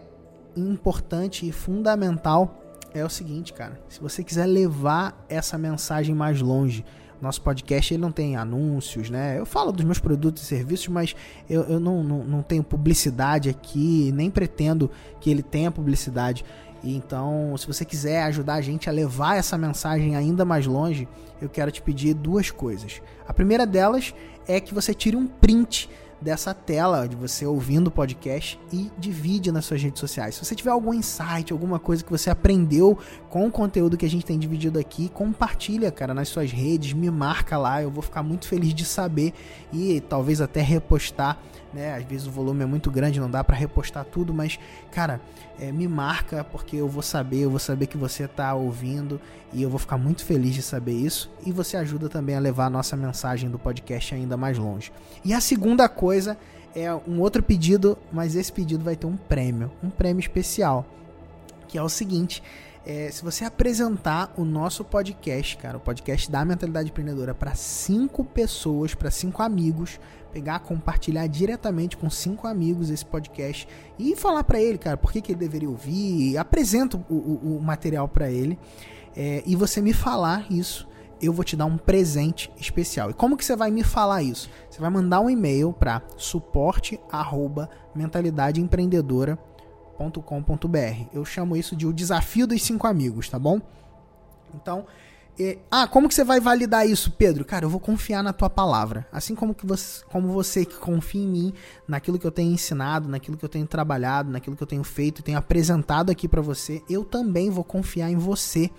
importante 0.56 1.48
e 1.48 1.52
fundamental 1.52 2.63
é 2.94 3.04
o 3.04 3.10
seguinte, 3.10 3.54
cara. 3.54 3.80
Se 3.90 4.00
você 4.00 4.24
quiser 4.24 4.46
levar 4.46 5.26
essa 5.28 5.58
mensagem 5.58 6.14
mais 6.14 6.42
longe, 6.42 6.86
nosso 7.22 7.42
podcast 7.42 7.94
ele 7.94 8.02
não 8.02 8.12
tem 8.12 8.36
anúncios, 8.36 9.10
né? 9.10 9.40
Eu 9.40 9.46
falo 9.46 9.72
dos 9.72 9.86
meus 9.86 10.00
produtos 10.00 10.44
e 10.44 10.46
serviços, 10.46 10.90
mas 10.90 11.16
eu, 11.50 11.64
eu 11.64 11.80
não, 11.80 12.04
não, 12.04 12.24
não 12.24 12.42
tenho 12.44 12.64
publicidade 12.64 13.50
aqui, 13.50 14.12
nem 14.14 14.30
pretendo 14.30 14.92
que 15.22 15.30
ele 15.30 15.42
tenha 15.42 15.72
publicidade. 15.72 16.44
Então, 16.84 17.56
se 17.58 17.66
você 17.66 17.86
quiser 17.86 18.24
ajudar 18.24 18.56
a 18.56 18.62
gente 18.62 18.90
a 18.90 18.92
levar 18.92 19.38
essa 19.38 19.58
mensagem 19.58 20.18
ainda 20.18 20.44
mais 20.44 20.68
longe, 20.68 21.08
eu 21.42 21.48
quero 21.48 21.72
te 21.72 21.82
pedir 21.82 22.14
duas 22.14 22.52
coisas. 22.52 23.02
A 23.26 23.34
primeira 23.34 23.66
delas 23.66 24.14
é 24.46 24.60
que 24.60 24.74
você 24.74 24.94
tire 24.94 25.16
um 25.16 25.26
print 25.26 25.90
dessa 26.24 26.54
tela 26.54 27.08
de 27.08 27.16
você 27.16 27.46
ouvindo 27.46 27.88
o 27.88 27.92
podcast 27.92 28.60
e 28.72 28.90
divide 28.98 29.52
nas 29.52 29.66
suas 29.66 29.84
redes 29.84 30.00
sociais. 30.00 30.36
Se 30.36 30.46
você 30.46 30.56
tiver 30.56 30.72
algum 30.72 30.94
insight, 30.94 31.52
alguma 31.52 31.78
coisa 31.78 32.04
que 32.04 32.10
você 32.10 32.30
aprendeu 32.30 32.98
com 33.30 33.46
o 33.46 33.52
conteúdo 33.52 33.98
que 33.98 34.06
a 34.06 34.10
gente 34.10 34.26
tem 34.26 34.40
dividido 34.40 34.80
aqui, 34.80 35.10
compartilha, 35.10 35.92
cara, 35.92 36.14
nas 36.14 36.30
suas 36.30 36.52
redes, 36.52 36.94
me 36.94 37.12
marca 37.12 37.58
lá, 37.58 37.84
eu 37.84 37.92
vou 37.92 38.02
ficar 38.02 38.24
muito 38.24 38.48
feliz 38.48 38.74
de 38.74 38.86
saber 38.86 39.34
e 39.72 40.02
talvez 40.02 40.40
até 40.40 40.62
repostar, 40.62 41.38
né? 41.74 41.96
Às 41.96 42.04
vezes 42.04 42.28
o 42.28 42.32
volume 42.32 42.64
é 42.64 42.66
muito 42.66 42.92
grande, 42.92 43.20
não 43.20 43.30
dá 43.30 43.44
para 43.44 43.56
repostar 43.56 44.06
tudo, 44.06 44.34
mas 44.34 44.60
cara, 44.92 45.20
é, 45.60 45.72
me 45.72 45.88
marca 45.88 46.44
porque 46.44 46.78
eu 46.78 46.88
vou 46.88 47.02
saber, 47.02 47.40
eu 47.40 47.50
vou 47.50 47.60
saber 47.60 47.88
que 47.88 47.98
você 47.98 48.26
está 48.26 48.54
ouvindo 48.54 49.20
e 49.52 49.62
eu 49.62 49.70
vou 49.70 49.80
ficar 49.80 49.98
muito 49.98 50.24
feliz 50.24 50.54
de 50.54 50.62
saber 50.62 50.94
isso. 50.94 51.30
E 51.46 51.52
você 51.52 51.78
ajuda 51.78 52.10
também 52.10 52.36
a 52.36 52.40
levar 52.40 52.66
a 52.66 52.70
nossa 52.70 52.96
mensagem 52.96 53.50
do 53.50 53.58
podcast 53.58 54.14
ainda 54.14 54.38
mais 54.38 54.58
longe. 54.58 54.92
E 55.24 55.34
a 55.34 55.42
segunda 55.42 55.88
coisa 55.90 56.38
é 56.76 56.94
um 56.94 57.20
outro 57.20 57.44
pedido, 57.44 57.98
mas 58.12 58.36
esse 58.36 58.52
pedido 58.52 58.84
vai 58.84 58.96
ter 58.96 59.06
um 59.06 59.16
prêmio, 59.16 59.72
um 59.84 59.90
prêmio 59.90 60.20
especial, 60.20 60.86
que 61.68 61.78
é 61.78 61.84
o 61.84 61.90
seguinte. 61.90 62.42
É, 62.86 63.10
se 63.12 63.24
você 63.24 63.46
apresentar 63.46 64.34
o 64.38 64.44
nosso 64.44 64.84
podcast, 64.84 65.56
cara, 65.56 65.78
o 65.78 65.80
podcast 65.80 66.30
da 66.30 66.44
Mentalidade 66.44 66.90
Empreendedora 66.90 67.34
para 67.34 67.56
cinco 67.56 68.26
pessoas, 68.26 68.94
para 68.94 69.10
cinco 69.10 69.42
amigos, 69.42 70.02
pegar, 70.34 70.60
compartilhar 70.60 71.26
diretamente 71.28 71.96
com 71.96 72.10
cinco 72.10 72.46
amigos 72.46 72.90
esse 72.90 73.06
podcast 73.06 73.68
e 73.98 74.18
falar 74.18 74.44
para 74.44 74.60
ele, 74.62 74.78
cara, 74.78 74.98
por 74.98 75.14
que, 75.14 75.22
que 75.22 75.32
ele 75.32 75.40
deveria 75.40 75.70
ouvir, 75.70 76.38
apresenta 76.38 76.98
o, 76.98 77.14
o, 77.14 77.58
o 77.58 77.62
material 77.62 78.08
para 78.10 78.30
ele 78.30 78.60
é, 79.16 79.42
e 79.46 79.56
você 79.56 79.82
me 79.82 79.94
falar 79.94 80.46
isso, 80.52 80.86
eu 81.22 81.32
vou 81.32 81.46
te 81.46 81.56
dar 81.56 81.66
um 81.66 81.78
presente 81.78 82.52
especial. 82.58 83.10
E 83.10 83.14
como 83.14 83.38
que 83.38 83.46
você 83.46 83.56
vai 83.56 83.72
me 83.72 83.84
falar 83.84 84.24
isso? 84.24 84.50
Você 84.70 84.82
vai 84.82 84.90
mandar 84.90 85.22
um 85.22 85.30
e-mail 85.30 85.72
para 85.72 86.02
suporte@mentalidadeempreendedora.com.br. 89.98 91.10
Eu 91.14 91.26
chamo 91.26 91.56
isso 91.56 91.76
de 91.76 91.86
o 91.86 91.94
desafio 91.94 92.48
dos 92.48 92.62
cinco 92.62 92.88
amigos, 92.88 93.30
tá 93.30 93.38
bom? 93.38 93.62
Então, 94.54 94.86
e, 95.38 95.58
ah, 95.72 95.88
como 95.88 96.08
que 96.08 96.14
você 96.14 96.24
vai 96.24 96.40
validar 96.40 96.88
isso, 96.88 97.12
Pedro? 97.12 97.44
Cara, 97.44 97.66
eu 97.66 97.70
vou 97.70 97.80
confiar 97.80 98.22
na 98.24 98.32
tua 98.32 98.50
palavra. 98.50 99.08
Assim 99.12 99.34
como, 99.34 99.54
que 99.54 99.66
você, 99.66 100.04
como 100.06 100.28
você 100.28 100.64
que 100.64 100.76
confia 100.76 101.24
em 101.24 101.28
mim, 101.28 101.54
naquilo 101.88 102.20
que 102.20 102.28
eu 102.28 102.32
tenho 102.32 102.52
ensinado, 102.52 103.10
naquilo 103.10 103.36
que 103.36 103.44
eu 103.44 103.50
tenho 103.50 103.66
trabalhado, 103.66 104.32
naquilo 104.32 104.56
que 104.56 104.62
eu 104.62 104.68
tenho 104.68 104.84
feito 104.84 105.20
e 105.20 105.24
tenho 105.24 105.38
apresentado 105.38 106.12
aqui 106.12 106.28
para 106.28 106.42
você, 106.42 106.84
eu 106.88 107.04
também 107.04 107.50
vou 107.50 107.64
confiar 107.64 108.12
em 108.12 108.16
você 108.16 108.70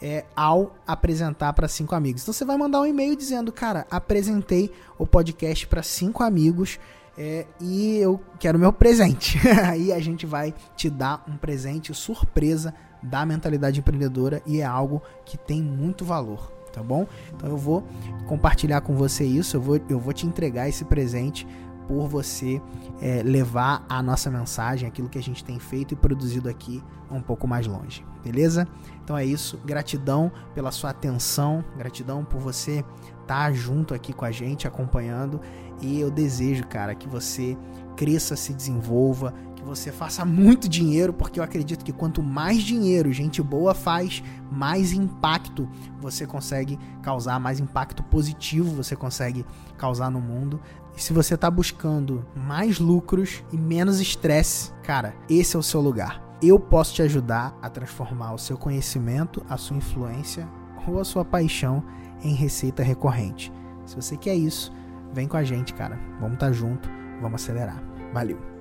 é, 0.00 0.24
ao 0.36 0.76
apresentar 0.86 1.52
para 1.52 1.66
cinco 1.66 1.96
amigos. 1.96 2.22
Então 2.22 2.32
você 2.32 2.44
vai 2.44 2.56
mandar 2.56 2.80
um 2.80 2.86
e-mail 2.86 3.16
dizendo, 3.16 3.50
cara, 3.50 3.84
apresentei 3.90 4.70
o 4.96 5.04
podcast 5.04 5.66
para 5.66 5.82
cinco 5.82 6.22
amigos. 6.22 6.78
É, 7.20 7.46
e 7.60 7.96
eu 7.96 8.20
quero 8.38 8.58
meu 8.58 8.72
presente. 8.72 9.38
Aí 9.66 9.92
a 9.92 9.98
gente 9.98 10.24
vai 10.24 10.54
te 10.76 10.88
dar 10.88 11.24
um 11.28 11.36
presente 11.36 11.92
surpresa 11.92 12.72
da 13.02 13.26
mentalidade 13.26 13.80
empreendedora 13.80 14.40
e 14.46 14.60
é 14.60 14.64
algo 14.64 15.02
que 15.24 15.36
tem 15.36 15.60
muito 15.60 16.04
valor, 16.04 16.52
tá 16.72 16.82
bom? 16.82 17.06
Então 17.34 17.50
eu 17.50 17.56
vou 17.56 17.84
compartilhar 18.26 18.80
com 18.80 18.94
você 18.94 19.24
isso, 19.24 19.56
eu 19.56 19.60
vou, 19.60 19.80
eu 19.88 19.98
vou 19.98 20.12
te 20.12 20.26
entregar 20.26 20.68
esse 20.68 20.84
presente 20.84 21.46
por 21.88 22.06
você 22.06 22.60
é, 23.00 23.22
levar 23.22 23.84
a 23.88 24.02
nossa 24.02 24.30
mensagem, 24.30 24.86
aquilo 24.86 25.08
que 25.08 25.18
a 25.18 25.22
gente 25.22 25.42
tem 25.42 25.58
feito 25.58 25.94
e 25.94 25.96
produzido 25.96 26.48
aqui 26.48 26.84
um 27.10 27.22
pouco 27.22 27.48
mais 27.48 27.66
longe, 27.66 28.04
beleza? 28.22 28.68
Então 29.02 29.16
é 29.16 29.24
isso, 29.24 29.58
gratidão 29.64 30.30
pela 30.54 30.70
sua 30.70 30.90
atenção, 30.90 31.64
gratidão 31.78 32.24
por 32.24 32.40
você 32.40 32.84
estar 33.22 33.46
tá 33.46 33.52
junto 33.52 33.94
aqui 33.94 34.12
com 34.12 34.26
a 34.26 34.30
gente, 34.30 34.68
acompanhando, 34.68 35.40
e 35.80 36.00
eu 36.00 36.10
desejo, 36.10 36.66
cara, 36.66 36.94
que 36.94 37.08
você 37.08 37.56
cresça, 37.96 38.36
se 38.36 38.52
desenvolva, 38.52 39.34
que 39.56 39.64
você 39.64 39.90
faça 39.90 40.24
muito 40.24 40.68
dinheiro, 40.68 41.12
porque 41.12 41.40
eu 41.40 41.44
acredito 41.44 41.84
que 41.84 41.92
quanto 41.92 42.22
mais 42.22 42.62
dinheiro 42.62 43.12
gente 43.12 43.42
boa 43.42 43.74
faz, 43.74 44.22
mais 44.50 44.92
impacto 44.92 45.68
você 46.00 46.26
consegue 46.26 46.78
causar, 47.02 47.40
mais 47.40 47.58
impacto 47.58 48.02
positivo 48.04 48.74
você 48.74 48.94
consegue 48.94 49.44
causar 49.76 50.10
no 50.10 50.20
mundo. 50.20 50.60
E 50.96 51.02
se 51.02 51.12
você 51.12 51.34
está 51.34 51.50
buscando 51.50 52.24
mais 52.36 52.78
lucros 52.78 53.42
e 53.52 53.56
menos 53.56 54.00
estresse, 54.00 54.72
cara, 54.82 55.14
esse 55.28 55.56
é 55.56 55.58
o 55.58 55.62
seu 55.62 55.80
lugar. 55.80 56.22
Eu 56.40 56.60
posso 56.60 56.94
te 56.94 57.02
ajudar 57.02 57.56
a 57.60 57.68
transformar 57.68 58.32
o 58.32 58.38
seu 58.38 58.56
conhecimento, 58.56 59.44
a 59.48 59.56
sua 59.56 59.76
influência 59.76 60.48
ou 60.86 61.00
a 61.00 61.04
sua 61.04 61.24
paixão 61.24 61.82
em 62.22 62.32
receita 62.32 62.82
recorrente. 62.82 63.52
Se 63.84 63.96
você 63.96 64.16
quer 64.16 64.36
isso, 64.36 64.72
vem 65.12 65.28
com 65.28 65.36
a 65.36 65.44
gente, 65.44 65.74
cara. 65.74 65.98
Vamos 66.20 66.34
estar 66.34 66.46
tá 66.46 66.52
junto, 66.52 66.88
vamos 67.20 67.42
acelerar. 67.42 67.82
Valeu! 68.12 68.57